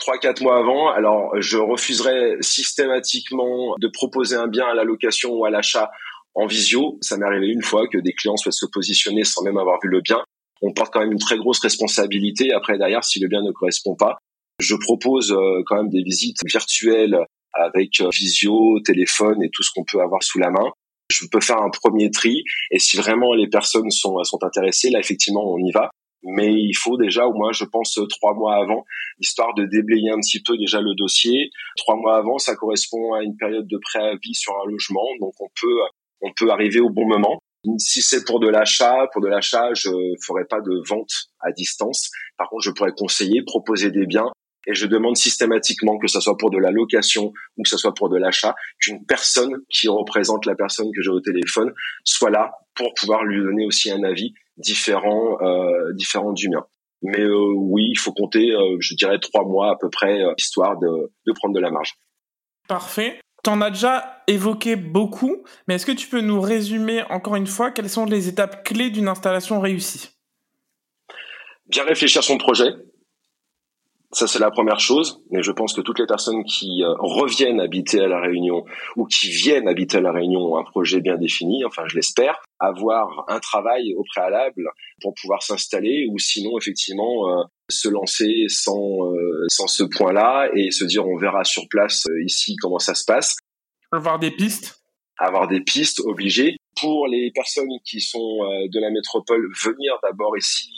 3-4 0.00 0.42
mois 0.42 0.58
avant, 0.58 0.88
alors 0.88 1.38
je 1.38 1.58
refuserais 1.58 2.36
systématiquement 2.40 3.74
de 3.78 3.88
proposer 3.88 4.36
un 4.36 4.48
bien 4.48 4.66
à 4.66 4.74
la 4.74 4.84
location 4.84 5.34
ou 5.34 5.44
à 5.44 5.50
l'achat 5.50 5.90
en 6.34 6.46
visio. 6.46 6.96
Ça 7.02 7.18
m'est 7.18 7.26
arrivé 7.26 7.48
une 7.48 7.62
fois 7.62 7.86
que 7.88 7.98
des 7.98 8.14
clients 8.14 8.38
souhaitent 8.38 8.54
se 8.54 8.66
positionner 8.72 9.24
sans 9.24 9.42
même 9.42 9.58
avoir 9.58 9.78
vu 9.82 9.90
le 9.90 10.00
bien. 10.00 10.24
On 10.62 10.72
porte 10.72 10.92
quand 10.92 11.00
même 11.00 11.12
une 11.12 11.18
très 11.18 11.36
grosse 11.36 11.60
responsabilité 11.60 12.52
après 12.54 12.78
derrière 12.78 13.04
si 13.04 13.20
le 13.20 13.28
bien 13.28 13.42
ne 13.42 13.52
correspond 13.52 13.96
pas. 13.96 14.16
Je 14.60 14.74
propose 14.76 15.32
euh, 15.32 15.62
quand 15.66 15.76
même 15.76 15.90
des 15.90 16.02
visites 16.02 16.38
virtuelles 16.46 17.18
avec 17.52 18.00
euh, 18.00 18.08
visio, 18.12 18.80
téléphone 18.80 19.42
et 19.42 19.50
tout 19.52 19.62
ce 19.62 19.70
qu'on 19.74 19.84
peut 19.84 20.00
avoir 20.00 20.22
sous 20.22 20.38
la 20.38 20.50
main 20.50 20.70
je 21.10 21.26
peux 21.30 21.40
faire 21.40 21.58
un 21.58 21.70
premier 21.70 22.10
tri 22.10 22.44
et 22.70 22.78
si 22.78 22.96
vraiment 22.96 23.34
les 23.34 23.48
personnes 23.48 23.90
sont 23.90 24.22
sont 24.24 24.42
intéressées, 24.42 24.90
là 24.90 24.98
effectivement 25.00 25.44
on 25.44 25.58
y 25.58 25.70
va. 25.72 25.90
Mais 26.22 26.52
il 26.52 26.74
faut 26.74 26.98
déjà 26.98 27.26
au 27.26 27.32
moins, 27.32 27.52
je 27.52 27.64
pense, 27.64 27.98
trois 28.10 28.34
mois 28.34 28.56
avant, 28.56 28.84
histoire 29.20 29.54
de 29.54 29.64
déblayer 29.64 30.10
un 30.10 30.20
petit 30.20 30.42
peu 30.42 30.58
déjà 30.58 30.80
le 30.82 30.94
dossier. 30.94 31.50
Trois 31.78 31.96
mois 31.96 32.18
avant, 32.18 32.36
ça 32.36 32.54
correspond 32.56 33.14
à 33.14 33.22
une 33.22 33.36
période 33.38 33.66
de 33.66 33.78
préavis 33.78 34.34
sur 34.34 34.52
un 34.54 34.70
logement, 34.70 35.06
donc 35.20 35.32
on 35.40 35.48
peut 35.60 35.78
on 36.22 36.30
peut 36.36 36.50
arriver 36.50 36.80
au 36.80 36.90
bon 36.90 37.06
moment. 37.06 37.38
Si 37.78 38.02
c'est 38.02 38.24
pour 38.24 38.40
de 38.40 38.48
l'achat, 38.48 39.06
pour 39.12 39.22
de 39.22 39.28
l'achat, 39.28 39.72
je 39.74 39.90
ferai 40.26 40.44
pas 40.48 40.60
de 40.60 40.82
vente 40.88 41.12
à 41.40 41.52
distance. 41.52 42.10
Par 42.36 42.48
contre, 42.48 42.64
je 42.64 42.70
pourrais 42.70 42.92
conseiller, 42.92 43.42
proposer 43.42 43.90
des 43.90 44.06
biens 44.06 44.30
et 44.70 44.74
je 44.74 44.86
demande 44.86 45.16
systématiquement 45.16 45.98
que 45.98 46.06
ce 46.06 46.20
soit 46.20 46.36
pour 46.36 46.50
de 46.50 46.58
la 46.58 46.70
location 46.70 47.32
ou 47.56 47.62
que 47.62 47.68
ce 47.68 47.76
soit 47.76 47.94
pour 47.94 48.08
de 48.08 48.16
l'achat, 48.16 48.54
qu'une 48.80 49.04
personne 49.04 49.56
qui 49.68 49.88
représente 49.88 50.46
la 50.46 50.54
personne 50.54 50.90
que 50.94 51.02
j'ai 51.02 51.10
au 51.10 51.20
téléphone 51.20 51.72
soit 52.04 52.30
là 52.30 52.52
pour 52.74 52.94
pouvoir 52.94 53.24
lui 53.24 53.42
donner 53.42 53.66
aussi 53.66 53.90
un 53.90 54.04
avis 54.04 54.32
différent, 54.56 55.38
euh, 55.42 55.92
différent 55.94 56.32
du 56.32 56.48
mien. 56.48 56.64
Mais 57.02 57.20
euh, 57.20 57.52
oui, 57.56 57.88
il 57.90 57.98
faut 57.98 58.12
compter, 58.12 58.52
euh, 58.52 58.76
je 58.78 58.94
dirais, 58.94 59.18
trois 59.18 59.44
mois 59.44 59.72
à 59.72 59.76
peu 59.76 59.90
près, 59.90 60.20
histoire 60.38 60.78
de, 60.78 61.10
de 61.26 61.32
prendre 61.32 61.54
de 61.54 61.60
la 61.60 61.70
marge. 61.70 61.94
Parfait. 62.68 63.20
T'en 63.42 63.62
as 63.62 63.70
déjà 63.70 64.22
évoqué 64.26 64.76
beaucoup, 64.76 65.44
mais 65.66 65.76
est-ce 65.76 65.86
que 65.86 65.92
tu 65.92 66.08
peux 66.08 66.20
nous 66.20 66.40
résumer 66.40 67.02
encore 67.08 67.36
une 67.36 67.46
fois 67.46 67.70
quelles 67.70 67.88
sont 67.88 68.04
les 68.04 68.28
étapes 68.28 68.64
clés 68.64 68.90
d'une 68.90 69.08
installation 69.08 69.60
réussie? 69.60 70.10
Bien 71.66 71.84
réfléchir 71.84 72.22
son 72.22 72.36
projet, 72.36 72.74
ça, 74.12 74.26
c'est 74.26 74.40
la 74.40 74.50
première 74.50 74.80
chose. 74.80 75.22
Mais 75.30 75.42
je 75.42 75.52
pense 75.52 75.72
que 75.72 75.80
toutes 75.80 76.00
les 76.00 76.06
personnes 76.06 76.42
qui 76.44 76.82
euh, 76.82 76.92
reviennent 76.98 77.60
habiter 77.60 78.00
à 78.00 78.08
La 78.08 78.20
Réunion 78.20 78.64
ou 78.96 79.06
qui 79.06 79.28
viennent 79.30 79.68
habiter 79.68 79.98
à 79.98 80.00
La 80.00 80.10
Réunion 80.10 80.40
ont 80.40 80.58
un 80.58 80.64
projet 80.64 81.00
bien 81.00 81.16
défini, 81.16 81.64
enfin, 81.64 81.84
je 81.86 81.94
l'espère, 81.94 82.40
avoir 82.58 83.24
un 83.28 83.38
travail 83.38 83.94
au 83.94 84.02
préalable 84.02 84.64
pour 85.00 85.14
pouvoir 85.14 85.42
s'installer 85.42 86.08
ou 86.10 86.18
sinon, 86.18 86.58
effectivement, 86.58 87.28
euh, 87.28 87.44
se 87.70 87.88
lancer 87.88 88.46
sans, 88.48 89.06
euh, 89.06 89.44
sans 89.48 89.68
ce 89.68 89.84
point-là 89.84 90.50
et 90.54 90.72
se 90.72 90.84
dire 90.84 91.06
on 91.06 91.16
verra 91.16 91.44
sur 91.44 91.68
place 91.70 92.04
ici 92.24 92.56
comment 92.60 92.80
ça 92.80 92.94
se 92.94 93.04
passe. 93.04 93.36
Avoir 93.92 94.18
des 94.18 94.30
pistes 94.30 94.76
avoir 95.22 95.48
des 95.48 95.60
pistes 95.60 96.00
obligées 96.00 96.56
pour 96.80 97.06
les 97.06 97.30
personnes 97.34 97.68
qui 97.84 98.00
sont 98.00 98.38
de 98.72 98.80
la 98.80 98.90
métropole 98.90 99.46
venir 99.62 99.98
d'abord 100.02 100.34
ici 100.38 100.70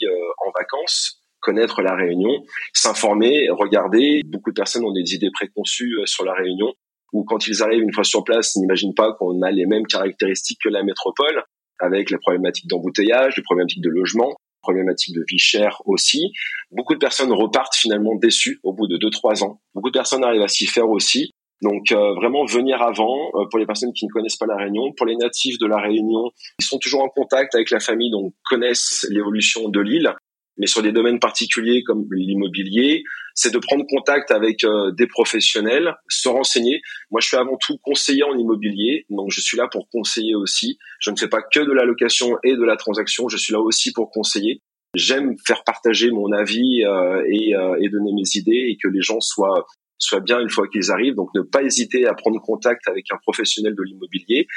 en 0.45 0.51
vacances 0.51 1.22
connaître 1.43 1.81
la 1.81 1.95
Réunion, 1.95 2.43
s'informer, 2.73 3.49
regarder. 3.51 4.21
Beaucoup 4.25 4.49
de 4.49 4.55
personnes 4.55 4.85
ont 4.85 4.93
des 4.93 5.13
idées 5.13 5.29
préconçues 5.31 5.99
euh, 5.99 6.05
sur 6.05 6.25
la 6.25 6.33
Réunion, 6.33 6.73
ou 7.11 7.23
quand 7.23 7.45
ils 7.47 7.61
arrivent 7.61 7.83
une 7.83 7.93
fois 7.93 8.03
sur 8.03 8.23
place, 8.23 8.55
n'imaginent 8.55 8.95
pas 8.95 9.13
qu'on 9.13 9.41
a 9.43 9.51
les 9.51 9.67
mêmes 9.67 9.85
caractéristiques 9.85 10.59
que 10.63 10.69
la 10.69 10.83
métropole, 10.83 11.43
avec 11.79 12.09
les 12.09 12.17
problématiques 12.17 12.67
d'embouteillage, 12.67 13.35
les 13.37 13.43
problématiques 13.43 13.83
de 13.83 13.89
logement, 13.89 14.33
problématiques 14.61 15.13
de 15.13 15.23
vie 15.29 15.37
chère 15.37 15.81
aussi. 15.85 16.31
Beaucoup 16.71 16.93
de 16.93 16.99
personnes 16.99 17.31
repartent 17.31 17.75
finalement 17.75 18.15
déçues 18.15 18.59
au 18.63 18.73
bout 18.73 18.87
de 18.87 18.97
2-3 18.97 19.43
ans. 19.43 19.59
Beaucoup 19.75 19.89
de 19.89 19.97
personnes 19.97 20.23
arrivent 20.23 20.41
à 20.41 20.47
s'y 20.47 20.65
faire 20.65 20.89
aussi. 20.89 21.31
Donc 21.61 21.91
euh, 21.91 22.13
vraiment 22.15 22.45
venir 22.45 22.81
avant 22.81 23.29
euh, 23.35 23.45
pour 23.49 23.59
les 23.59 23.65
personnes 23.65 23.93
qui 23.93 24.05
ne 24.05 24.11
connaissent 24.11 24.37
pas 24.37 24.45
la 24.45 24.57
Réunion, 24.57 24.91
pour 24.97 25.05
les 25.05 25.15
natifs 25.15 25.57
de 25.59 25.65
la 25.65 25.77
Réunion, 25.77 26.31
ils 26.59 26.65
sont 26.65 26.77
toujours 26.77 27.03
en 27.03 27.09
contact 27.09 27.55
avec 27.55 27.71
la 27.71 27.79
famille 27.79 28.11
donc 28.11 28.33
connaissent 28.43 29.05
l'évolution 29.09 29.69
de 29.69 29.79
l'île 29.79 30.13
mais 30.57 30.67
sur 30.67 30.81
des 30.81 30.91
domaines 30.91 31.19
particuliers 31.19 31.83
comme 31.83 32.05
l'immobilier, 32.11 33.03
c'est 33.35 33.51
de 33.51 33.57
prendre 33.57 33.85
contact 33.87 34.31
avec 34.31 34.63
euh, 34.63 34.91
des 34.91 35.07
professionnels, 35.07 35.95
se 36.07 36.29
renseigner. 36.29 36.81
Moi, 37.11 37.19
je 37.21 37.27
suis 37.27 37.37
avant 37.37 37.57
tout 37.57 37.77
conseiller 37.81 38.23
en 38.23 38.37
immobilier, 38.37 39.05
donc 39.09 39.31
je 39.31 39.41
suis 39.41 39.57
là 39.57 39.67
pour 39.71 39.89
conseiller 39.89 40.35
aussi. 40.35 40.77
Je 40.99 41.11
ne 41.11 41.15
fais 41.15 41.27
pas 41.27 41.41
que 41.41 41.59
de 41.59 41.71
la 41.71 41.83
location 41.85 42.37
et 42.43 42.55
de 42.55 42.63
la 42.63 42.75
transaction, 42.75 43.27
je 43.27 43.37
suis 43.37 43.53
là 43.53 43.59
aussi 43.59 43.91
pour 43.91 44.11
conseiller. 44.11 44.61
J'aime 44.95 45.35
faire 45.47 45.63
partager 45.63 46.11
mon 46.11 46.31
avis 46.31 46.83
euh, 46.83 47.23
et, 47.27 47.55
euh, 47.55 47.75
et, 47.81 47.89
donner 47.89 48.11
mes 48.13 48.37
idées 48.39 48.67
et 48.69 48.77
que 48.81 48.87
les 48.87 49.01
gens 49.01 49.19
soient 49.19 49.65
soient 49.97 50.19
bien 50.19 50.39
une 50.41 50.49
fois 50.49 50.67
qu'ils 50.67 50.91
arrivent. 50.91 51.15
Donc, 51.15 51.29
ne 51.33 51.41
pas 51.41 51.63
hésiter 51.63 52.05
à 52.05 52.13
prendre 52.13 52.39
contact 52.41 52.89
avec 52.89 53.05
un 53.11 53.17
professionnel 53.23 53.73
de 53.73 53.83
l'immobilier, 53.83 54.47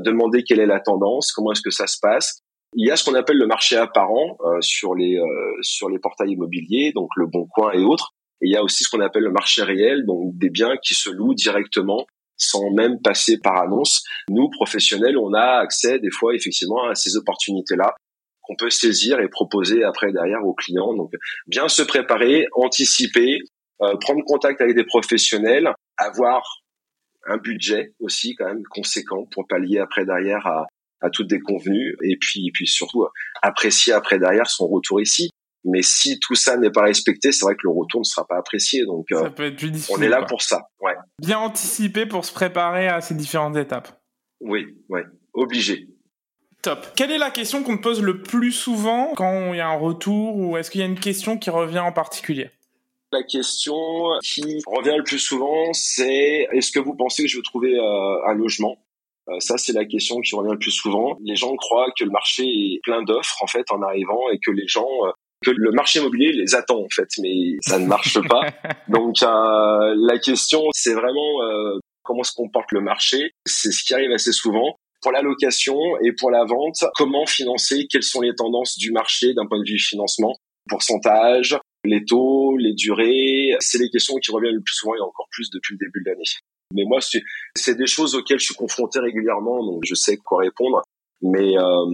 demander 0.00 0.42
quelle 0.42 0.58
est 0.58 0.66
la 0.66 0.80
tendance, 0.80 1.32
comment 1.32 1.52
est-ce 1.52 1.60
que 1.60 1.70
ça 1.70 1.86
se 1.86 1.98
passe, 2.00 2.45
il 2.74 2.86
y 2.86 2.90
a 2.90 2.96
ce 2.96 3.04
qu'on 3.04 3.14
appelle 3.14 3.38
le 3.38 3.46
marché 3.46 3.76
apparent 3.76 4.36
euh, 4.40 4.60
sur 4.60 4.94
les 4.94 5.16
euh, 5.16 5.62
sur 5.62 5.88
les 5.88 5.98
portails 5.98 6.32
immobiliers, 6.32 6.92
donc 6.94 7.08
le 7.16 7.26
Bon 7.26 7.46
Coin 7.46 7.72
et 7.72 7.82
autres. 7.82 8.12
Et 8.42 8.48
il 8.48 8.52
y 8.52 8.56
a 8.56 8.62
aussi 8.62 8.84
ce 8.84 8.90
qu'on 8.90 9.00
appelle 9.00 9.22
le 9.22 9.32
marché 9.32 9.62
réel, 9.62 10.04
donc 10.04 10.36
des 10.36 10.50
biens 10.50 10.76
qui 10.82 10.94
se 10.94 11.08
louent 11.08 11.34
directement 11.34 12.06
sans 12.36 12.70
même 12.70 13.00
passer 13.00 13.38
par 13.38 13.56
annonce. 13.56 14.04
Nous, 14.28 14.50
professionnels, 14.50 15.16
on 15.16 15.32
a 15.32 15.58
accès 15.58 15.98
des 15.98 16.10
fois 16.10 16.34
effectivement 16.34 16.86
à 16.86 16.94
ces 16.94 17.16
opportunités-là 17.16 17.94
qu'on 18.42 18.56
peut 18.56 18.70
saisir 18.70 19.20
et 19.20 19.28
proposer 19.28 19.82
après 19.82 20.12
derrière 20.12 20.44
aux 20.44 20.54
clients. 20.54 20.94
Donc 20.94 21.12
bien 21.46 21.68
se 21.68 21.82
préparer, 21.82 22.46
anticiper, 22.52 23.38
euh, 23.82 23.96
prendre 23.96 24.22
contact 24.24 24.60
avec 24.60 24.76
des 24.76 24.84
professionnels, 24.84 25.72
avoir 25.96 26.42
un 27.26 27.38
budget 27.38 27.94
aussi 28.00 28.34
quand 28.36 28.46
même 28.46 28.62
conséquent 28.70 29.26
pour 29.32 29.46
pallier 29.48 29.78
après 29.78 30.04
derrière 30.04 30.46
à, 30.46 30.66
à 31.00 31.10
toutes 31.10 31.28
des 31.28 31.40
convenues 31.40 31.96
et 32.02 32.16
puis 32.20 32.50
puis 32.52 32.66
surtout 32.66 33.06
apprécier 33.42 33.92
après 33.92 34.18
derrière 34.18 34.48
son 34.48 34.66
retour 34.66 35.00
ici. 35.00 35.30
Mais 35.64 35.82
si 35.82 36.20
tout 36.20 36.36
ça 36.36 36.56
n'est 36.56 36.70
pas 36.70 36.82
respecté, 36.82 37.32
c'est 37.32 37.44
vrai 37.44 37.54
que 37.54 37.62
le 37.64 37.70
retour 37.70 38.00
ne 38.00 38.04
sera 38.04 38.24
pas 38.24 38.38
apprécié. 38.38 38.84
Donc, 38.86 39.06
ça 39.10 39.30
peut 39.30 39.46
être 39.46 39.64
on 39.90 40.00
est 40.00 40.08
là 40.08 40.22
pour 40.22 40.40
ça. 40.40 40.68
Ouais. 40.80 40.94
Bien 41.20 41.38
anticiper 41.38 42.06
pour 42.06 42.24
se 42.24 42.32
préparer 42.32 42.86
à 42.86 43.00
ces 43.00 43.14
différentes 43.14 43.56
étapes. 43.56 44.00
Oui, 44.40 44.66
oui, 44.88 45.00
obligé. 45.34 45.88
Top. 46.62 46.86
Quelle 46.94 47.10
est 47.10 47.18
la 47.18 47.30
question 47.30 47.64
qu'on 47.64 47.76
te 47.76 47.82
pose 47.82 48.00
le 48.00 48.22
plus 48.22 48.52
souvent 48.52 49.12
quand 49.16 49.52
il 49.52 49.58
y 49.58 49.60
a 49.60 49.68
un 49.68 49.76
retour 49.76 50.36
ou 50.36 50.56
est-ce 50.56 50.70
qu'il 50.70 50.80
y 50.80 50.84
a 50.84 50.86
une 50.86 51.00
question 51.00 51.36
qui 51.36 51.50
revient 51.50 51.80
en 51.80 51.92
particulier? 51.92 52.50
La 53.12 53.22
question 53.24 53.74
qui 54.22 54.60
revient 54.66 54.96
le 54.96 55.04
plus 55.04 55.18
souvent, 55.18 55.72
c'est 55.72 56.46
est-ce 56.52 56.70
que 56.70 56.80
vous 56.80 56.94
pensez 56.94 57.24
que 57.24 57.28
je 57.28 57.38
vais 57.38 57.42
trouver 57.42 57.74
euh, 57.76 58.28
un 58.28 58.34
logement? 58.34 58.76
euh, 58.76 58.85
Ça, 59.40 59.58
c'est 59.58 59.72
la 59.72 59.84
question 59.84 60.20
qui 60.20 60.34
revient 60.34 60.52
le 60.52 60.58
plus 60.58 60.70
souvent. 60.70 61.16
Les 61.24 61.34
gens 61.34 61.54
croient 61.56 61.90
que 61.98 62.04
le 62.04 62.10
marché 62.10 62.44
est 62.44 62.80
plein 62.82 63.02
d'offres 63.02 63.42
en 63.42 63.46
fait 63.46 63.64
en 63.70 63.82
arrivant 63.82 64.30
et 64.32 64.38
que 64.38 64.52
les 64.52 64.68
gens 64.68 64.88
euh, 65.04 65.10
que 65.44 65.50
le 65.50 65.72
marché 65.72 65.98
immobilier 65.98 66.32
les 66.32 66.54
attend 66.54 66.78
en 66.78 66.88
fait, 66.94 67.08
mais 67.20 67.56
ça 67.60 67.78
ne 67.78 67.86
marche 67.86 68.18
pas. 68.28 68.42
Donc 68.88 69.16
la 69.20 70.18
question, 70.18 70.62
c'est 70.72 70.94
vraiment 70.94 71.40
comment 72.02 72.22
se 72.22 72.32
comporte 72.32 72.72
le 72.72 72.80
marché. 72.80 73.32
C'est 73.44 73.70
ce 73.70 73.84
qui 73.84 73.92
arrive 73.92 74.12
assez 74.12 74.32
souvent 74.32 74.76
pour 75.02 75.12
la 75.12 75.22
location 75.22 75.78
et 76.02 76.12
pour 76.12 76.30
la 76.30 76.44
vente, 76.44 76.84
comment 76.96 77.26
financer, 77.26 77.86
quelles 77.90 78.02
sont 78.02 78.22
les 78.22 78.34
tendances 78.34 78.78
du 78.78 78.92
marché 78.92 79.34
d'un 79.34 79.46
point 79.46 79.60
de 79.60 79.68
vue 79.68 79.78
financement, 79.78 80.34
pourcentage, 80.68 81.56
les 81.84 82.04
taux, 82.04 82.56
les 82.56 82.74
durées, 82.74 83.54
c'est 83.60 83.78
les 83.78 83.90
questions 83.90 84.16
qui 84.16 84.30
reviennent 84.30 84.54
le 84.54 84.62
plus 84.62 84.74
souvent 84.74 84.94
et 84.96 85.00
encore 85.00 85.28
plus 85.30 85.50
depuis 85.50 85.74
le 85.74 85.78
début 85.78 86.02
de 86.04 86.10
l'année. 86.10 86.24
Mais 86.74 86.84
moi, 86.84 86.98
c'est 87.00 87.74
des 87.76 87.86
choses 87.86 88.14
auxquelles 88.14 88.40
je 88.40 88.46
suis 88.46 88.54
confronté 88.54 88.98
régulièrement, 88.98 89.64
donc 89.64 89.82
je 89.84 89.94
sais 89.94 90.16
quoi 90.16 90.42
répondre. 90.42 90.82
Mais 91.22 91.56
euh, 91.56 91.86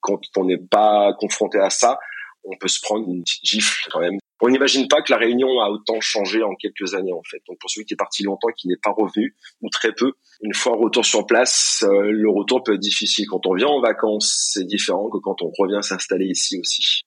quand 0.00 0.20
on 0.36 0.44
n'est 0.44 0.58
pas 0.58 1.14
confronté 1.18 1.58
à 1.58 1.70
ça, 1.70 1.98
on 2.44 2.56
peut 2.56 2.68
se 2.68 2.80
prendre 2.82 3.08
une 3.08 3.22
petite 3.22 3.44
gifle 3.44 3.88
quand 3.90 4.00
même. 4.00 4.18
On 4.40 4.48
n'imagine 4.48 4.88
pas 4.88 5.02
que 5.02 5.12
la 5.12 5.18
Réunion 5.18 5.60
a 5.60 5.70
autant 5.70 6.00
changé 6.00 6.42
en 6.42 6.56
quelques 6.56 6.94
années 6.94 7.12
en 7.12 7.22
fait. 7.22 7.40
Donc 7.48 7.58
pour 7.60 7.70
celui 7.70 7.86
qui 7.86 7.94
est 7.94 7.96
parti 7.96 8.24
longtemps, 8.24 8.48
qui 8.56 8.66
n'est 8.66 8.76
pas 8.82 8.90
revenu 8.90 9.36
ou 9.60 9.68
très 9.70 9.92
peu, 9.92 10.12
une 10.42 10.52
fois 10.52 10.76
retour 10.76 11.06
sur 11.06 11.24
place, 11.26 11.84
euh, 11.84 12.10
le 12.10 12.28
retour 12.28 12.64
peut 12.64 12.74
être 12.74 12.80
difficile. 12.80 13.26
Quand 13.28 13.46
on 13.46 13.54
vient 13.54 13.68
en 13.68 13.80
vacances, 13.80 14.50
c'est 14.52 14.64
différent 14.64 15.08
que 15.10 15.18
quand 15.18 15.42
on 15.42 15.52
revient 15.56 15.82
s'installer 15.82 16.26
ici 16.26 16.58
aussi. 16.58 17.02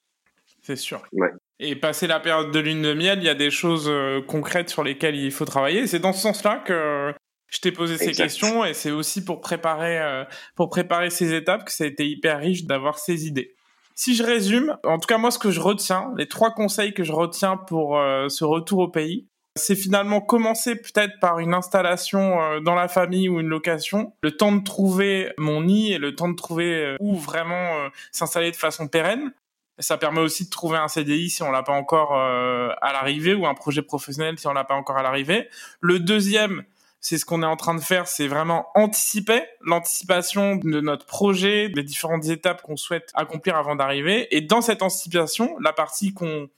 C'est 0.61 0.77
sûr. 0.77 1.03
Ouais. 1.11 1.31
Et 1.59 1.75
passer 1.75 2.07
la 2.07 2.19
période 2.19 2.51
de 2.51 2.59
lune 2.59 2.81
de 2.81 2.93
miel, 2.93 3.19
il 3.19 3.25
y 3.25 3.29
a 3.29 3.35
des 3.35 3.51
choses 3.51 3.87
euh, 3.87 4.21
concrètes 4.21 4.69
sur 4.69 4.83
lesquelles 4.83 5.15
il 5.15 5.31
faut 5.31 5.45
travailler. 5.45 5.87
C'est 5.87 5.99
dans 5.99 6.11
ce 6.11 6.21
sens-là 6.21 6.57
que 6.57 7.13
je 7.49 7.59
t'ai 7.59 7.71
posé 7.71 7.97
ces 7.97 8.11
questions 8.11 8.65
et 8.65 8.73
c'est 8.73 8.91
aussi 8.91 9.23
pour 9.23 9.39
préparer, 9.39 9.99
euh, 9.99 10.25
pour 10.55 10.69
préparer 10.69 11.09
ces 11.09 11.33
étapes 11.33 11.63
que 11.63 11.71
ça 11.71 11.85
a 11.85 11.87
été 11.87 12.05
hyper 12.07 12.39
riche 12.39 12.65
d'avoir 12.65 12.99
ces 12.99 13.25
idées. 13.27 13.55
Si 13.93 14.15
je 14.15 14.23
résume, 14.23 14.75
en 14.83 14.99
tout 14.99 15.07
cas 15.07 15.17
moi 15.17 15.31
ce 15.31 15.39
que 15.39 15.51
je 15.51 15.61
retiens, 15.61 16.11
les 16.17 16.27
trois 16.27 16.51
conseils 16.51 16.93
que 16.93 17.05
je 17.05 17.13
retiens 17.13 17.55
pour 17.55 17.97
euh, 17.97 18.27
ce 18.27 18.43
retour 18.43 18.79
au 18.79 18.89
pays, 18.89 19.25
c'est 19.57 19.75
finalement 19.75 20.19
commencer 20.19 20.75
peut-être 20.75 21.13
par 21.21 21.39
une 21.39 21.53
installation 21.53 22.59
dans 22.59 22.75
la 22.75 22.89
famille 22.89 23.29
ou 23.29 23.39
une 23.39 23.47
location, 23.47 24.11
le 24.21 24.35
temps 24.35 24.51
de 24.51 24.61
trouver 24.61 25.31
mon 25.37 25.63
nid 25.63 25.93
et 25.93 25.97
le 25.97 26.13
temps 26.13 26.27
de 26.27 26.35
trouver 26.35 26.97
où 26.99 27.15
vraiment 27.15 27.87
s'installer 28.11 28.51
de 28.51 28.57
façon 28.57 28.89
pérenne. 28.89 29.31
Ça 29.79 29.97
permet 29.97 30.21
aussi 30.21 30.45
de 30.45 30.49
trouver 30.49 30.77
un 30.77 30.87
CDI 30.87 31.29
si 31.29 31.43
on 31.43 31.51
l'a 31.51 31.63
pas 31.63 31.73
encore 31.73 32.17
euh, 32.17 32.69
à 32.81 32.93
l'arrivée 32.93 33.33
ou 33.33 33.45
un 33.45 33.53
projet 33.53 33.81
professionnel 33.81 34.39
si 34.39 34.47
on 34.47 34.53
l'a 34.53 34.63
pas 34.63 34.75
encore 34.75 34.97
à 34.97 35.03
l'arrivée. 35.03 35.49
Le 35.81 35.99
deuxième, 35.99 36.63
c'est 37.01 37.17
ce 37.17 37.25
qu'on 37.25 37.43
est 37.43 37.45
en 37.45 37.57
train 37.57 37.75
de 37.75 37.81
faire, 37.81 38.07
c'est 38.07 38.27
vraiment 38.27 38.67
anticiper 38.73 39.43
l'anticipation 39.61 40.55
de 40.55 40.81
notre 40.81 41.05
projet, 41.05 41.69
des 41.69 41.83
différentes 41.83 42.25
étapes 42.25 42.61
qu'on 42.63 42.77
souhaite 42.77 43.11
accomplir 43.13 43.57
avant 43.57 43.75
d'arriver. 43.75 44.27
Et 44.35 44.41
dans 44.41 44.61
cette 44.61 44.81
anticipation, 44.81 45.55
la 45.59 45.71
partie 45.71 46.13
qu'on 46.13 46.49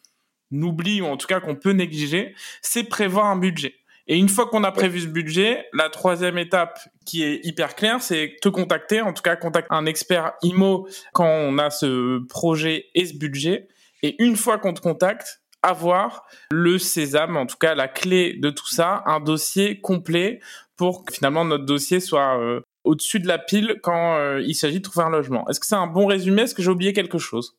oublie 0.51 1.01
ou 1.01 1.05
en 1.05 1.17
tout 1.17 1.27
cas 1.27 1.39
qu'on 1.39 1.55
peut 1.55 1.71
négliger, 1.71 2.33
c'est 2.61 2.83
prévoir 2.83 3.25
un 3.25 3.35
budget. 3.35 3.75
Et 4.07 4.17
une 4.17 4.29
fois 4.29 4.47
qu'on 4.47 4.63
a 4.63 4.71
prévu 4.71 5.01
ce 5.01 5.07
budget, 5.07 5.65
la 5.73 5.89
troisième 5.89 6.37
étape 6.37 6.79
qui 7.05 7.23
est 7.23 7.45
hyper 7.45 7.75
claire, 7.75 8.01
c'est 8.01 8.37
te 8.41 8.47
contacter, 8.47 9.01
en 9.01 9.11
tout 9.11 9.21
cas 9.21 9.35
contacter 9.35 9.73
un 9.73 9.85
expert 9.85 10.33
IMO 10.43 10.87
quand 11.13 11.27
on 11.27 11.57
a 11.57 11.69
ce 11.69 12.25
projet 12.27 12.85
et 12.95 13.05
ce 13.05 13.15
budget. 13.15 13.67
Et 14.03 14.15
une 14.23 14.37
fois 14.37 14.59
qu'on 14.59 14.73
te 14.73 14.79
contacte, 14.79 15.41
avoir 15.61 16.25
le 16.51 16.77
sésame, 16.77 17.35
en 17.35 17.45
tout 17.45 17.57
cas 17.57 17.75
la 17.75 17.87
clé 17.87 18.33
de 18.33 18.49
tout 18.49 18.69
ça, 18.69 19.03
un 19.05 19.19
dossier 19.19 19.81
complet 19.81 20.39
pour 20.77 21.03
que 21.03 21.13
finalement 21.13 21.43
notre 21.43 21.65
dossier 21.65 21.99
soit 21.99 22.39
euh, 22.39 22.61
au-dessus 22.83 23.19
de 23.19 23.27
la 23.27 23.37
pile 23.37 23.79
quand 23.83 24.15
euh, 24.17 24.41
il 24.45 24.55
s'agit 24.55 24.77
de 24.77 24.83
trouver 24.83 25.05
un 25.05 25.09
logement. 25.09 25.47
Est-ce 25.49 25.59
que 25.59 25.65
c'est 25.65 25.75
un 25.75 25.87
bon 25.87 26.05
résumé? 26.05 26.43
Est-ce 26.43 26.55
que 26.55 26.61
j'ai 26.61 26.69
oublié 26.69 26.93
quelque 26.93 27.17
chose? 27.17 27.57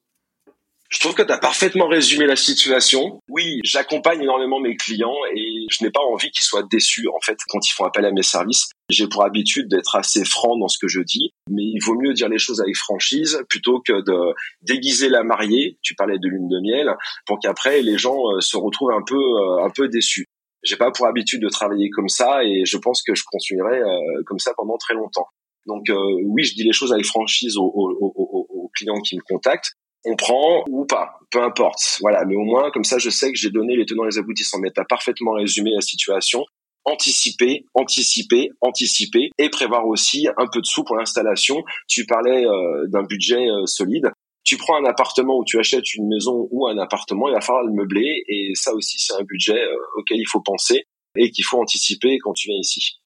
Je 0.88 1.00
trouve 1.00 1.14
que 1.14 1.22
tu 1.22 1.32
as 1.32 1.38
parfaitement 1.38 1.86
résumé 1.86 2.24
la 2.24 2.36
situation. 2.36 3.20
Oui, 3.28 3.60
j'accompagne 3.62 4.22
énormément 4.22 4.58
mes 4.58 4.74
clients 4.74 5.16
et 5.34 5.66
je 5.70 5.84
n'ai 5.84 5.90
pas 5.90 6.00
envie 6.00 6.30
qu'ils 6.30 6.44
soient 6.44 6.62
déçus 6.62 7.06
en 7.08 7.20
fait 7.20 7.36
quand 7.48 7.58
ils 7.68 7.72
font 7.72 7.84
appel 7.84 8.06
à 8.06 8.10
mes 8.10 8.22
services. 8.22 8.70
J'ai 8.88 9.06
pour 9.06 9.22
habitude 9.22 9.68
d'être 9.68 9.96
assez 9.96 10.24
franc 10.24 10.56
dans 10.56 10.68
ce 10.68 10.78
que 10.78 10.88
je 10.88 11.00
dis, 11.00 11.30
mais 11.50 11.62
il 11.62 11.78
vaut 11.84 11.94
mieux 11.94 12.14
dire 12.14 12.30
les 12.30 12.38
choses 12.38 12.62
avec 12.62 12.74
franchise 12.74 13.38
plutôt 13.50 13.80
que 13.80 13.92
de 13.92 14.34
déguiser 14.62 15.10
la 15.10 15.24
mariée. 15.24 15.78
Tu 15.82 15.94
parlais 15.94 16.18
de 16.18 16.26
lune 16.26 16.48
de 16.48 16.60
miel 16.60 16.96
pour 17.26 17.38
qu'après 17.38 17.82
les 17.82 17.98
gens 17.98 18.16
euh, 18.32 18.40
se 18.40 18.56
retrouvent 18.56 18.92
un 18.92 19.02
peu 19.06 19.16
euh, 19.16 19.64
un 19.64 19.70
peu 19.70 19.88
déçus. 19.88 20.24
J'ai 20.62 20.76
pas 20.76 20.90
pour 20.90 21.06
habitude 21.06 21.42
de 21.42 21.50
travailler 21.50 21.90
comme 21.90 22.08
ça 22.08 22.42
et 22.44 22.64
je 22.64 22.78
pense 22.78 23.02
que 23.02 23.14
je 23.14 23.24
continuerai 23.30 23.78
euh, 23.78 24.22
comme 24.24 24.38
ça 24.38 24.54
pendant 24.56 24.78
très 24.78 24.94
longtemps. 24.94 25.28
Donc 25.66 25.84
oui, 26.24 26.44
je 26.44 26.54
dis 26.54 26.62
les 26.62 26.72
choses 26.72 26.94
avec 26.94 27.04
franchise 27.04 27.58
aux, 27.58 27.70
aux 27.70 28.70
clients 28.74 29.02
qui 29.02 29.16
me 29.16 29.20
contactent 29.20 29.74
on 30.04 30.16
prend 30.16 30.64
ou 30.68 30.84
pas, 30.86 31.18
peu 31.30 31.42
importe. 31.42 31.98
Voilà, 32.00 32.24
mais 32.24 32.36
au 32.36 32.44
moins 32.44 32.70
comme 32.70 32.84
ça, 32.84 32.98
je 32.98 33.10
sais 33.10 33.32
que 33.32 33.38
j'ai 33.38 33.50
donné 33.50 33.76
les 33.76 33.86
tenants 33.86 34.04
et 34.04 34.10
les 34.10 34.18
aboutissants. 34.18 34.58
Mais 34.60 34.70
as 34.76 34.84
parfaitement 34.84 35.32
résumé 35.32 35.70
la 35.74 35.80
situation. 35.80 36.44
Anticiper, 36.84 37.66
anticiper, 37.74 38.50
anticiper 38.60 39.30
et 39.36 39.50
prévoir 39.50 39.86
aussi 39.86 40.26
un 40.38 40.46
peu 40.50 40.60
de 40.60 40.66
sous 40.66 40.84
pour 40.84 40.96
l'installation. 40.96 41.62
Tu 41.86 42.06
parlais 42.06 42.46
euh, 42.46 42.86
d'un 42.88 43.02
budget 43.02 43.46
euh, 43.46 43.66
solide. 43.66 44.10
Tu 44.44 44.56
prends 44.56 44.82
un 44.82 44.86
appartement 44.86 45.36
ou 45.38 45.44
tu 45.44 45.58
achètes 45.58 45.92
une 45.94 46.08
maison 46.08 46.48
ou 46.50 46.66
un 46.66 46.78
appartement, 46.78 47.28
il 47.28 47.34
va 47.34 47.42
falloir 47.42 47.64
le 47.64 47.72
meubler 47.72 48.24
et 48.28 48.52
ça 48.54 48.72
aussi 48.72 48.96
c'est 48.98 49.12
un 49.12 49.24
budget 49.24 49.60
euh, 49.60 49.76
auquel 49.96 50.16
il 50.18 50.26
faut 50.26 50.40
penser 50.40 50.84
et 51.16 51.30
qu'il 51.30 51.44
faut 51.44 51.60
anticiper 51.60 52.16
quand 52.22 52.32
tu 52.32 52.48
viens 52.48 52.58
ici 52.58 52.97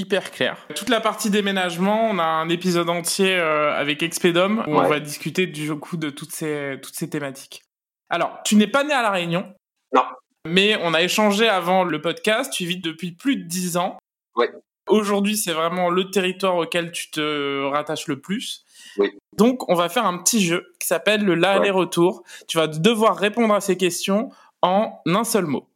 hyper 0.00 0.30
clair. 0.30 0.56
Toute 0.74 0.88
la 0.88 1.00
partie 1.00 1.30
déménagement, 1.30 2.08
on 2.10 2.18
a 2.18 2.24
un 2.24 2.48
épisode 2.48 2.88
entier 2.88 3.36
euh, 3.36 3.72
avec 3.74 4.02
Expedom 4.02 4.64
où 4.66 4.76
on 4.76 4.88
va 4.88 4.98
discuter 4.98 5.46
du 5.46 5.74
coup 5.76 5.96
de 5.96 6.10
toutes 6.10 6.32
ces, 6.32 6.78
toutes 6.82 6.94
ces 6.94 7.10
thématiques. 7.10 7.62
Alors, 8.08 8.38
tu 8.44 8.56
n'es 8.56 8.66
pas 8.66 8.82
né 8.82 8.92
à 8.92 9.02
La 9.02 9.10
Réunion. 9.10 9.54
Non. 9.94 10.02
Mais 10.48 10.76
on 10.82 10.94
a 10.94 11.02
échangé 11.02 11.48
avant 11.48 11.84
le 11.84 12.00
podcast, 12.00 12.52
tu 12.52 12.64
vis 12.64 12.78
depuis 12.78 13.12
plus 13.12 13.36
de 13.36 13.44
10 13.44 13.76
ans. 13.76 13.98
Oui. 14.36 14.46
Aujourd'hui, 14.88 15.36
c'est 15.36 15.52
vraiment 15.52 15.90
le 15.90 16.10
territoire 16.10 16.56
auquel 16.56 16.90
tu 16.90 17.10
te 17.10 17.64
rattaches 17.68 18.08
le 18.08 18.20
plus. 18.20 18.64
Oui. 18.96 19.10
Donc, 19.36 19.68
on 19.68 19.74
va 19.74 19.88
faire 19.88 20.06
un 20.06 20.18
petit 20.18 20.42
jeu 20.42 20.72
qui 20.80 20.88
s'appelle 20.88 21.24
le 21.24 21.34
l'aller-retour. 21.34 22.24
Tu 22.48 22.56
vas 22.56 22.66
devoir 22.66 23.16
répondre 23.16 23.54
à 23.54 23.60
ces 23.60 23.76
questions 23.76 24.30
en 24.62 25.00
un 25.06 25.24
seul 25.24 25.44
mot. 25.44 25.68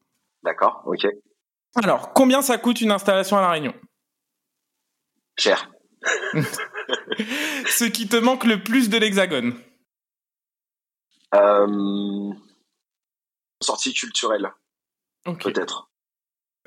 D'accord, 0.42 0.82
ok. 0.86 1.06
Alors, 1.76 2.12
combien 2.12 2.42
ça 2.42 2.58
coûte 2.58 2.80
une 2.80 2.90
installation 2.90 3.36
à 3.36 3.40
La 3.42 3.50
Réunion? 3.50 3.74
Cher. 5.36 5.70
Ce 7.66 7.84
qui 7.84 8.08
te 8.08 8.16
manque 8.16 8.44
le 8.44 8.62
plus 8.62 8.88
de 8.88 8.98
l'hexagone 8.98 9.58
euh... 11.34 12.32
Sortie 13.60 13.92
culturelle. 13.92 14.52
Peut-être. 15.24 15.90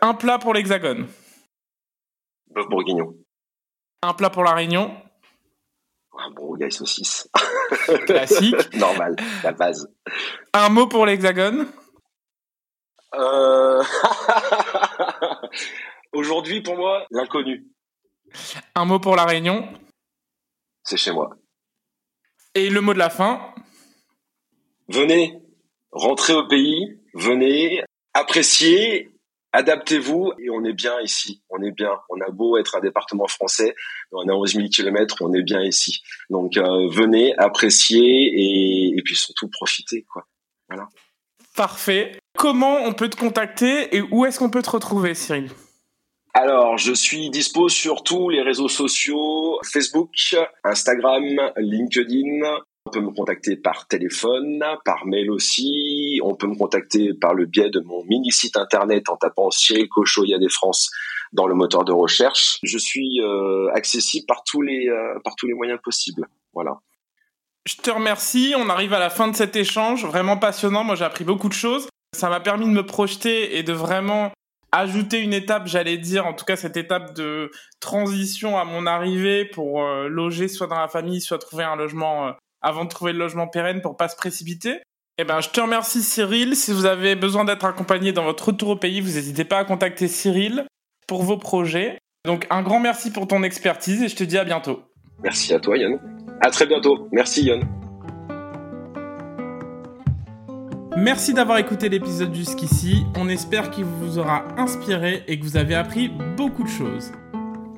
Un 0.01 0.13
plat 0.13 0.39
pour 0.39 0.53
l'hexagone 0.53 1.07
Bœuf 2.49 2.67
bourguignon. 2.67 3.13
Un 4.01 4.13
plat 4.13 4.29
pour 4.29 4.43
la 4.43 4.53
Réunion 4.53 4.95
Un 6.17 6.31
bon 6.31 6.55
et 6.57 6.71
saucisse. 6.71 7.29
Classique. 8.05 8.73
Normal, 8.75 9.15
la 9.43 9.51
base. 9.53 9.87
Un 10.53 10.69
mot 10.69 10.87
pour 10.87 11.05
l'hexagone 11.05 11.71
euh... 13.13 13.83
Aujourd'hui, 16.11 16.61
pour 16.61 16.75
moi, 16.75 17.05
l'inconnu. 17.11 17.67
Un 18.75 18.85
mot 18.85 18.99
pour 18.99 19.15
la 19.15 19.25
Réunion 19.25 19.67
C'est 20.83 20.97
chez 20.97 21.11
moi. 21.11 21.35
Et 22.53 22.69
le 22.69 22.81
mot 22.81 22.93
de 22.93 22.99
la 22.99 23.09
fin 23.09 23.53
Venez, 24.89 25.37
rentrez 25.91 26.33
au 26.33 26.47
pays, 26.47 26.99
venez, 27.13 27.83
apprécier, 28.13 29.11
adaptez-vous 29.51 30.31
et 30.39 30.49
on 30.49 30.63
est 30.63 30.73
bien 30.73 30.99
ici. 31.01 31.43
On 31.49 31.61
est 31.61 31.71
bien. 31.71 31.91
On 32.09 32.21
a 32.21 32.29
beau 32.29 32.57
être 32.57 32.75
un 32.75 32.79
département 32.79 33.27
français, 33.27 33.75
on 34.11 34.27
a 34.29 34.33
11 34.33 34.53
000 34.53 34.67
kilomètres, 34.69 35.17
on 35.21 35.33
est 35.33 35.43
bien 35.43 35.61
ici. 35.61 36.01
Donc 36.29 36.57
euh, 36.57 36.87
venez, 36.89 37.35
appréciez 37.37 37.99
et, 38.01 38.97
et 38.97 39.01
puis 39.03 39.15
surtout 39.15 39.49
profitez. 39.49 40.05
Quoi. 40.11 40.25
Voilà. 40.69 40.87
Parfait. 41.55 42.19
Comment 42.37 42.83
on 42.83 42.93
peut 42.93 43.09
te 43.09 43.17
contacter 43.17 43.95
et 43.95 44.01
où 44.01 44.25
est-ce 44.25 44.39
qu'on 44.39 44.49
peut 44.49 44.61
te 44.61 44.69
retrouver, 44.69 45.15
Cyril? 45.15 45.49
Alors, 46.37 46.77
je 46.77 46.93
suis 46.93 47.31
dispo 47.31 47.67
sur 47.67 48.03
tous 48.03 48.29
les 48.29 48.43
réseaux 48.43 48.67
sociaux, 48.67 49.59
Facebook, 49.63 50.11
Instagram, 50.63 51.23
LinkedIn. 51.57 52.45
On 52.85 52.91
peut 52.91 52.99
me 52.99 53.09
contacter 53.09 53.55
par 53.55 53.87
téléphone, 53.87 54.63
par 54.85 55.07
mail 55.07 55.31
aussi. 55.31 56.19
On 56.23 56.35
peut 56.35 56.45
me 56.45 56.55
contacter 56.55 57.15
par 57.15 57.33
le 57.33 57.47
biais 57.47 57.71
de 57.71 57.79
mon 57.79 58.03
mini 58.05 58.31
site 58.31 58.55
internet 58.55 59.09
en 59.09 59.17
tapant 59.17 59.49
Cyril 59.49 59.89
Cochot 59.89 60.25
des 60.25 60.49
France 60.49 60.91
dans 61.33 61.47
le 61.47 61.55
moteur 61.55 61.85
de 61.85 61.91
recherche. 61.91 62.59
Je 62.61 62.77
suis 62.77 63.19
euh, 63.19 63.71
accessible 63.73 64.27
par 64.27 64.43
tous 64.43 64.61
les 64.61 64.89
euh, 64.89 65.19
par 65.23 65.33
tous 65.37 65.47
les 65.47 65.55
moyens 65.55 65.79
possibles. 65.83 66.27
Voilà. 66.53 66.77
Je 67.65 67.77
te 67.77 67.89
remercie. 67.89 68.53
On 68.55 68.69
arrive 68.69 68.93
à 68.93 68.99
la 68.99 69.09
fin 69.09 69.27
de 69.27 69.35
cet 69.35 69.55
échange, 69.55 70.05
vraiment 70.05 70.37
passionnant. 70.37 70.83
Moi, 70.83 70.93
j'ai 70.93 71.03
appris 71.03 71.23
beaucoup 71.23 71.49
de 71.49 71.53
choses. 71.53 71.87
Ça 72.15 72.29
m'a 72.29 72.39
permis 72.41 72.65
de 72.65 72.71
me 72.71 72.85
projeter 72.85 73.57
et 73.57 73.63
de 73.63 73.73
vraiment 73.73 74.31
ajouter 74.71 75.19
une 75.19 75.33
étape, 75.33 75.67
j'allais 75.67 75.97
dire, 75.97 76.25
en 76.25 76.33
tout 76.33 76.45
cas 76.45 76.55
cette 76.55 76.77
étape 76.77 77.15
de 77.15 77.51
transition 77.79 78.57
à 78.57 78.65
mon 78.65 78.85
arrivée 78.85 79.45
pour 79.45 79.83
euh, 79.83 80.07
loger 80.07 80.47
soit 80.47 80.67
dans 80.67 80.79
la 80.79 80.87
famille, 80.87 81.21
soit 81.21 81.39
trouver 81.39 81.63
un 81.63 81.75
logement 81.75 82.27
euh, 82.27 82.31
avant 82.61 82.83
de 82.83 82.89
trouver 82.89 83.13
le 83.13 83.19
logement 83.19 83.47
pérenne 83.47 83.81
pour 83.81 83.97
pas 83.97 84.09
se 84.09 84.15
précipiter. 84.15 84.81
Eh 85.17 85.23
ben, 85.23 85.41
je 85.41 85.49
te 85.49 85.59
remercie 85.59 86.03
Cyril. 86.03 86.55
Si 86.55 86.71
vous 86.71 86.85
avez 86.85 87.15
besoin 87.15 87.43
d'être 87.43 87.65
accompagné 87.65 88.11
dans 88.11 88.23
votre 88.23 88.47
retour 88.47 88.69
au 88.69 88.75
pays, 88.75 89.01
vous 89.01 89.13
n'hésitez 89.13 89.45
pas 89.45 89.57
à 89.57 89.63
contacter 89.63 90.07
Cyril 90.07 90.65
pour 91.07 91.23
vos 91.23 91.37
projets. 91.37 91.97
Donc 92.25 92.45
un 92.49 92.61
grand 92.61 92.79
merci 92.79 93.11
pour 93.11 93.27
ton 93.27 93.41
expertise 93.43 94.03
et 94.03 94.09
je 94.09 94.15
te 94.15 94.23
dis 94.23 94.37
à 94.37 94.43
bientôt. 94.43 94.83
Merci 95.23 95.53
à 95.53 95.59
toi 95.59 95.77
Yann. 95.77 95.99
À 96.41 96.51
très 96.51 96.67
bientôt. 96.67 97.07
Merci 97.11 97.45
Yann. 97.45 97.76
Merci 100.99 101.35
d'avoir 101.35 101.59
écouté 101.59 101.89
l'épisode 101.89 102.33
jusqu'ici. 102.33 103.05
On 103.15 103.29
espère 103.29 103.69
qu'il 103.69 103.85
vous 103.85 104.17
aura 104.17 104.45
inspiré 104.57 105.23
et 105.27 105.39
que 105.39 105.43
vous 105.43 105.55
avez 105.55 105.75
appris 105.75 106.09
beaucoup 106.35 106.63
de 106.63 106.69
choses. 106.69 107.11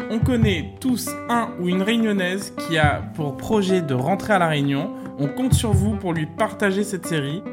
On 0.09 0.19
connaît 0.19 0.73
tous 0.79 1.09
un 1.27 1.49
ou 1.59 1.67
une 1.67 1.81
réunionnaise 1.81 2.53
qui 2.57 2.77
a 2.77 3.01
pour 3.15 3.35
projet 3.35 3.81
de 3.81 3.93
rentrer 3.93 4.31
à 4.31 4.39
la 4.39 4.47
Réunion. 4.47 4.93
On 5.19 5.27
compte 5.27 5.53
sur 5.53 5.73
vous 5.73 5.97
pour 5.97 6.13
lui 6.13 6.27
partager 6.27 6.85
cette 6.85 7.05
série. 7.05 7.43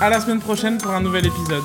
À 0.00 0.10
la 0.10 0.18
semaine 0.18 0.40
prochaine 0.40 0.78
pour 0.78 0.90
un 0.90 1.00
nouvel 1.00 1.26
épisode. 1.26 1.62